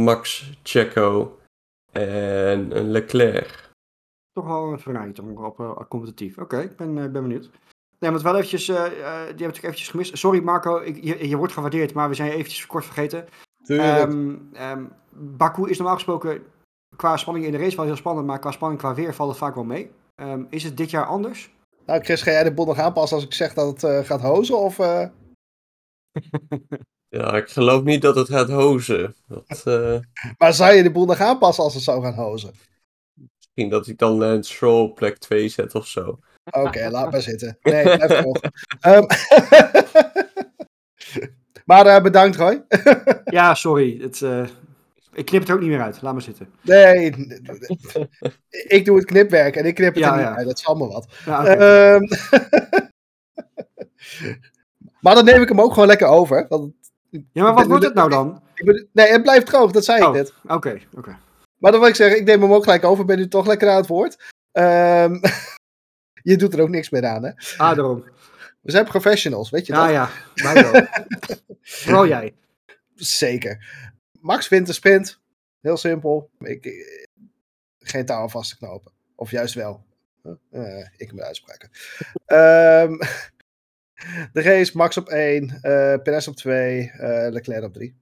Max, 0.03 0.51
Checo 0.63 1.39
en 1.93 2.77
een 2.77 2.91
Leclerc. 2.91 3.70
Toch 4.33 4.47
wel 4.47 4.79
een 4.87 5.13
toch 5.13 5.27
nog 5.27 5.45
op 5.45 5.61
eh, 5.61 5.89
competitief. 5.89 6.39
Oké, 6.39 6.61
ik 6.61 6.77
ben, 6.77 6.89
eh, 6.89 7.11
ben 7.11 7.23
benieuwd. 7.23 7.51
Nee, 8.01 8.11
want 8.11 8.23
wel 8.23 8.35
eventjes, 8.35 8.69
eh, 8.69 8.77
eh, 8.77 8.93
die 8.93 9.01
heb 9.27 9.29
ik 9.29 9.39
natuurlijk 9.39 9.65
eventjes 9.65 9.89
gemist. 9.89 10.19
Sorry 10.19 10.43
Marco, 10.43 10.79
ik, 10.79 11.05
je, 11.05 11.29
je 11.29 11.37
wordt 11.37 11.53
gewaardeerd, 11.53 11.95
maar 11.95 12.09
we 12.09 12.15
zijn 12.15 12.29
je 12.29 12.35
eventjes 12.35 12.67
kort 12.67 12.85
vergeten. 12.85 13.27
Tuurlijk. 13.63 13.99
Ehm, 13.99 14.37
ehm, 14.53 14.85
Baku 15.11 15.71
is 15.71 15.77
normaal 15.77 15.95
gesproken 15.95 16.43
qua 16.97 17.17
spanning 17.17 17.47
in 17.47 17.53
de 17.53 17.59
race 17.59 17.77
wel 17.77 17.85
heel 17.85 17.97
spannend, 17.97 18.27
maar 18.27 18.39
qua 18.39 18.51
spanning 18.51 18.81
qua 18.81 18.95
weer 18.95 19.15
valt 19.15 19.29
het 19.29 19.39
vaak 19.39 19.55
wel 19.55 19.65
mee. 19.65 19.91
Ehm, 20.15 20.45
is 20.49 20.65
het 20.65 20.77
dit 20.77 20.91
jaar 20.91 21.07
anders? 21.07 21.53
nou, 21.87 22.03
Chris, 22.03 22.23
ga 22.23 22.31
jij 22.31 22.43
de 22.43 22.55
boel 22.55 22.67
nog 22.67 22.79
aanpassen 22.79 23.17
als 23.17 23.27
ik 23.27 23.35
zeg 23.35 23.55
dat 23.55 23.67
het 23.67 23.85
eh, 23.85 24.05
gaat 24.05 24.21
hozen? 24.21 24.59
Of, 24.59 24.79
eh, 24.79 25.07
Ja, 27.09 27.33
ik 27.33 27.49
geloof 27.49 27.83
niet 27.83 28.03
dat 28.03 28.17
het 28.17 28.29
gaat 28.29 28.49
hozen. 28.49 29.15
Dat, 29.27 29.63
eh, 29.65 29.99
Maar 30.39 30.53
zou 30.53 30.73
je 30.73 30.83
de 30.83 30.91
boel 30.91 31.07
nog 31.07 31.21
aanpassen 31.21 31.65
als 31.65 31.75
het 31.75 31.83
zou 31.83 32.03
gaan 32.03 32.15
hozen? 32.15 32.55
Misschien 33.61 33.69
dat 33.69 33.87
ik 33.87 33.99
dan 33.99 34.21
een 34.21 34.45
Stroll 34.45 34.83
op 34.83 34.95
plek 34.95 35.19
2 35.19 35.49
zet 35.49 35.75
of 35.75 35.87
zo. 35.87 36.19
Oké, 36.51 36.89
laat 36.91 37.11
maar 37.11 37.23
zitten. 37.23 37.59
Nee, 37.63 37.83
blijf 37.83 38.11
erop. 38.11 38.49
Ehm, 38.81 39.05
maar 41.71 41.87
eh, 41.87 42.03
bedankt, 42.03 42.37
Roy. 42.37 42.65
Ja, 43.25 43.55
sorry. 43.55 43.99
Het, 44.01 44.23
eh, 44.23 44.47
ik 45.13 45.25
knip 45.25 45.41
het 45.41 45.49
er 45.49 45.55
ook 45.55 45.61
niet 45.61 45.71
meer 45.71 45.83
uit. 45.83 46.03
Laat 46.03 46.13
maar 46.13 46.23
zitten. 46.23 46.49
Nee, 46.63 47.15
ik 48.51 48.85
doe 48.85 48.97
het 48.97 49.07
knipwerk 49.07 49.57
en 49.57 49.65
ik 49.65 49.75
knip 49.75 49.95
het 49.95 50.05
Ja, 50.05 50.11
er 50.11 50.17
niet 50.17 50.27
ja. 50.27 50.35
uit. 50.35 50.47
Dat 50.47 50.59
zal 50.59 50.75
me 50.75 50.89
wat. 50.89 51.09
Ja. 51.25 51.45
Ehm, 51.47 52.03
maar 55.01 55.15
dan 55.15 55.25
neem 55.25 55.43
ik 55.43 55.49
hem 55.49 55.61
ook 55.61 55.73
gewoon 55.73 55.89
lekker 55.89 56.07
over. 56.07 56.47
Want 56.49 56.73
ja, 57.11 57.43
maar 57.43 57.55
wat 57.55 57.67
wordt 57.67 57.85
het 57.85 57.95
nou 57.95 58.11
dan? 58.11 58.43
nee, 58.93 59.07
het 59.07 59.23
blijft 59.23 59.47
droog, 59.47 59.71
dat 59.71 59.85
zei 59.85 60.03
Oh. 60.03 60.09
ik 60.09 60.15
net. 60.15 60.33
Oké, 60.49 60.79
oké. 60.97 61.19
Maar 61.61 61.71
dan 61.71 61.81
wil 61.81 61.89
ik 61.89 61.95
zeggen, 61.97 62.19
ik 62.19 62.25
neem 62.27 62.43
hem 62.43 62.53
ook 62.53 62.65
gelijk 62.65 62.85
over. 62.85 63.05
Ben 63.05 63.19
u 63.19 63.29
toch 63.29 63.47
lekker 63.47 63.69
aan 63.69 63.77
het 63.77 63.87
woord? 63.87 64.31
Ehm, 64.53 65.13
je 66.31 66.37
doet 66.37 66.55
er 66.55 66.61
ook 66.61 66.69
niks 66.69 66.91
meer 66.91 67.07
aan, 67.07 67.25
hè? 67.25 67.31
Ah, 67.57 67.77
daarom. 67.77 68.05
We 68.61 68.71
zijn 68.71 68.85
professionals, 68.85 69.51
weet 69.51 69.67
je 69.67 69.73
Ja, 69.73 69.83
dat? 69.83 69.91
ja. 69.93 70.11
Mij 70.53 70.55
wel. 70.73 70.87
Vooral 71.83 72.07
jij. 72.07 72.35
Zeker. 72.95 73.67
Max 74.21 74.49
wint 74.49 74.67
de 74.67 74.73
sprint. 74.73 75.21
Heel 75.61 75.77
simpel. 75.77 76.31
Ik, 76.39 76.65
ik- 76.65 77.09
geen 77.79 78.05
touw 78.07 78.29
vast 78.29 78.51
te 78.51 78.57
knopen. 78.57 78.93
Of 79.17 79.31
juist 79.31 79.55
wel. 79.55 79.85
Eh, 80.51 80.87
ik 80.97 81.13
moet 81.13 81.21
uitspraken. 81.21 81.71
Ehm, 82.27 82.97
de 84.33 84.43
race, 84.43 84.77
Max 84.77 84.97
op 84.97 85.09
1, 85.09 85.59
eh 85.63 86.03
Perez 86.03 86.27
op 86.29 86.37
2, 86.37 86.91
eh, 86.91 87.31
Leclerc 87.33 87.65
op 87.65 87.73
3. 87.73 87.97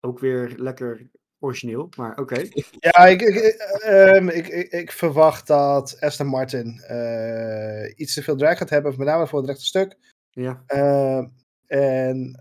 Ook 0.00 0.18
weer 0.18 0.52
lekker 0.56 1.10
origineel, 1.42 1.88
maar 1.96 2.18
oké. 2.18 2.42
Ja, 2.78 3.06
ik, 3.06 3.22
ik, 3.22 3.34
ik, 3.34 3.54
ehm, 3.82 4.28
ik, 4.28 4.48
ik, 4.48 4.72
ik 4.72 4.92
verwacht 4.92 5.46
dat 5.46 5.96
Aston 6.00 6.26
Martin 6.26 6.80
eh, 6.80 7.92
iets 7.96 8.14
te 8.14 8.22
veel 8.22 8.36
drag 8.36 8.58
gaat 8.58 8.70
hebben, 8.70 8.94
met 8.96 9.06
name 9.06 9.26
voor 9.26 9.38
het 9.38 9.48
rechte 9.48 9.64
stuk. 9.64 9.96
Ja. 10.30 10.62
Ehm, 10.66 11.26
en 11.66 12.40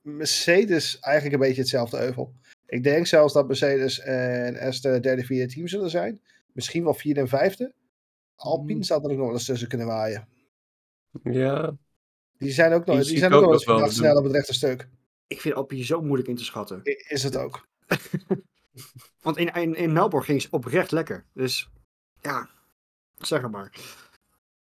Mercedes 0.00 0.98
eigenlijk 0.98 1.34
een 1.34 1.48
beetje 1.48 1.60
hetzelfde 1.60 2.00
euvel. 2.00 2.34
Ik 2.66 2.82
denk 2.82 3.06
zelfs 3.06 3.32
dat 3.32 3.46
Mercedes 3.46 4.00
en 4.00 4.58
Aston 4.58 5.00
derde, 5.00 5.24
vierde 5.24 5.52
team 5.52 5.68
zullen 5.68 5.90
zijn. 5.90 6.20
Misschien 6.52 6.84
wel 6.84 6.94
vierde 6.94 7.20
en 7.20 7.28
vijfde. 7.28 7.74
Alpine 8.36 8.72
Hmm. 8.72 8.82
zou 8.82 9.04
er 9.04 9.10
ook 9.10 9.16
nog 9.16 9.26
wel 9.26 9.34
eens 9.34 9.44
tussen 9.44 9.68
kunnen 9.68 9.86
waaien. 9.86 10.28
Ja, 11.22 11.76
Die 12.38 12.50
zijn 12.52 12.72
ook 12.72 12.86
nog, 12.86 13.04
Die 13.04 13.18
zijn 13.18 13.32
ook 13.32 13.42
ook 13.42 13.50
nog 13.50 13.64
wel 13.64 13.76
verdacht 13.76 13.96
snel 13.96 14.16
op 14.16 14.24
het 14.24 14.32
rechte 14.32 14.54
stuk. 14.54 14.88
Ik 15.26 15.40
vind 15.40 15.54
Alpine 15.54 15.84
zo 15.84 16.00
moeilijk 16.00 16.28
in 16.28 16.36
te 16.36 16.44
schatten. 16.44 16.80
Is 17.08 17.22
het 17.22 17.36
ook. 17.36 17.68
Want 19.22 19.36
in, 19.36 19.52
in, 19.52 19.74
in 19.74 19.92
Melbourne 19.92 20.26
ging 20.26 20.42
ze 20.42 20.48
oprecht 20.50 20.90
lekker. 20.90 21.24
Dus 21.32 21.70
ja, 22.20 22.48
zeg 23.14 23.50
maar. 23.50 23.72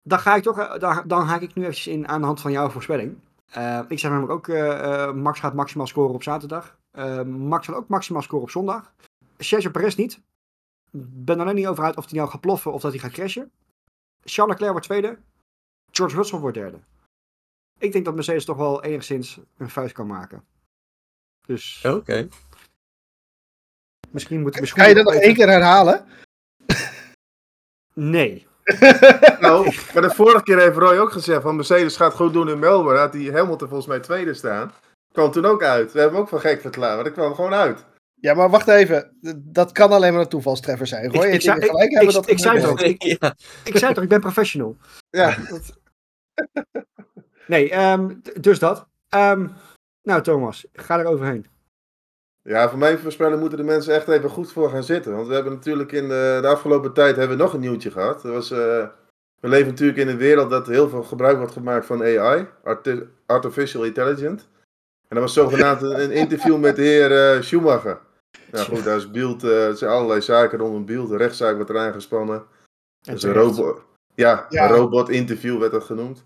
Dan, 0.02 0.18
ga 0.18 0.34
ik 0.34 0.42
toch, 0.42 0.58
eh, 0.58 0.78
dan, 0.78 1.02
dan 1.06 1.24
haak 1.26 1.40
ik 1.40 1.54
nu 1.54 1.62
eventjes 1.62 1.86
in 1.86 2.08
aan 2.08 2.20
de 2.20 2.26
hand 2.26 2.40
van 2.40 2.52
jouw 2.52 2.68
voorspelling. 2.68 3.18
Eh, 3.48 3.80
ik 3.88 3.98
zeg 3.98 4.10
namelijk 4.10 4.32
ook, 4.32 4.48
eh, 4.48 5.12
Max 5.12 5.40
gaat 5.40 5.54
maximaal 5.54 5.86
scoren 5.86 6.14
op 6.14 6.22
zaterdag. 6.22 6.78
Max 7.26 7.66
zal 7.66 7.74
ook 7.74 7.88
maximaal 7.88 8.22
scoren 8.22 8.44
op 8.44 8.50
zondag. 8.50 8.92
Sergio 9.38 9.70
Perez 9.70 9.94
niet. 9.94 10.20
Ben 10.90 11.40
alleen 11.40 11.54
niet 11.54 11.66
over 11.66 11.84
uit 11.84 11.96
of 11.96 12.04
hij 12.04 12.18
nou 12.18 12.30
gaat 12.30 12.40
ploffen 12.40 12.72
of 12.72 12.80
dat 12.80 12.90
hij 12.90 13.00
gaat 13.00 13.12
crashen. 13.12 13.50
Charles 14.24 14.52
Leclerc 14.52 14.70
wordt 14.70 14.86
tweede. 14.86 15.18
George 15.90 16.16
Russell 16.16 16.38
wordt 16.38 16.56
derde. 16.56 16.78
Ik 17.78 17.92
denk 17.92 18.04
dat 18.04 18.14
Mercedes 18.14 18.44
toch 18.44 18.56
wel 18.56 18.82
enigszins 18.82 19.40
een 19.56 19.70
vuist 19.70 19.94
kan 19.94 20.06
maken. 20.06 20.44
Dus 21.46 21.84
oké. 21.84 22.28
Misschien 24.10 24.40
moet 24.40 24.60
misschien 24.60 24.82
Ga 24.82 24.88
je 24.88 24.94
dat 24.94 25.04
nog 25.04 25.14
één 25.14 25.34
keer 25.34 25.48
herhalen? 25.48 26.04
Nee. 27.94 28.46
Nou, 29.40 29.74
maar 29.94 30.02
de 30.02 30.10
vorige 30.14 30.42
keer 30.42 30.58
heeft 30.58 30.76
Roy 30.76 30.96
ook 30.98 31.12
gezegd 31.12 31.42
van 31.42 31.56
Mercedes 31.56 31.96
gaat 31.96 32.14
goed 32.14 32.32
doen 32.32 32.48
in 32.48 32.58
Melbourne. 32.58 33.00
Had 33.00 33.12
hij 33.12 33.22
Hamilton 33.22 33.68
volgens 33.68 33.88
mij 33.88 34.00
tweede 34.00 34.34
staan. 34.34 34.72
Kwam 35.12 35.30
toen 35.30 35.44
ook 35.44 35.62
uit. 35.62 35.92
We 35.92 35.98
hebben 35.98 36.16
hem 36.16 36.22
ook 36.24 36.30
van 36.30 36.40
gek 36.40 36.60
verklaard, 36.60 36.94
maar 36.94 37.04
dat 37.04 37.12
kwam 37.12 37.34
gewoon 37.34 37.54
uit. 37.54 37.84
Ja, 38.14 38.34
maar 38.34 38.50
wacht 38.50 38.68
even. 38.68 39.16
Dat 39.36 39.72
kan 39.72 39.90
alleen 39.92 40.12
maar 40.12 40.22
een 40.22 40.28
toevalstreffer 40.28 40.86
zijn. 40.86 41.12
Roy, 41.12 41.22
Ik- 41.24 41.28
ik 41.28 41.34
ik, 41.34 41.40
zei- 41.40 41.60
gelijk 41.60 41.84
ik- 41.84 41.90
hebben 41.90 42.08
ik- 42.08 42.14
dat 42.14 42.30
ik 42.30 42.38
zei 42.38 42.60
gebeurt. 42.60 42.80
het 42.80 42.90
ook. 42.90 43.02
ja. 43.02 43.34
Ik 43.64 43.76
zei 43.78 43.94
toch, 43.94 44.02
ik 44.02 44.08
ben 44.08 44.20
professional. 44.20 44.76
Ja, 45.10 45.36
Nee, 47.46 47.70
ehm, 47.70 48.14
dus 48.40 48.58
dat. 48.58 48.86
Ehm, 49.08 49.46
nou, 50.02 50.22
Thomas, 50.22 50.66
ga 50.72 50.98
er 50.98 51.04
overheen. 51.06 51.46
Ja, 52.48 52.68
voor 52.68 52.78
mijn 52.78 52.98
voorspelling 52.98 53.40
moeten 53.40 53.58
de 53.58 53.64
mensen 53.64 53.94
echt 53.94 54.08
even 54.08 54.30
goed 54.30 54.52
voor 54.52 54.70
gaan 54.70 54.82
zitten. 54.82 55.14
Want 55.14 55.26
we 55.28 55.34
hebben 55.34 55.52
natuurlijk 55.52 55.92
in 55.92 56.08
de, 56.08 56.38
de 56.42 56.46
afgelopen 56.48 56.92
tijd 56.92 57.16
hebben 57.16 57.36
we 57.36 57.42
nog 57.42 57.52
een 57.52 57.60
nieuwtje 57.60 57.90
gehad. 57.90 58.24
Er 58.24 58.32
was, 58.32 58.50
eh, 58.50 58.86
we 59.40 59.48
leven 59.48 59.66
natuurlijk 59.68 59.98
in 59.98 60.08
een 60.08 60.16
wereld 60.16 60.50
dat 60.50 60.66
heel 60.66 60.88
veel 60.88 61.02
gebruik 61.02 61.36
wordt 61.36 61.52
gemaakt 61.52 61.86
van 61.86 62.02
AI, 62.02 62.46
arti- 62.64 63.08
Artificial 63.26 63.84
Intelligence. 63.84 64.44
En 65.08 65.16
dat 65.16 65.18
was 65.18 65.32
zogenaamd 65.32 65.82
een, 65.82 66.00
een 66.02 66.10
interview 66.10 66.58
met 66.58 66.76
de 66.76 66.82
heer 66.82 67.34
eh, 67.34 67.42
Schumacher. 67.42 67.98
Nou 68.52 68.66
goed, 68.66 68.84
daar 68.84 68.96
is 68.96 69.10
beeld, 69.10 69.44
eh, 69.44 69.66
er 69.66 69.76
zijn 69.76 69.90
allerlei 69.90 70.20
zaken 70.22 70.58
rondom 70.58 70.84
beeld. 70.86 71.08
De 71.08 71.16
rechtszaak 71.16 71.54
wordt 71.54 71.70
eraan 71.70 71.92
gespannen. 71.92 72.36
En 73.02 73.12
Dus 73.12 73.22
een 73.22 73.32
robot, 73.32 73.80
ja, 74.14 74.46
Ja. 74.48 74.64
een 74.70 74.76
robot-interview 74.76 75.58
werd 75.58 75.72
dat 75.72 75.84
genoemd. 75.84 76.24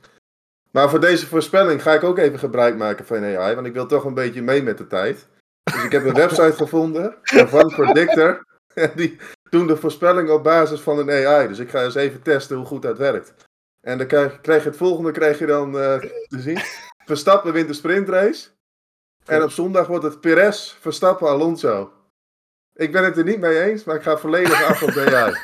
Maar 0.70 0.90
voor 0.90 1.00
deze 1.00 1.26
voorspelling 1.26 1.82
ga 1.82 1.92
ik 1.92 2.02
ook 2.04 2.18
even 2.18 2.38
gebruik 2.38 2.76
maken 2.76 3.04
van 3.06 3.24
AI, 3.24 3.54
want 3.54 3.66
ik 3.66 3.72
wil 3.72 3.86
toch 3.86 4.04
een 4.04 4.14
beetje 4.14 4.42
mee 4.42 4.62
met 4.62 4.78
de 4.78 4.86
tijd. 4.86 5.28
Dus 5.62 5.84
ik 5.84 5.92
heb 5.92 6.04
een 6.04 6.14
website 6.14 6.52
gevonden, 6.52 7.14
van 7.22 7.74
Predictor. 7.74 8.46
En 8.74 8.90
die 9.00 9.16
doen 9.50 9.66
de 9.66 9.76
voorspelling 9.76 10.30
op 10.30 10.42
basis 10.42 10.80
van 10.80 10.98
een 10.98 11.26
AI. 11.26 11.48
Dus 11.48 11.58
ik 11.58 11.70
ga 11.70 11.84
eens 11.84 11.94
even 11.94 12.22
testen 12.22 12.56
hoe 12.56 12.66
goed 12.66 12.82
dat 12.82 12.98
werkt. 12.98 13.34
En 13.80 13.98
dan 13.98 14.06
krijg, 14.06 14.40
krijg 14.40 14.62
je 14.62 14.68
het 14.68 14.78
volgende 14.78 15.10
krijg 15.10 15.38
je 15.38 15.46
dan 15.46 15.78
eh, 15.78 15.98
te 16.28 16.40
zien. 16.40 16.58
Verstappen 17.04 17.52
wint 17.52 17.68
de 17.68 17.74
sprintrace. 17.74 18.48
En 19.26 19.42
op 19.42 19.50
zondag 19.50 19.86
wordt 19.86 20.04
het 20.04 20.20
Perez, 20.20 20.74
Verstappen, 20.80 21.28
Alonso. 21.28 21.92
Ik 22.74 22.92
ben 22.92 23.04
het 23.04 23.16
er 23.16 23.24
niet 23.24 23.40
mee 23.40 23.62
eens, 23.62 23.84
maar 23.84 23.96
ik 23.96 24.02
ga 24.02 24.16
volledig 24.16 24.64
af 24.64 24.82
op 24.82 24.92
de 24.92 25.16
AI. 25.16 25.34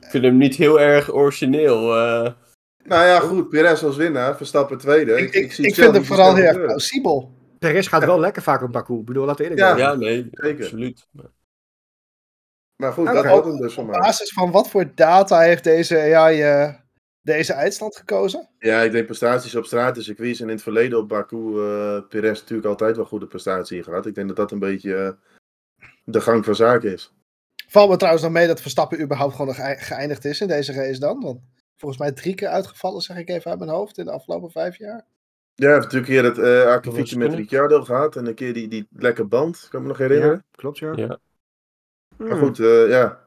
Ik 0.00 0.10
vind 0.10 0.24
hem 0.24 0.36
niet 0.36 0.54
heel 0.54 0.80
erg 0.80 1.12
origineel. 1.12 1.96
eh. 1.96 2.32
Nou 2.84 3.04
ja, 3.04 3.20
goed. 3.20 3.48
Perez 3.48 3.82
als 3.82 3.96
winnaar, 3.96 4.36
Verstappen 4.36 4.78
tweede. 4.78 5.12
Ik, 5.12 5.34
ik, 5.34 5.74
vind 5.74 5.94
hem 5.94 6.04
vooral 6.04 6.34
heel 6.34 6.44
erg 6.44 6.64
plausibel. 6.64 7.33
Perez 7.68 7.88
gaat 7.88 8.04
wel 8.04 8.20
lekker 8.20 8.42
vaak 8.42 8.62
op 8.62 8.72
Baku. 8.72 8.98
Ik 8.98 9.04
bedoel, 9.04 9.24
laten 9.24 9.44
we 9.44 9.50
eerlijk 9.50 9.68
Ja. 9.68 9.76
zijn. 9.76 9.90
ja, 9.90 9.96
nee, 9.96 10.28
zeker. 10.30 10.64
absoluut. 10.64 11.06
Maar 12.76 12.92
goed, 12.92 13.06
dat 13.06 13.44
hem 13.44 13.60
dus 13.60 13.76
Op 13.76 13.86
basis 13.86 14.32
van 14.32 14.50
wat 14.50 14.70
voor 14.70 14.94
data 14.94 15.40
heeft 15.40 15.64
deze 15.64 16.14
AI 16.16 16.42
eh, 16.42 16.74
deze 17.22 17.52
eindstand 17.52 17.96
gekozen? 17.96 18.48
Ja, 18.58 18.80
ik 18.80 18.92
denk 18.92 19.06
prestaties 19.06 19.54
op 19.54 19.64
straat, 19.64 19.94
dus 19.94 20.08
ik 20.08 20.18
en 20.18 20.24
in 20.24 20.48
het 20.48 20.62
verleden 20.62 20.98
op 20.98 21.08
Baku 21.08 21.36
eh 21.36 22.08
Perez 22.08 22.40
natuurlijk 22.40 22.68
altijd 22.68 22.96
wel 22.96 23.04
goede 23.04 23.26
prestaties 23.26 23.84
gehad. 23.84 24.06
Ik 24.06 24.14
denk 24.14 24.26
dat 24.28 24.36
dat 24.36 24.52
een 24.52 24.58
beetje 24.58 24.96
eh, 24.96 25.10
de 26.04 26.20
gang 26.20 26.44
van 26.44 26.54
zaken 26.54 26.92
is. 26.92 27.12
Valt 27.68 27.90
me 27.90 27.96
trouwens 27.96 28.24
nog 28.24 28.32
mee 28.32 28.46
dat 28.46 28.60
Verstappen 28.60 29.00
überhaupt 29.00 29.34
gewoon 29.34 29.46
nog 29.56 29.84
geëindigd 29.86 30.24
is 30.24 30.40
in 30.40 30.48
deze 30.48 30.72
race 30.72 30.98
dan? 31.00 31.20
Want 31.20 31.40
volgens 31.76 32.00
mij 32.00 32.12
drie 32.12 32.34
keer 32.34 32.48
uitgevallen, 32.48 33.00
zeg 33.00 33.16
ik 33.16 33.28
even 33.28 33.50
uit 33.50 33.58
mijn 33.58 33.70
hoofd, 33.70 33.98
in 33.98 34.04
de 34.04 34.10
afgelopen 34.10 34.50
vijf 34.50 34.78
jaar. 34.78 35.06
Ja, 35.54 35.68
heeft 35.72 35.82
natuurlijk 35.82 36.12
een 36.12 36.14
keer 36.14 36.24
het 36.24 36.38
eh 36.38 36.72
akkefietje 36.72 37.18
met. 37.18 37.34
Ricciardo 37.34 37.84
gehad 37.84 38.16
en 38.16 38.26
een 38.26 38.34
keer 38.34 38.52
die, 38.52 38.68
die 38.68 38.86
lekke 38.90 39.24
band, 39.24 39.66
kan 39.70 39.78
ik 39.80 39.86
me 39.86 39.92
nog 39.92 39.98
herinneren. 39.98 40.34
Ja, 40.34 40.42
klopt, 40.56 40.78
ja. 40.78 40.92
Ja. 40.96 41.18
Hmm. 42.16 42.28
Maar 42.28 42.38
goed, 42.38 42.58
eh, 42.58 42.88
ja. 42.88 43.18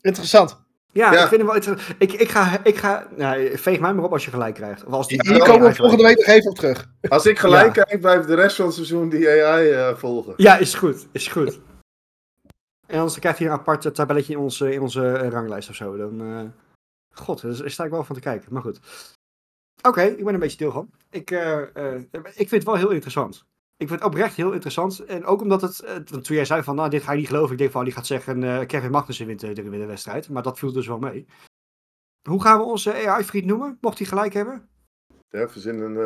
Interessant. 0.00 0.66
Ja, 0.92 1.12
Ja. 1.12 1.22
ik 1.22 1.28
vind 1.28 1.40
hem 1.40 1.46
wel 1.46 1.54
interessant. 1.54 1.94
Ik, 1.98 2.12
ik 2.12 2.28
ga, 2.28 2.64
ik 2.64 2.76
ga 2.76 3.06
nou, 3.16 3.58
veeg 3.58 3.80
mij 3.80 3.94
maar 3.94 4.04
op 4.04 4.12
als 4.12 4.24
je 4.24 4.30
gelijk 4.30 4.54
krijgt. 4.54 4.84
Of 4.84 4.92
als 4.92 5.08
die 5.08 5.20
Hier 5.28 5.38
komen 5.38 5.68
we 5.68 5.74
volgende 5.74 6.02
week 6.02 6.16
nog 6.16 6.26
even 6.26 6.50
op 6.50 6.56
terug. 6.56 6.90
Als 7.08 7.26
ik 7.26 7.38
gelijk 7.38 7.74
Ja. 7.74 7.82
kijk, 7.82 8.00
blijft 8.00 8.26
de 8.26 8.34
rest 8.34 8.56
van 8.56 8.64
het 8.64 8.74
seizoen 8.74 9.08
die 9.08 9.28
AI 9.30 9.70
eh, 9.70 9.94
volgen. 9.96 10.34
Ja, 10.36 10.56
is 10.56 10.74
goed. 10.74 11.08
Is 11.12 11.28
goed. 11.28 11.60
En 12.86 12.98
anders 12.98 13.18
krijgt 13.18 13.38
hij 13.38 13.46
een 13.46 13.52
apart 13.52 13.94
tabelletje 13.94 14.32
in 14.32 14.38
onze, 14.38 14.72
in 14.72 14.80
onze 14.80 15.12
eh, 15.12 15.28
ranglijst 15.28 15.68
of 15.68 15.74
zo. 15.74 15.96
Dan, 15.96 16.20
eh, 16.20 16.40
God, 17.14 17.42
daar 17.42 17.70
sta 17.70 17.84
ik 17.84 17.90
wel 17.90 18.04
van 18.04 18.14
te 18.14 18.20
kijken. 18.20 18.52
Maar 18.52 18.62
goed. 18.62 18.80
Oké, 19.82 20.02
ik 20.02 20.24
ben 20.24 20.34
een 20.34 20.40
beetje 20.40 20.54
stil 20.54 20.72
van. 20.72 20.90
Ik, 21.10 21.30
eh, 21.30 21.76
eh, 21.76 22.00
ik 22.14 22.48
vind 22.48 22.50
het 22.50 22.64
wel 22.64 22.74
heel 22.76 22.90
interessant. 22.90 23.44
Ik 23.76 23.88
vind 23.88 24.00
het 24.00 24.08
oprecht 24.08 24.34
heel 24.36 24.52
interessant. 24.52 25.04
En 25.04 25.24
ook 25.24 25.40
omdat 25.40 25.60
het, 25.62 25.84
want 26.10 26.24
toen 26.24 26.36
jij 26.36 26.44
zei 26.44 26.62
van, 26.62 26.74
nou, 26.74 26.90
dit 26.90 27.02
ga 27.02 27.12
je 27.12 27.18
niet 27.18 27.26
geloven. 27.26 27.52
Ik 27.52 27.58
denk 27.58 27.70
van, 27.70 27.84
die 27.84 27.92
gaat 27.92 28.06
zeggen, 28.06 28.42
eh, 28.42 28.66
Kevin 28.66 28.90
Magnussen 28.90 29.26
wint 29.26 29.40
de, 29.40 29.52
de, 29.52 29.70
de 29.70 29.86
wedstrijd. 29.86 30.28
Maar 30.28 30.42
dat 30.42 30.58
viel 30.58 30.72
dus 30.72 30.86
wel 30.86 30.98
mee. 30.98 31.26
Hoe 32.28 32.42
gaan 32.42 32.58
we 32.58 32.64
onze 32.64 33.06
AI-vriend 33.08 33.44
noemen? 33.44 33.78
Mocht 33.80 33.98
hij 33.98 34.06
gelijk 34.06 34.32
hebben? 34.32 34.68
Ja, 35.28 35.48
verzin 35.48 35.80
een, 35.80 35.96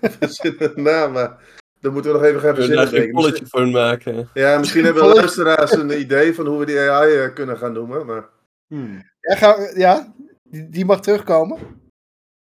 eh 0.00 0.10
verzin 0.20 0.54
een 0.58 0.82
naam, 0.82 1.12
maar 1.12 1.60
dan 1.80 1.92
moeten 1.92 2.12
we 2.12 2.18
nog 2.18 2.26
even 2.26 2.40
gaan 2.40 2.54
verzinnen. 2.54 2.90
Misschien- 2.90 3.10
polletje 3.12 3.46
voor 3.46 3.68
maken. 3.68 4.28
Ja, 4.34 4.58
misschien 4.58 4.84
hebben 4.84 5.02
Volledig- 5.02 5.36
luisteraars 5.36 5.72
een 5.72 6.00
idee 6.00 6.34
van 6.34 6.46
hoe 6.46 6.58
we 6.58 6.66
die 6.66 6.80
AI 6.80 7.32
kunnen 7.32 7.58
gaan 7.58 7.72
noemen, 7.72 8.06
maar... 8.06 8.28
Hmm. 8.66 9.02
Ja, 9.20 9.36
ga, 9.36 9.70
ja 9.74 10.14
die, 10.42 10.68
die 10.68 10.84
mag 10.84 11.00
terugkomen. 11.00 11.58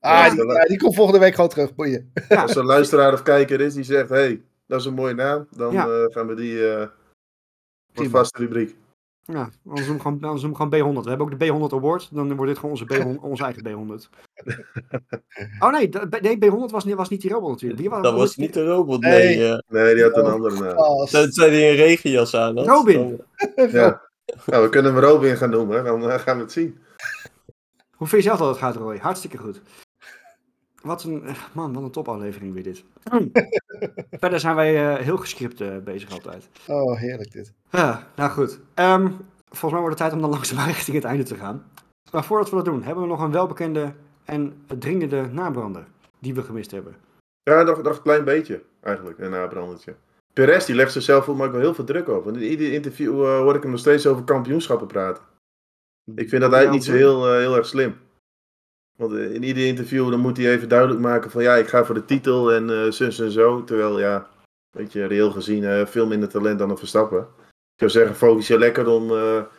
Ah, 0.03 0.31
die, 0.31 0.47
ja, 0.47 0.65
die 0.65 0.79
komt 0.79 0.95
volgende 0.95 1.21
week 1.21 1.35
gewoon 1.35 1.51
terug, 1.51 1.75
boeien. 1.75 2.13
Als 2.29 2.51
er 2.51 2.59
een 2.59 2.65
luisteraar 2.67 3.13
of 3.13 3.23
kijker 3.23 3.61
is 3.61 3.75
die 3.75 3.85
zegt, 3.85 4.09
hey, 4.09 4.43
dat 4.67 4.81
is 4.81 4.87
een 4.87 4.95
mooie 4.95 5.15
naam, 5.15 5.47
dan 5.57 5.73
Ja. 5.73 5.87
eh, 5.87 6.05
gaan 6.09 6.27
we 6.27 6.35
die 6.35 6.69
eh 6.71 6.77
voor 6.79 6.89
Prima. 7.93 8.11
vaste 8.11 8.39
rubriek. 8.39 8.77
Ja, 9.25 9.51
anders 9.67 9.87
doen 9.87 9.97
we 9.97 10.03
gewoon, 10.03 10.23
anders 10.23 10.43
doen 10.43 10.51
we 10.51 10.57
gewoon 10.57 10.71
B100. 10.71 11.03
We 11.03 11.09
hebben 11.09 11.27
ook 11.33 11.39
de 11.39 11.47
B100 11.47 11.73
Award. 11.75 12.09
Dan 12.13 12.35
wordt 12.37 12.51
dit 12.51 12.59
gewoon 12.61 12.71
onze, 12.71 12.85
B100, 13.17 13.21
onze 13.31 13.45
eigen 13.45 13.63
B100. 13.65 14.09
Oh 15.59 15.71
nee, 15.73 15.89
de- 15.89 16.19
nee 16.21 16.37
B100 16.37 16.71
was, 16.73 16.85
niet- 16.85 16.95
was 16.95 17.09
niet 17.09 17.21
die 17.21 17.31
robot 17.31 17.51
natuurlijk. 17.51 17.81
Die 17.81 17.91
Dat 17.91 18.15
was 18.15 18.37
niet 18.37 18.55
de 18.55 18.65
robot, 18.65 19.01
Nee. 19.01 19.37
nee. 19.39 19.63
Nee, 19.69 19.95
die 19.95 20.03
had 20.03 20.17
een 20.17 20.25
Oh, 20.25 20.33
andere 20.33 20.61
naam. 20.61 20.77
Dat 21.11 21.35
zei 21.35 21.51
hij 21.51 21.71
een 21.71 21.77
regenjas 21.77 22.35
aan 22.37 22.57
had. 22.57 22.67
Robin. 22.67 23.23
Dan- 23.57 23.71
Ja. 23.71 24.03
Nou, 24.47 24.63
we 24.63 24.69
kunnen 24.69 24.95
hem 24.95 25.03
Robin 25.05 25.37
gaan 25.37 25.51
noemen, 25.51 25.85
dan 25.85 26.11
eh, 26.11 26.19
gaan 26.19 26.37
we 26.37 26.43
het 26.43 26.53
zien. 26.53 26.79
Hoe 27.97 28.07
vind 28.07 28.23
je 28.23 28.29
zelf 28.29 28.39
dat 28.41 28.49
het 28.49 28.59
gaat, 28.59 28.77
Roy? 28.77 28.99
Hartstikke 28.99 29.39
goed. 29.39 29.61
Wat 30.83 31.03
een, 31.03 31.27
eh, 31.27 31.35
man, 31.53 31.73
wat 31.73 31.83
een 31.83 31.91
topaflevering 31.91 32.55
weer 32.55 32.63
dit. 32.63 32.85
Verder 34.21 34.41
zijn 34.41 34.57
wij 34.57 34.97
eh, 34.97 35.05
heel 35.05 35.17
gescript 35.17 35.61
eh, 35.61 35.77
bezig 35.77 36.11
altijd. 36.11 36.49
Oh, 36.67 36.99
heerlijk 36.99 37.33
dit. 37.33 37.53
Ja, 37.71 38.07
nou 38.17 38.31
goed. 38.31 38.59
Ehm, 38.75 39.09
volgens 39.49 39.73
mij 39.73 39.81
wordt 39.81 39.99
het 39.99 39.99
tijd 39.99 40.13
om 40.13 40.21
dan 40.21 40.31
langzaam 40.31 40.67
richting 40.67 40.97
het 40.97 41.05
einde 41.05 41.25
te 41.25 41.35
gaan. 41.35 41.65
Maar 42.13 42.25
voordat 42.25 42.51
we 42.51 42.57
dat 42.57 42.65
doen, 42.65 42.83
hebben 42.83 43.03
we 43.03 43.11
nog 43.11 43.21
een 43.21 43.33
welbekende 43.33 43.93
en 44.25 44.65
dringende 44.79 45.29
nabrander 45.33 45.85
die 46.19 46.35
we 46.35 46.43
gemist 46.43 46.71
hebben. 46.71 46.97
Ja, 47.43 47.63
nog, 47.63 47.83
nog 47.83 47.97
een 47.97 48.03
klein 48.03 48.25
beetje, 48.25 48.63
eigenlijk, 48.81 49.19
een 49.19 49.31
nabrandertje. 49.31 49.95
Perez, 50.33 50.67
die 50.67 50.75
legt 50.75 50.93
zichzelf 50.93 51.25
voor 51.25 51.37
mij 51.37 51.47
ook 51.47 51.53
wel 51.53 51.61
heel 51.61 51.75
veel 51.75 51.85
druk 51.85 52.09
op. 52.09 52.25
Want 52.25 52.37
in 52.37 52.43
ieder 52.43 52.73
interview 52.73 53.25
eh, 53.25 53.39
hoor 53.39 53.55
ik 53.55 53.63
hem 53.63 53.71
nog 53.71 53.81
steeds 53.81 54.07
over 54.07 54.25
kampioenschappen 54.25 54.87
praten. 54.87 55.23
Ik 56.15 56.29
vind 56.29 56.43
dat 56.43 56.53
eigenlijk 56.53 56.73
niet 56.73 56.85
zo 56.85 56.93
heel, 56.93 57.33
heel 57.33 57.57
erg 57.57 57.67
slim. 57.67 57.97
Want 58.97 59.13
eh, 59.13 59.35
in 59.35 59.43
ieder 59.43 59.67
interview 59.67 60.11
dan 60.11 60.21
moet 60.21 60.37
hij 60.37 60.53
even 60.53 60.69
duidelijk 60.69 61.01
maken 61.01 61.31
van 61.31 61.43
ja, 61.43 61.57
ik 61.57 61.69
ga 61.69 61.85
voor 61.85 61.95
de 61.95 62.05
titel 62.05 62.53
en 62.53 62.71
eh 62.71 62.91
zus 62.91 63.21
en 63.21 63.31
zo. 63.31 63.65
Terwijl 63.65 64.01
ja, 64.01 64.27
weet 64.71 64.93
je, 64.93 65.07
reëel 65.07 65.31
gezien 65.31 65.65
eh, 65.65 65.87
veel 65.87 66.07
minder 66.07 66.29
talent 66.29 66.59
dan 66.59 66.71
een 66.71 66.79
Verstappen. 66.79 67.21
Ik 67.75 67.89
zou 67.89 67.91
zeggen, 67.91 68.17
focus 68.17 68.47
je 68.47 68.59
lekker 68.59 68.89
om, 68.89 69.11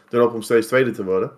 erop 0.10 0.34
om 0.34 0.42
steeds 0.42 0.68
tweede 0.68 0.92
te 0.92 1.04
worden. 1.04 1.32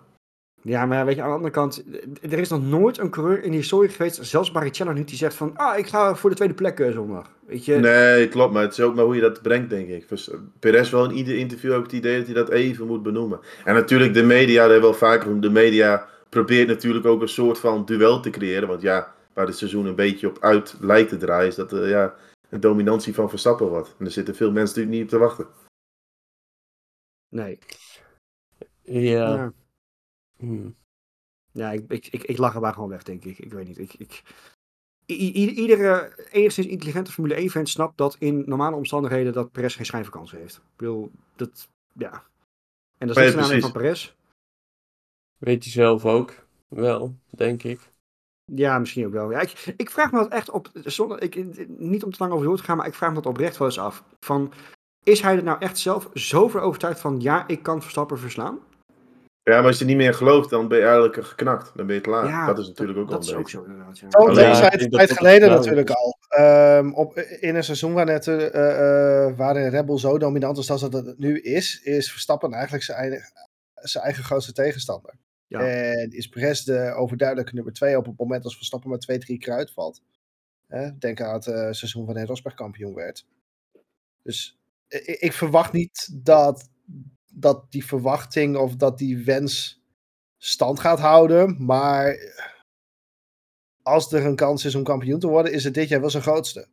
Ja, 0.62 0.86
maar 0.86 1.06
weet 1.06 1.16
je, 1.16 1.22
aan 1.22 1.28
de 1.28 1.34
andere 1.34 1.52
kant, 1.52 1.84
er 2.22 2.38
is 2.38 2.48
nog 2.48 2.62
nooit 2.62 2.98
een 2.98 3.10
coureur 3.10 3.42
in 3.42 3.50
de 3.50 3.56
historie 3.56 3.90
geweest, 3.90 4.18
zelfs 4.26 4.52
Barrichello 4.52 4.92
niet, 4.92 5.08
die 5.08 5.16
zegt 5.16 5.34
van, 5.34 5.56
ah, 5.56 5.78
ik 5.78 5.86
ga 5.86 6.14
voor 6.14 6.30
de 6.30 6.36
tweede 6.36 6.54
plek 6.54 6.88
zondag. 6.92 7.30
Weet 7.46 7.64
je? 7.64 7.74
Nee, 7.74 8.28
klopt, 8.28 8.52
maar 8.52 8.62
het 8.62 8.72
is 8.72 8.80
ook 8.80 8.94
maar 8.94 9.04
hoe 9.04 9.14
je 9.14 9.20
dat 9.20 9.42
brengt, 9.42 9.70
denk 9.70 9.88
ik. 9.88 10.08
Dus, 10.08 10.30
Perez 10.58 10.90
wel 10.90 11.04
in 11.04 11.16
ieder 11.16 11.36
interview 11.36 11.72
ook 11.72 11.82
het 11.82 11.92
idee 11.92 12.16
dat 12.16 12.26
hij 12.26 12.34
dat 12.34 12.50
even 12.50 12.86
moet 12.86 13.02
benoemen. 13.02 13.40
En 13.64 13.74
natuurlijk, 13.74 14.14
de 14.14 14.22
media, 14.22 14.68
we 14.68 14.80
wel 14.80 14.94
vaker 14.94 15.22
genoemd, 15.22 15.42
de 15.42 15.50
media 15.50 16.06
probeert 16.36 16.68
natuurlijk 16.68 17.06
ook 17.06 17.20
een 17.20 17.28
soort 17.28 17.58
van 17.58 17.84
duel 17.84 18.20
te 18.20 18.30
creëren. 18.30 18.68
Want 18.68 18.82
ja, 18.82 19.14
waar 19.32 19.46
het 19.46 19.56
seizoen 19.56 19.86
een 19.86 19.94
beetje 19.94 20.28
op 20.28 20.38
uit 20.40 20.76
lijkt 20.80 21.08
te 21.08 21.16
draaien, 21.16 21.48
is 21.48 21.54
dat 21.54 21.72
er 21.72 21.88
ja, 21.88 22.14
een 22.48 22.60
dominantie 22.60 23.14
van 23.14 23.28
Verstappen 23.28 23.68
wordt. 23.68 23.94
En 23.98 24.04
er 24.04 24.10
zitten 24.10 24.34
veel 24.34 24.52
mensen 24.52 24.78
natuurlijk 24.78 24.92
niet 24.96 25.02
op 25.02 25.08
te 25.08 25.26
wachten. 25.26 25.46
Nee. 27.28 27.58
Ja. 28.82 29.34
Ja, 29.34 29.52
Hm. 30.36 30.70
ja 31.52 31.70
ik, 31.72 31.84
ik, 31.88 32.06
ik, 32.06 32.22
ik 32.22 32.38
lach 32.38 32.54
er 32.54 32.60
maar 32.60 32.72
gewoon 32.74 32.88
weg, 32.88 33.02
denk 33.02 33.24
ik. 33.24 33.38
Ik 33.38 33.52
weet 33.52 33.66
niet. 33.66 33.78
Ik, 33.78 33.94
ik, 33.94 34.22
i- 35.06 35.42
i- 35.42 35.54
iedere 35.54 36.12
enigszins 36.30 36.66
intelligente 36.66 37.12
Formule 37.12 37.48
1-fan 37.48 37.66
snapt 37.66 37.98
dat 37.98 38.16
in 38.18 38.42
normale 38.46 38.76
omstandigheden 38.76 39.32
dat 39.32 39.52
Perez 39.52 39.76
geen 39.76 39.86
schijnvakantie 39.86 40.38
heeft. 40.38 40.56
Ik 40.56 40.76
bedoel, 40.76 41.10
dat, 41.36 41.68
ja. 41.92 42.22
En 42.98 43.06
dat 43.06 43.16
is 43.16 43.22
niet 43.24 43.32
een 43.32 43.40
aanleiding 43.40 43.72
van. 43.72 43.72
Perez. 43.82 44.14
Weet 45.38 45.62
hij 45.62 45.72
zelf 45.72 46.04
ook 46.04 46.46
wel, 46.68 47.14
denk 47.30 47.62
ik. 47.62 47.80
Ja, 48.44 48.78
misschien 48.78 49.06
ook 49.06 49.12
wel. 49.12 49.30
Ja, 49.30 49.40
ik, 49.40 49.74
ik 49.76 49.90
vraag 49.90 50.12
me 50.12 50.18
dat 50.18 50.32
echt 50.32 50.50
op, 50.50 50.70
zonder, 50.84 51.22
ik, 51.22 51.68
niet 51.68 52.04
om 52.04 52.10
te 52.10 52.16
lang 52.18 52.32
over 52.32 52.46
door 52.46 52.56
te 52.56 52.62
gaan, 52.62 52.76
maar 52.76 52.86
ik 52.86 52.94
vraag 52.94 53.08
me 53.08 53.14
dat 53.14 53.26
oprecht 53.26 53.56
wel 53.56 53.68
eens 53.68 53.78
af. 53.78 54.04
Van, 54.20 54.52
is 55.04 55.20
hij 55.20 55.36
er 55.36 55.42
nou 55.42 55.58
echt 55.60 55.78
zelf 55.78 56.08
zo 56.14 56.48
voor 56.48 56.60
overtuigd 56.60 57.00
van, 57.00 57.20
ja, 57.20 57.44
ik 57.46 57.62
kan 57.62 57.82
Verstappen 57.82 58.18
verslaan? 58.18 58.58
Ja, 59.50 59.56
maar 59.56 59.66
als 59.66 59.78
je 59.78 59.84
niet 59.84 59.96
meer 59.96 60.14
gelooft, 60.14 60.50
dan 60.50 60.68
ben 60.68 60.78
je 60.78 60.84
eigenlijk 60.84 61.26
geknakt. 61.26 61.72
Dan 61.74 61.86
ben 61.86 61.94
je 61.94 62.00
te 62.00 62.10
laat. 62.10 62.28
ja, 62.28 62.46
dat 62.46 62.58
is 62.58 62.68
natuurlijk 62.68 62.98
ook 62.98 63.08
dat 63.08 63.16
al 63.16 63.24
is 63.24 63.30
een 63.30 63.38
ook 63.38 63.48
zo 63.48 63.62
inderdaad. 63.62 63.98
Ja. 63.98 64.08
Dat 64.08 64.34
tijd 64.34 64.90
dat 64.90 65.12
geleden 65.12 65.50
natuurlijk 65.50 65.90
al. 65.90 66.18
Ehm, 66.28 66.92
op, 66.92 67.18
in 67.18 67.54
een 67.54 67.64
seizoen 67.64 67.92
waar 67.92 68.04
net, 68.04 68.26
eh, 68.26 69.26
eh, 69.26 69.36
waarin 69.36 69.68
Red 69.68 69.86
Bull 69.86 69.98
zo 69.98 70.18
dominant 70.18 70.58
is 70.58 70.70
als 70.70 70.80
dat 70.80 70.92
het 70.92 71.18
nu 71.18 71.40
is, 71.40 71.80
is 71.82 72.10
Verstappen 72.10 72.52
eigenlijk 72.52 72.84
zijn 72.84 72.98
eigen, 72.98 73.32
zijn 73.74 74.04
eigen 74.04 74.24
grootste 74.24 74.52
tegenstander. 74.52 75.14
Ja. 75.48 75.60
En 75.60 76.10
is 76.10 76.28
Perez 76.28 76.62
de 76.62 76.92
overduidelijke 76.96 77.54
nummer 77.54 77.72
twee 77.72 77.96
op 77.96 78.06
het 78.06 78.18
moment 78.18 78.44
als 78.44 78.56
Verstappen 78.56 78.90
met 78.90 79.00
twee, 79.00 79.18
drie 79.18 79.38
keer 79.38 79.52
uitvalt. 79.54 80.02
Hè, 80.66 80.98
denk 80.98 81.20
aan 81.20 81.34
het 81.34 81.46
eh, 81.46 81.54
seizoen 81.72 82.04
wanneer 82.06 82.26
Rosberg 82.26 82.54
kampioen 82.54 82.94
werd. 82.94 83.26
Dus 84.22 84.58
i- 84.94 85.16
ik 85.18 85.32
verwacht 85.32 85.72
niet 85.72 86.24
dat, 86.24 86.68
dat 87.32 87.72
die 87.72 87.84
verwachting 87.84 88.56
of 88.56 88.76
dat 88.76 88.98
die 88.98 89.24
wens 89.24 89.82
stand 90.38 90.80
gaat 90.80 90.98
houden. 90.98 91.64
Maar 91.64 92.16
als 93.82 94.12
er 94.12 94.26
een 94.26 94.36
kans 94.36 94.64
is 94.64 94.74
om 94.74 94.82
kampioen 94.82 95.20
te 95.20 95.26
worden, 95.28 95.52
is 95.52 95.64
het 95.64 95.74
dit 95.74 95.88
jaar 95.88 96.00
wel 96.00 96.10
zijn 96.10 96.22
grootste. 96.22 96.68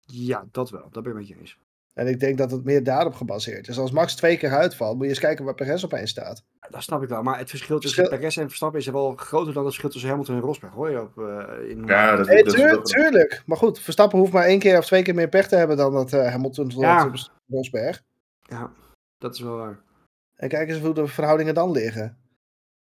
Ja, 0.00 0.48
dat 0.52 0.70
wel. 0.70 0.90
Dat 0.90 1.02
ben 1.02 1.12
ik 1.12 1.18
met 1.18 1.28
je 1.28 1.38
eens. 1.38 1.58
En 1.96 2.06
ik 2.06 2.20
denk 2.20 2.38
dat 2.38 2.50
het 2.50 2.64
meer 2.64 2.82
daarop 2.82 3.14
gebaseerd 3.14 3.68
is. 3.68 3.78
Als 3.78 3.90
Max 3.90 4.14
twee 4.14 4.36
keer 4.36 4.50
uitvalt, 4.50 4.94
moet 4.94 5.02
je 5.04 5.08
eens 5.10 5.18
kijken 5.18 5.44
waar 5.44 5.54
Perez 5.54 5.84
opeens 5.84 6.10
staat. 6.10 6.44
Dat 6.70 6.82
snap 6.82 7.02
ik 7.02 7.08
wel. 7.08 7.22
Maar 7.22 7.38
het 7.38 7.50
verschil 7.50 7.78
tussen 7.78 7.98
Verschil- 7.98 8.18
Perez 8.18 8.36
en 8.38 8.46
Verstappen 8.48 8.80
is 8.80 8.86
wel 8.86 9.14
groter 9.16 9.46
dan 9.52 9.64
het 9.64 9.64
verschil 9.64 9.88
tussen 9.90 10.10
Hamilton 10.10 10.34
en 10.34 10.40
Rosberg. 10.40 10.72
Hoor 10.72 10.90
je 10.90 11.00
op, 11.00 11.18
eh, 11.18 11.70
in 11.70 11.84
Ja, 11.86 12.16
dat, 12.16 12.26
Nee, 12.26 12.36
dat 12.44 12.46
is 12.54 12.60
tuur- 12.60 12.70
wel- 12.70 12.82
tuurlijk. 12.82 13.42
Maar 13.46 13.56
goed, 13.56 13.78
Verstappen 13.80 14.18
hoeft 14.18 14.32
maar 14.32 14.44
één 14.44 14.58
keer 14.58 14.78
of 14.78 14.86
twee 14.86 15.02
keer 15.02 15.14
meer 15.14 15.28
pech 15.28 15.48
te 15.48 15.56
hebben 15.56 15.76
dan 15.76 15.92
dat 15.92 16.12
eh, 16.12 16.30
Hamilton 16.30 16.72
Ja. 16.76 17.12
Rosberg. 17.48 18.02
Ja, 18.42 18.70
dat 19.18 19.34
is 19.34 19.40
wel 19.40 19.56
waar. 19.56 19.78
En 20.34 20.48
kijk 20.48 20.68
eens 20.68 20.80
hoe 20.80 20.94
de 20.94 21.06
verhoudingen 21.06 21.54
dan 21.54 21.70
liggen. 21.70 22.16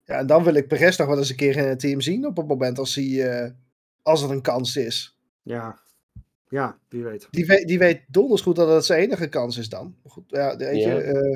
Ja, 0.04 0.18
en 0.18 0.26
dan 0.26 0.44
wil 0.44 0.54
ik 0.54 0.68
Perez 0.68 0.96
nog 0.98 1.08
wel 1.08 1.18
eens 1.18 1.30
een 1.30 1.36
keer 1.36 1.56
in 1.56 1.68
het 1.68 1.80
team 1.80 2.00
zien 2.00 2.26
op 2.26 2.36
het 2.36 2.46
moment 2.48 2.78
als, 2.78 2.94
hij, 2.94 3.30
eh, 3.44 3.50
als 4.02 4.22
er 4.22 4.30
een 4.30 4.42
kans 4.42 4.76
is. 4.76 5.18
Ja, 5.42 5.78
ja 6.54 6.78
wie 6.88 7.04
weet. 7.04 7.28
Die 7.30 7.46
weet, 7.46 7.66
die 7.68 7.78
weet 7.78 8.00
donders 8.08 8.42
goed 8.42 8.56
dat 8.56 8.68
het 8.68 8.84
zijn 8.84 9.00
enige 9.00 9.28
kans 9.28 9.58
is 9.58 9.68
dan. 9.68 9.94
Maar 10.02 10.12
Goed, 10.12 10.24
ja, 10.26 10.56
weet 10.56 10.82
je, 10.82 10.88
Ja. 10.88 10.98
eh, 11.00 11.32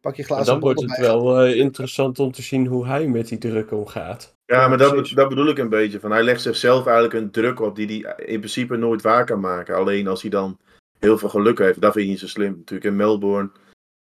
pak 0.00 0.16
je 0.16 0.22
Maar 0.22 0.30
glazen 0.30 0.52
dan 0.52 0.60
wordt 0.60 0.80
het 0.80 0.98
wel 0.98 1.38
eh, 1.40 1.56
interessant 1.58 2.18
om 2.18 2.32
te 2.32 2.42
zien 2.42 2.66
hoe 2.66 2.86
hij 2.86 3.06
met 3.06 3.28
die 3.28 3.38
druk 3.38 3.70
omgaat. 3.72 4.34
Ja, 4.44 4.68
maar 4.68 4.78
dat, 4.78 5.08
dat 5.14 5.28
bedoel 5.28 5.48
ik 5.48 5.58
een 5.58 5.68
beetje. 5.68 6.00
Van, 6.00 6.10
hij 6.10 6.22
legt 6.22 6.40
zichzelf 6.42 6.86
eigenlijk 6.86 7.14
een 7.14 7.30
druk 7.30 7.60
op 7.60 7.76
die 7.76 7.86
hij 7.86 8.24
in 8.26 8.38
principe 8.38 8.76
nooit 8.76 9.02
waar 9.02 9.24
kan 9.24 9.40
maken. 9.40 9.76
Alleen 9.76 10.06
als 10.08 10.22
hij 10.22 10.30
dan 10.30 10.58
heel 10.98 11.18
veel 11.18 11.28
geluk 11.28 11.58
heeft. 11.58 11.80
Dat 11.80 11.92
vind 11.92 12.04
ik 12.04 12.10
niet 12.10 12.20
zo 12.20 12.26
slim. 12.26 12.54
Natuurlijk 12.56 12.90
in 12.90 12.96
Melbourne 12.96 13.50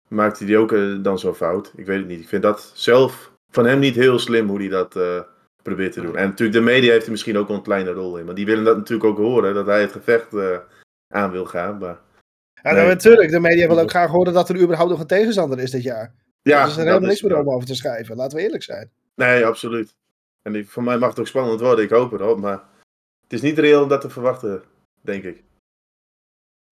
maakte 0.09 0.39
hij 0.39 0.47
die 0.47 0.57
ook 0.57 0.73
eh, 0.73 1.03
dan 1.03 1.19
zo 1.19 1.35
fout. 1.35 1.73
Ik 1.77 1.87
weet 1.87 1.99
het 1.99 2.07
niet. 2.09 2.21
Ik 2.21 2.29
vind 2.29 2.43
dat 2.43 2.73
zelf 2.75 3.33
van 3.51 3.67
hem 3.67 3.79
niet 3.79 3.95
heel 3.95 4.19
slim 4.19 4.49
hoe 4.49 4.59
hij 4.59 4.69
dat 4.69 4.97
eh, 4.97 5.21
probeert 5.69 5.93
te 5.93 6.01
doen. 6.01 6.17
En 6.17 6.29
natuurlijk 6.29 6.59
de 6.59 6.65
media 6.65 6.93
heeft 6.93 7.05
er 7.05 7.11
misschien 7.11 7.37
ook 7.37 7.49
wel 7.49 7.57
een 7.57 7.63
kleine 7.63 7.91
rol 7.91 8.19
in. 8.19 8.25
Maar 8.25 8.35
die 8.35 8.47
willen 8.47 8.65
dat 8.65 8.77
natuurlijk 8.77 9.09
ook 9.09 9.17
horen. 9.17 9.55
Dat 9.55 9.67
hij 9.67 9.81
het 9.81 9.93
gevecht 9.93 10.35
eh, 10.35 10.59
aan 11.09 11.31
wil 11.31 11.45
gaan. 11.45 11.79
Maar, 11.79 12.01
Ja, 12.63 12.63
Nee. 12.63 12.75
nou, 12.75 12.89
natuurlijk. 12.89 13.31
De 13.31 13.41
media 13.41 13.67
wil 13.67 13.81
ook 13.81 13.91
graag 13.91 14.11
horen 14.11 14.33
dat 14.33 14.49
er 14.49 14.61
überhaupt 14.61 14.91
nog 14.91 15.01
een 15.01 15.07
tegenstander 15.07 15.59
is 15.59 15.71
dit 15.71 15.83
jaar. 15.83 16.15
ja, 16.43 16.65
dus 16.65 16.73
er 16.73 16.79
is 16.79 16.85
helemaal 16.85 17.09
niks 17.09 17.23
meer 17.23 17.39
om 17.39 17.51
over 17.51 17.67
te 17.67 17.75
schrijven. 17.75 18.17
Laten 18.17 18.37
we 18.37 18.43
eerlijk 18.45 18.63
zijn. 18.63 18.91
Nee, 19.15 19.47
absoluut. 19.47 19.95
En 20.43 20.53
die, 20.53 20.69
voor 20.69 20.83
mij 20.83 20.99
mag 20.99 21.09
het 21.09 21.19
ook 21.19 21.27
spannend 21.27 21.61
worden. 21.61 21.85
Ik 21.85 21.91
hoop 21.91 22.13
erop. 22.13 22.39
Maar 22.41 22.63
het 23.23 23.33
is 23.33 23.41
niet 23.41 23.59
reëel 23.59 23.83
om 23.83 23.89
dat 23.89 24.01
te 24.01 24.11
verwachten, 24.11 24.63
denk 25.01 25.25
ik. 25.25 25.43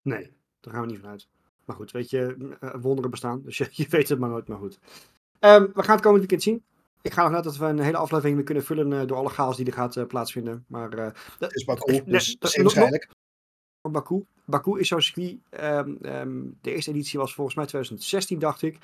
Nee, 0.03 0.33
daar 0.61 0.73
gaan 0.73 0.83
we 0.83 0.89
niet 0.91 1.01
vanuit. 1.01 1.29
Maar 1.65 1.77
goed, 1.77 1.91
weet 1.93 2.11
je, 2.11 2.37
eh, 2.61 2.75
wonderen 2.81 3.11
bestaan. 3.11 3.43
Dus 3.45 3.59
je, 3.59 3.67
je 3.83 3.87
weet 3.89 4.09
het 4.09 4.19
maar 4.19 4.31
nooit, 4.31 4.49
maar 4.49 4.59
goed. 4.59 4.79
Ehm, 5.39 5.67
we 5.75 5.83
gaan 5.83 5.95
het 5.95 6.05
komend 6.05 6.19
weekend 6.19 6.43
zien. 6.43 6.65
Ik 7.07 7.13
ga 7.13 7.21
ervan 7.23 7.35
uit 7.37 7.45
dat 7.45 7.57
we 7.57 7.65
een 7.65 7.79
hele 7.79 7.97
aflevering 7.97 8.37
weer 8.37 8.45
kunnen 8.45 8.65
vullen 8.65 8.93
eh, 9.01 9.07
door 9.07 9.17
alle 9.17 9.29
chaos 9.29 9.57
die 9.57 9.67
er 9.67 9.73
gaat 9.73 9.97
eh, 9.97 10.07
plaatsvinden. 10.07 10.65
Maar 10.69 10.93
eh, 10.93 11.11
dat 11.39 11.55
is 11.55 11.65
Baku, 11.65 12.03
dus 12.05 12.37
dat- 12.39 12.51
zeer 12.51 12.63
waarschijnlijk. 12.63 13.09
Baku. 13.91 14.25
Baku 14.45 14.79
is 14.81 14.89
zo'n 14.89 15.01
circuit. 15.01 15.39
ehm, 15.51 15.95
ehm, 16.03 16.43
de 16.61 16.73
eerste 16.75 16.91
editie 16.91 17.19
was 17.19 17.35
volgens 17.35 17.57
mij 17.57 17.67
2016, 17.67 18.39
dacht 18.39 18.63
ik. 18.63 18.79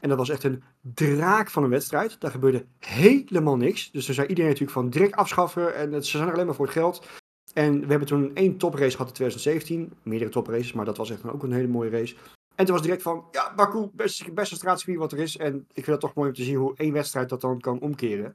En 0.00 0.08
dat 0.08 0.18
was 0.18 0.28
echt 0.28 0.44
een 0.44 0.62
draak 0.80 1.50
van 1.50 1.62
een 1.64 1.70
wedstrijd. 1.70 2.20
Daar 2.20 2.30
gebeurde 2.30 2.64
helemaal 2.78 3.56
niks. 3.56 3.90
Dus 3.90 4.04
toen 4.04 4.14
zei 4.14 4.26
iedereen 4.26 4.50
natuurlijk 4.50 4.78
van 4.78 4.90
direct 4.90 5.14
afschaffen. 5.14 5.74
En 5.74 5.92
het, 5.92 6.06
ze 6.06 6.16
zijn 6.16 6.28
er 6.28 6.34
alleen 6.34 6.46
maar 6.46 6.54
voor 6.54 6.64
het 6.64 6.74
geld. 6.74 7.06
En 7.54 7.80
we 7.80 7.86
hebben 7.86 8.08
toen 8.08 8.34
één 8.34 8.56
toprace 8.56 8.90
gehad 8.90 9.08
in 9.08 9.14
2017. 9.14 9.92
Meerdere 10.02 10.30
topraces, 10.30 10.72
maar 10.72 10.84
dat 10.84 10.96
was 10.96 11.10
echt 11.10 11.24
ook 11.24 11.42
een 11.42 11.52
hele 11.52 11.68
mooie 11.68 11.90
race. 11.90 12.14
En 12.54 12.64
toen 12.64 12.74
was 12.74 12.84
direct 12.84 13.02
van, 13.02 13.24
ja, 13.30 13.54
Baku, 13.54 13.88
beste, 13.92 14.32
beste 14.32 14.54
straatcircuit 14.54 14.98
wat 14.98 15.12
er 15.12 15.18
is. 15.18 15.36
En 15.36 15.54
ik 15.56 15.84
vind 15.84 15.86
het 15.86 16.00
toch 16.00 16.14
mooi 16.14 16.28
om 16.28 16.34
te 16.34 16.42
zien 16.42 16.56
hoe 16.56 16.76
één 16.76 16.92
wedstrijd 16.92 17.28
dat 17.28 17.40
dan 17.40 17.60
kan 17.60 17.80
omkeren. 17.80 18.34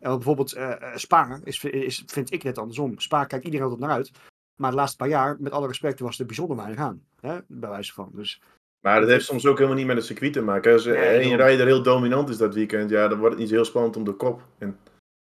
En 0.00 0.10
bijvoorbeeld 0.10 0.52
eh 0.52 0.82
eh, 0.82 0.96
Spa 0.96 1.40
is, 1.44 1.64
is, 1.64 2.02
vind 2.06 2.32
ik 2.32 2.42
net 2.42 2.58
andersom. 2.58 2.98
Spa 2.98 3.24
kijkt 3.24 3.44
iedereen 3.44 3.66
altijd 3.66 3.86
naar 3.86 3.96
uit. 3.96 4.10
Maar 4.60 4.70
de 4.70 4.76
laatste 4.76 4.96
paar 4.96 5.08
jaar, 5.08 5.36
met 5.38 5.52
alle 5.52 5.66
respect, 5.66 6.00
was 6.00 6.18
er 6.18 6.26
bijzonder 6.26 6.56
weinig 6.56 6.78
aan. 6.78 7.02
Hè? 7.20 7.38
Bij 7.46 7.68
wijze 7.68 7.92
van. 7.92 8.10
Dus 8.12 8.42
Maar 8.80 9.00
dat 9.00 9.08
heeft 9.08 9.24
soms 9.24 9.46
ook 9.46 9.56
helemaal 9.56 9.78
niet 9.78 9.86
met 9.86 9.96
een 9.96 10.02
circuit 10.02 10.32
te 10.32 10.42
maken. 10.42 10.72
Als 10.72 10.86
één 10.86 11.36
rijder 11.36 11.66
heel 11.66 11.82
dominant 11.82 12.28
is 12.28 12.36
dat 12.36 12.54
weekend, 12.54 12.90
ja, 12.90 13.08
dan 13.08 13.18
wordt 13.18 13.34
het 13.34 13.42
niet 13.42 13.52
heel 13.52 13.64
spannend 13.64 13.96
om 13.96 14.04
de 14.04 14.12
kop. 14.12 14.42
En 14.58 14.78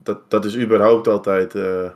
dat, 0.03 0.31
dat 0.31 0.45
is 0.45 0.59
überhaupt 0.59 1.09
altijd 1.09 1.55
eh, 1.55 1.91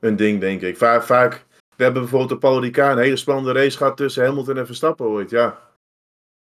een 0.00 0.16
ding, 0.16 0.40
denk 0.40 0.60
ik. 0.60 0.76
Vaak, 0.76 1.02
vaak, 1.02 1.46
we 1.76 1.82
hebben 1.82 2.02
bijvoorbeeld 2.02 2.30
de 2.30 2.38
Paul 2.38 2.60
Ricard 2.60 2.96
een 2.96 3.02
hele 3.02 3.16
spannende 3.16 3.52
race 3.52 3.76
gehad 3.76 3.96
tussen 3.96 4.24
Hamilton 4.24 4.58
en 4.58 4.66
Verstappen 4.66 5.06
ooit, 5.06 5.30
ja. 5.30 5.65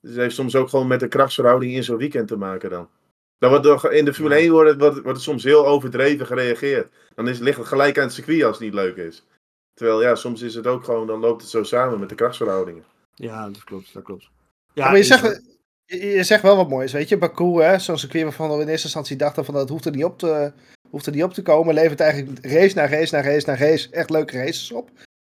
Dus 0.01 0.11
het 0.11 0.19
heeft 0.19 0.35
soms 0.35 0.55
ook 0.55 0.69
gewoon 0.69 0.87
met 0.87 0.99
de 0.99 1.07
krachtsverhouding 1.07 1.73
in 1.73 1.83
zo'n 1.83 1.97
weekend 1.97 2.27
te 2.27 2.37
maken 2.37 2.69
dan. 2.69 2.89
dan 3.37 3.49
wordt 3.49 3.65
er, 3.65 3.91
in 3.91 4.05
de 4.05 4.13
Formule 4.13 4.35
1 4.35 4.51
wordt 4.51 4.81
het, 4.81 5.01
wordt, 5.03 5.21
soms 5.21 5.43
heel 5.43 5.67
overdreven 5.67 6.25
gereageerd. 6.25 6.93
Dan 7.15 7.27
is, 7.27 7.39
ligt 7.39 7.57
het 7.57 7.67
gelijk 7.67 7.97
aan 7.97 8.03
het 8.03 8.13
circuit 8.13 8.43
als 8.43 8.55
het 8.57 8.65
niet 8.65 8.73
leuk 8.73 8.95
is. 8.95 9.25
Terwijl 9.73 10.01
ja, 10.01 10.15
soms 10.15 10.41
is 10.41 10.55
het 10.55 10.67
ook 10.67 10.83
gewoon, 10.83 11.07
dan 11.07 11.19
loopt 11.19 11.41
het 11.41 11.51
zo 11.51 11.63
samen 11.63 11.99
met 11.99 12.09
de 12.09 12.15
krachtsverhoudingen. 12.15 12.83
ja, 13.13 13.49
dat 13.49 13.63
klopt. 13.63 13.93
Dat 13.93 14.03
klopt. 14.03 14.29
Ja, 14.73 14.83
maar 14.85 14.93
je 14.93 14.99
is 14.99 15.07
zegt, 15.07 15.41
je, 15.85 16.05
je 16.05 16.23
zegt 16.23 16.41
wel 16.41 16.55
wat 16.55 16.69
moois, 16.69 16.91
weet 16.91 17.09
je. 17.09 17.17
Baku, 17.17 17.61
hè, 17.61 17.79
zo'n 17.79 17.97
circuit 17.97 18.23
waarvan 18.23 18.49
we 18.49 18.61
in 18.61 18.67
eerste 18.67 18.85
instantie 18.85 19.15
dachten 19.15 19.45
van 19.45 19.53
dat 19.53 19.69
hoeft 19.69 19.85
er 19.85 19.91
niet 19.91 20.03
op 20.03 20.17
te, 20.17 20.53
hoeft 20.89 21.05
er 21.05 21.11
niet 21.11 21.23
op 21.23 21.33
te 21.33 21.41
komen. 21.41 21.73
Levert 21.73 21.99
eigenlijk 21.99 22.45
race 22.45 22.75
na 22.75 22.87
race 22.87 23.15
na 23.15 23.21
race 23.21 23.47
na 23.49 23.55
race 23.55 23.89
echt 23.91 24.09
leuke 24.09 24.37
races 24.37 24.71
op. 24.71 24.89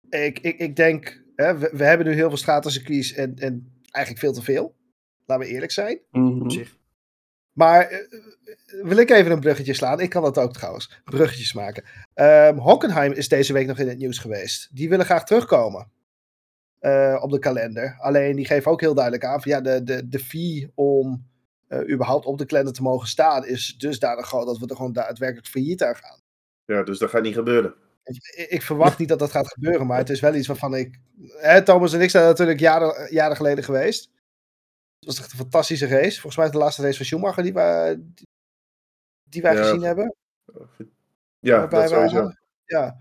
Ik, 0.08 0.38
ik, 0.38 0.58
ik 0.58 0.76
denk, 0.76 1.22
hè, 1.36 1.58
we, 1.58 1.70
we 1.72 1.84
hebben 1.84 2.06
nu 2.06 2.12
heel 2.12 2.28
veel 2.28 2.38
stratencircuits 2.38 3.12
en, 3.12 3.34
en 3.38 3.79
eigenlijk 3.90 4.24
veel 4.24 4.32
te 4.32 4.42
veel. 4.42 4.74
Laten 5.26 5.46
we 5.46 5.52
eerlijk 5.52 5.72
zijn. 5.72 6.00
Op 6.42 6.50
zich. 6.50 6.78
Maar 7.52 7.86
eh, 7.86 7.98
wil 8.82 8.96
ik 8.96 9.10
even 9.10 9.32
een 9.32 9.40
bruggetje 9.40 9.74
slaan? 9.74 10.00
Ik 10.00 10.10
kan 10.10 10.22
dat 10.22 10.38
ook 10.38 10.52
trouwens. 10.52 11.00
Bruggetjes 11.04 11.52
maken. 11.52 11.84
Ehm, 12.14 12.56
Hockenheim 12.56 13.12
is 13.12 13.28
deze 13.28 13.52
week 13.52 13.66
nog 13.66 13.78
in 13.78 13.88
het 13.88 13.98
nieuws 13.98 14.18
geweest. 14.18 14.76
Die 14.76 14.88
willen 14.88 15.04
graag 15.04 15.24
terugkomen 15.24 15.90
eh, 16.78 17.18
op 17.20 17.30
de 17.30 17.38
kalender. 17.38 17.96
Alleen 17.98 18.36
die 18.36 18.46
geven 18.46 18.70
ook 18.70 18.80
heel 18.80 18.94
duidelijk 18.94 19.24
aan 19.24 19.42
van 19.42 19.50
ja, 19.50 19.60
de, 19.60 19.82
de, 19.82 20.08
de 20.08 20.18
fee 20.18 20.72
om 20.74 21.28
eh, 21.66 21.90
überhaupt 21.90 22.26
op 22.26 22.38
de 22.38 22.46
kalender 22.46 22.72
te 22.72 22.82
mogen 22.82 23.08
staan 23.08 23.46
is 23.46 23.74
dusdanig 23.78 24.26
groot 24.26 24.46
dat 24.46 24.58
we 24.58 24.66
er 24.66 24.76
gewoon 24.76 24.92
daadwerkelijk 24.92 25.46
failliet 25.46 25.82
aan 25.82 25.96
gaan. 25.96 26.20
Ja, 26.64 26.82
dus 26.82 26.98
dat 26.98 27.10
gaat 27.10 27.22
niet 27.22 27.34
gebeuren. 27.34 27.74
Ik, 28.10 28.48
ik 28.50 28.62
verwacht 28.62 28.98
niet 28.98 29.08
dat 29.08 29.18
dat 29.18 29.30
gaat 29.30 29.52
gebeuren, 29.52 29.86
maar 29.86 29.98
het 29.98 30.10
is 30.10 30.20
wel 30.20 30.34
iets 30.34 30.46
waarvan 30.46 30.74
ik. 30.74 30.98
Hè, 31.38 31.62
Thomas 31.62 31.92
en 31.92 32.00
ik 32.00 32.10
zijn 32.10 32.24
natuurlijk 32.24 32.60
jaren, 32.60 33.12
jaren 33.12 33.36
geleden 33.36 33.64
geweest. 33.64 34.10
Het 34.98 35.08
was 35.08 35.18
echt 35.18 35.32
een 35.32 35.38
fantastische 35.38 35.86
race. 35.86 36.20
Volgens 36.20 36.36
mij 36.36 36.50
de 36.50 36.58
laatste 36.58 36.82
race 36.82 36.96
van 36.96 37.06
Schumacher 37.06 37.42
die 37.42 37.52
wij, 37.52 38.00
die, 39.22 39.42
wij 39.42 39.54
Ja, 39.54 39.62
gezien 39.62 39.82
hebben. 39.82 40.14
Ja, 41.38 41.66
dat 41.66 41.88
sowieso. 41.88 42.14
hadden. 42.14 42.40
Ja. 42.64 42.96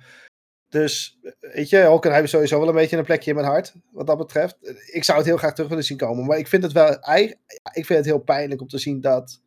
Dus, 0.70 1.20
weet 1.40 1.70
je, 1.70 1.84
Hockenheim 1.84 2.24
is 2.24 2.30
sowieso 2.30 2.60
wel 2.60 2.68
een 2.68 2.74
beetje 2.76 2.98
een 2.98 3.04
plekje 3.04 3.30
in 3.30 3.36
mijn 3.36 3.48
hart, 3.48 3.74
wat 3.92 4.08
dat 4.08 4.18
betreft. 4.18 4.58
Ik 4.94 5.04
zou 5.04 5.18
het 5.18 5.28
heel 5.28 5.38
graag 5.38 5.54
terug 5.54 5.70
willen 5.70 5.84
zien 5.84 5.98
komen, 5.98 6.26
maar 6.26 6.38
ik 6.38 6.48
vind 6.48 6.64
het 6.64 6.72
wel, 6.72 6.90
ik 7.74 7.86
vind 7.86 7.88
het 7.88 8.06
heel 8.06 8.20
pijnlijk 8.20 8.62
om 8.62 8.68
te 8.68 8.78
zien 8.78 9.02
dat 9.02 9.42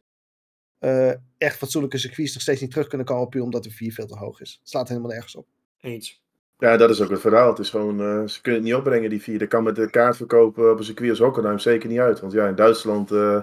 eh, 0.83 1.13
echt 1.39 1.57
fatsoenlijke 1.57 1.99
circuits 1.99 2.33
nog 2.33 2.43
steeds 2.43 2.61
niet 2.61 2.71
terug 2.71 2.87
kunnen 2.87 3.07
komen, 3.07 3.29
puur 3.29 3.43
omdat 3.43 3.63
de 3.63 3.71
vier 3.71 3.93
veel 3.93 4.07
te 4.07 4.17
hoog 4.17 4.41
is. 4.41 4.57
Het 4.61 4.69
slaat 4.69 4.89
helemaal 4.89 5.11
nergens 5.11 5.35
op. 5.37 5.47
Eens. 5.81 6.23
Ja, 6.59 6.77
dat 6.77 6.91
is 6.91 7.01
ook 7.01 7.11
het 7.11 7.21
verhaal. 7.21 7.49
Het 7.49 7.59
is 7.59 7.71
gewoon, 7.71 8.01
eh, 8.01 8.29
ze 8.29 8.41
kunnen 8.41 8.61
het 8.61 8.71
niet 8.71 8.79
opbrengen, 8.79 9.11
die 9.11 9.23
vier. 9.23 9.39
Dat 9.39 9.49
kan 9.49 9.63
met 9.63 9.77
de 9.77 9.91
kaartverkoop 9.91 10.59
op 10.59 10.79
een 10.79 10.85
circuit 10.85 11.11
als 11.11 11.19
Hockenheim 11.19 11.59
zeker 11.59 11.89
niet 11.89 11.99
uit. 11.99 12.21
Want 12.21 12.33
ja, 12.33 12.47
in 12.47 12.55
Duitsland, 12.55 13.11
eh 13.11 13.41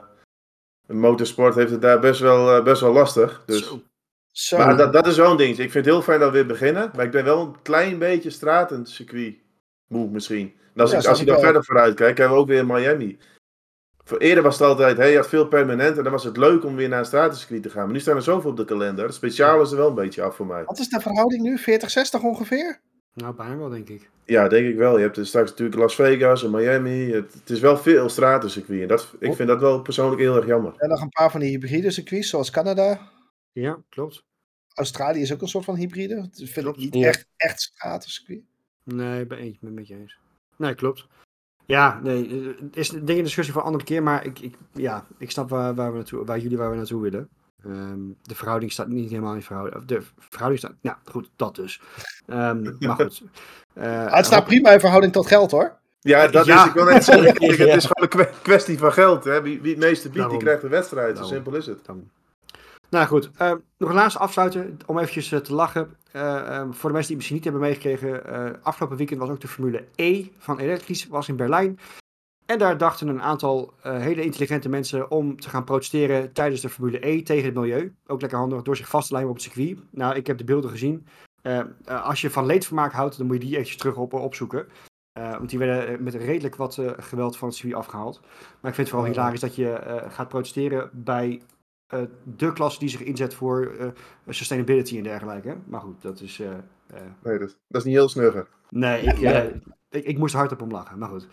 motorsport 0.87 1.55
heeft 1.55 1.71
het 1.71 1.81
daar 1.81 1.99
best 1.99 2.19
wel, 2.19 2.55
eh, 2.57 2.63
best 2.63 2.81
wel 2.81 2.93
lastig. 2.93 3.43
Dus. 3.45 3.67
Zo. 3.67 3.81
Zo. 4.31 4.57
Maar 4.57 4.77
dat, 4.77 4.93
dat 4.93 5.07
is 5.07 5.17
wel 5.17 5.31
een 5.31 5.37
ding. 5.37 5.49
Ik 5.49 5.71
vind 5.71 5.73
het 5.73 5.85
heel 5.85 6.01
fijn 6.01 6.19
dat 6.19 6.29
we 6.31 6.35
weer 6.37 6.45
beginnen. 6.45 6.91
Maar 6.95 7.05
ik 7.05 7.11
ben 7.11 7.23
wel 7.23 7.41
een 7.41 7.61
klein 7.61 7.99
beetje 7.99 8.29
stratencircuit 8.29 9.35
moe 9.87 10.09
misschien. 10.09 10.53
En 10.73 10.81
als, 10.81 10.91
Ja, 10.91 10.97
ik, 10.99 11.05
als 11.05 11.19
ik 11.19 11.21
ik 11.21 11.27
dan 11.27 11.35
wel. 11.35 11.43
verder 11.45 11.65
vooruit 11.65 11.95
kijk, 11.95 12.17
hebben 12.17 12.35
we 12.35 12.41
ook 12.41 12.47
weer 12.47 12.65
Miami. 12.65 13.17
Voor 14.09 14.17
eerder 14.17 14.43
was 14.43 14.59
het 14.59 14.67
altijd, 14.67 14.97
hey, 14.97 15.11
je 15.11 15.15
had 15.17 15.29
veel 15.29 15.47
permanent 15.47 15.97
en 15.97 16.03
dan 16.03 16.11
was 16.11 16.23
het 16.23 16.37
leuk 16.37 16.63
om 16.65 16.75
weer 16.75 16.89
naar 16.89 16.99
een 16.99 17.05
stratencircuit 17.05 17.63
te 17.63 17.69
gaan. 17.69 17.83
Maar 17.83 17.93
nu 17.93 17.99
staan 17.99 18.15
er 18.15 18.21
zoveel 18.21 18.49
op 18.49 18.57
de 18.57 18.65
kalender. 18.65 19.05
Het 19.05 19.13
speciaal 19.13 19.61
is 19.61 19.71
er 19.71 19.77
wel 19.77 19.87
een 19.87 19.95
beetje 19.95 20.21
af 20.21 20.35
voor 20.35 20.45
mij. 20.45 20.63
Wat 20.63 20.79
is 20.79 20.89
de 20.89 20.99
verhouding 20.99 21.41
nu? 21.41 21.57
40-60 21.59 22.23
ongeveer? 22.23 22.79
Nou, 23.13 23.35
bijna 23.35 23.57
wel, 23.57 23.69
denk 23.69 23.89
ik. 23.89 24.09
Ja, 24.25 24.47
denk 24.47 24.67
ik 24.67 24.75
wel. 24.77 24.97
Je 24.97 25.03
hebt 25.03 25.17
er 25.17 25.25
straks 25.25 25.49
natuurlijk 25.49 25.77
Las 25.79 25.95
Vegas 25.95 26.43
en 26.43 26.51
Miami. 26.51 27.11
Het, 27.11 27.33
het 27.33 27.49
is 27.49 27.59
wel 27.59 27.77
veel 27.77 28.09
stratencircuit. 28.09 28.81
En 28.81 28.87
dat, 28.87 29.13
ik 29.19 29.33
vind 29.33 29.47
dat 29.49 29.59
wel 29.59 29.81
persoonlijk 29.81 30.21
heel 30.21 30.35
erg 30.35 30.45
jammer. 30.45 30.73
En 30.77 30.89
nog 30.89 31.01
een 31.01 31.09
paar 31.09 31.31
van 31.31 31.39
die 31.39 31.49
hybride 31.49 31.91
circuits, 31.91 32.29
zoals 32.29 32.49
Canada. 32.51 32.99
Ja, 33.51 33.77
klopt. 33.89 34.23
Australië 34.73 35.21
is 35.21 35.33
ook 35.33 35.41
een 35.41 35.47
soort 35.47 35.65
van 35.65 35.75
hybride. 35.75 36.15
Dat 36.15 36.29
vind 36.35 36.55
ik 36.57 36.63
Klopt. 36.63 36.77
niet 36.77 36.95
Ja. 36.95 37.07
echt, 37.07 37.25
echt 37.35 37.61
stratencircuit. 37.61 38.41
Nee, 38.83 39.25
ben 39.25 39.39
ik 39.39 39.59
ben 39.59 39.69
het 39.69 39.73
met 39.79 39.87
je 39.87 39.95
eens. 39.95 40.17
Nee, 40.57 40.75
klopt. 40.75 41.07
Ja, 41.69 41.99
nee, 42.03 42.55
het 42.61 42.75
is 42.77 42.91
een 42.91 43.05
ding 43.05 43.17
in 43.17 43.23
discussie 43.23 43.53
voor 43.53 43.61
een 43.61 43.67
andere 43.67 43.85
keer, 43.85 44.03
maar 44.03 44.25
ik, 44.25 44.39
ik, 44.39 44.55
ja, 44.73 45.05
ik 45.17 45.31
snap 45.31 45.49
waar, 45.49 45.75
waar, 45.75 45.89
we 45.91 45.95
naartoe, 45.97 46.25
waar 46.25 46.39
jullie 46.39 46.57
waar 46.57 46.69
we 46.69 46.75
naartoe 46.75 47.01
willen. 47.01 47.29
Ehm, 47.65 47.99
de 48.21 48.35
verhouding 48.35 48.71
staat 48.71 48.87
niet 48.87 49.09
helemaal 49.09 49.33
in 49.33 49.41
verhouding. 49.41 49.85
De 49.85 50.01
verhouding 50.17 50.59
staat, 50.63 50.73
nou 50.81 50.97
goed, 51.05 51.29
dat 51.35 51.55
dus. 51.55 51.81
Ehm, 52.27 52.63
maar 52.79 52.95
goed. 52.95 53.21
Eh, 53.73 54.05
Ah, 54.05 54.13
het 54.15 54.25
staat 54.25 54.45
prima 54.45 54.71
in 54.71 54.79
verhouding 54.79 55.13
tot 55.13 55.27
geld 55.27 55.51
hoor. 55.51 55.77
Ja, 55.99 56.27
dat 56.27 56.45
Ja. 56.45 56.61
is, 56.61 56.67
ik 56.67 56.73
wil 56.73 56.83
net 56.85 57.03
zeggen, 57.03 57.25
Ja. 57.25 57.31
het 57.65 57.75
is 57.75 57.85
gewoon 57.85 57.91
een 58.03 58.07
kwe- 58.09 58.29
kwestie 58.41 58.77
van 58.77 58.93
geld. 58.93 59.23
Hè? 59.23 59.41
Wie, 59.41 59.61
wie 59.61 59.71
het 59.71 59.79
meeste 59.83 60.03
biedt, 60.03 60.15
Daarom. 60.15 60.33
die 60.35 60.43
krijgt 60.45 60.61
de 60.61 60.67
wedstrijd. 60.67 61.17
Zo 61.17 61.23
simpel 61.23 61.55
is 61.55 61.65
het. 61.65 61.79
Nou 62.89 63.07
goed, 63.07 63.31
eh, 63.37 63.53
nog 63.77 63.89
een 63.89 63.95
laatste 63.95 64.19
afsluiten 64.19 64.79
om 64.85 64.97
eventjes 64.97 65.31
eh, 65.31 65.39
te 65.39 65.53
lachen. 65.53 65.97
Eh, 66.11 66.57
eh, 66.57 66.67
voor 66.71 66.89
de 66.89 66.95
mensen 66.95 66.95
die 66.95 66.99
het 66.99 67.15
misschien 67.15 67.35
niet 67.35 67.43
hebben 67.43 67.61
meegekregen, 67.61 68.25
eh, 68.25 68.51
afgelopen 68.61 68.97
weekend 68.97 69.19
was 69.19 69.29
ook 69.29 69.41
de 69.41 69.47
Formule 69.47 69.85
E 69.95 70.25
van 70.37 70.59
elektrisch, 70.59 71.07
was 71.07 71.27
in 71.27 71.35
Berlijn. 71.35 71.79
En 72.45 72.57
daar 72.57 72.77
dachten 72.77 73.07
een 73.07 73.21
aantal 73.21 73.73
hele 73.81 74.23
intelligente 74.23 74.69
mensen 74.69 75.11
om 75.11 75.39
te 75.39 75.49
gaan 75.49 75.63
protesteren 75.63 76.33
tijdens 76.33 76.61
de 76.61 76.69
Formule 76.69 77.07
E 77.07 77.21
tegen 77.21 77.45
het 77.45 77.53
milieu. 77.53 77.95
Ook 78.07 78.21
lekker 78.21 78.39
handig 78.39 78.61
door 78.61 78.75
zich 78.75 78.89
vast 78.89 79.07
te 79.07 79.13
lijmen 79.13 79.31
op 79.31 79.37
het 79.37 79.45
circuit. 79.45 79.79
Nou, 79.91 80.15
ik 80.15 80.27
heb 80.27 80.37
de 80.37 80.43
beelden 80.43 80.69
gezien. 80.69 81.07
Eh, 81.41 81.59
eh, 81.59 82.05
als 82.05 82.21
je 82.21 82.29
van 82.29 82.45
leedvermaak 82.45 82.91
houdt, 82.91 83.17
dan 83.17 83.25
moet 83.25 83.35
je 83.35 83.41
die 83.41 83.53
eventjes 83.53 83.77
terug 83.77 83.95
op, 83.95 84.13
opzoeken. 84.13 84.67
Want 85.13 85.49
die 85.49 85.59
werden 85.59 86.03
met 86.03 86.15
redelijk 86.15 86.55
wat 86.55 86.81
geweld 86.97 87.37
van 87.37 87.47
het 87.47 87.57
circuit 87.57 87.79
afgehaald. 87.79 88.19
Maar 88.21 88.69
ik 88.69 88.75
vind 88.75 88.77
het 88.77 88.89
vooral 88.89 89.05
hilarisch 89.05 89.39
dat 89.39 89.55
je 89.55 90.03
gaat 90.09 90.27
protesteren 90.27 90.89
bij 90.93 91.41
eh, 91.89 92.01
de 92.23 92.53
klas 92.53 92.79
die 92.79 92.89
zich 92.89 93.01
inzet 93.03 93.33
voor 93.33 93.65
eh, 93.79 93.87
sustainability 94.27 94.97
en 94.97 95.03
dergelijke. 95.03 95.57
Maar 95.65 95.81
goed, 95.81 96.01
dat 96.01 96.21
is. 96.21 96.39
eh, 96.39 96.51
eh, 96.51 97.01
Nee, 97.23 97.39
dat, 97.39 97.57
dat 97.67 97.81
is 97.81 97.83
niet 97.83 97.95
heel 97.95 98.09
snugger. 98.09 98.47
nee, 98.69 99.01
ik, 99.01 99.19
eh, 99.21 99.45
ik, 99.89 100.05
ik 100.05 100.17
moest 100.17 100.33
er 100.33 100.39
hard 100.39 100.51
op 100.51 100.61
om 100.61 100.71
lachen. 100.71 100.97
Maar 100.99 101.09
goed. 101.09 101.27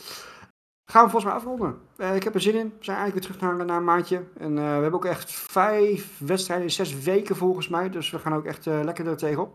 Gaan 0.90 1.04
we 1.04 1.11
volgens 1.11 1.24
mij 1.24 1.34
afronden. 1.40 1.78
Eh, 1.96 2.14
ik 2.14 2.22
heb 2.22 2.34
er 2.34 2.40
zin 2.40 2.54
in. 2.54 2.74
We 2.78 2.84
zijn 2.84 2.96
eigenlijk 2.96 3.26
weer 3.28 3.36
terug 3.36 3.50
naar, 3.57 3.66
naar 3.66 3.76
een 3.76 3.84
maandje. 3.84 4.22
En 4.38 4.50
eh, 4.59 4.64
we 4.64 4.70
hebben 4.70 4.92
ook 4.92 5.04
echt 5.04 5.30
vijf 5.30 6.18
wedstrijden 6.18 6.66
in 6.66 6.72
zes 6.72 7.02
weken 7.02 7.36
volgens 7.36 7.68
mij. 7.68 7.90
Dus 7.90 8.11
we 8.11 8.18
gaan 8.18 8.34
ook 8.34 8.44
echt 8.44 8.66
eh, 8.66 8.80
lekker 8.84 9.07
er 9.07 9.16
tegenop. 9.16 9.54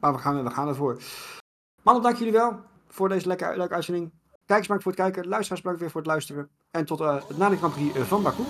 Maar 0.00 0.12
we 0.12 0.18
gaan, 0.18 0.44
we 0.44 0.50
gaan 0.50 0.68
ervoor. 0.68 0.98
Mannen, 1.82 2.02
dank 2.02 2.16
jullie 2.16 2.32
wel 2.32 2.60
voor 2.88 3.08
deze 3.08 3.26
leuke, 3.28 3.52
leuke 3.56 3.74
uitzending. 3.74 4.10
Kijkers 4.46 4.66
bedankt 4.68 4.82
voor 4.82 4.92
het 4.92 5.00
kijken. 5.00 5.28
Luisteraars 5.28 5.60
bedankt 5.60 5.80
weer 5.80 5.90
voor 5.90 6.00
het 6.00 6.10
luisteren. 6.10 6.48
En 6.70 6.84
tot 6.84 7.00
eh 7.00 7.22
na 7.36 7.48
de 7.48 7.56
Grand 7.56 7.74
Prix 7.74 7.98
van 7.98 8.22
Baku. 8.22 8.42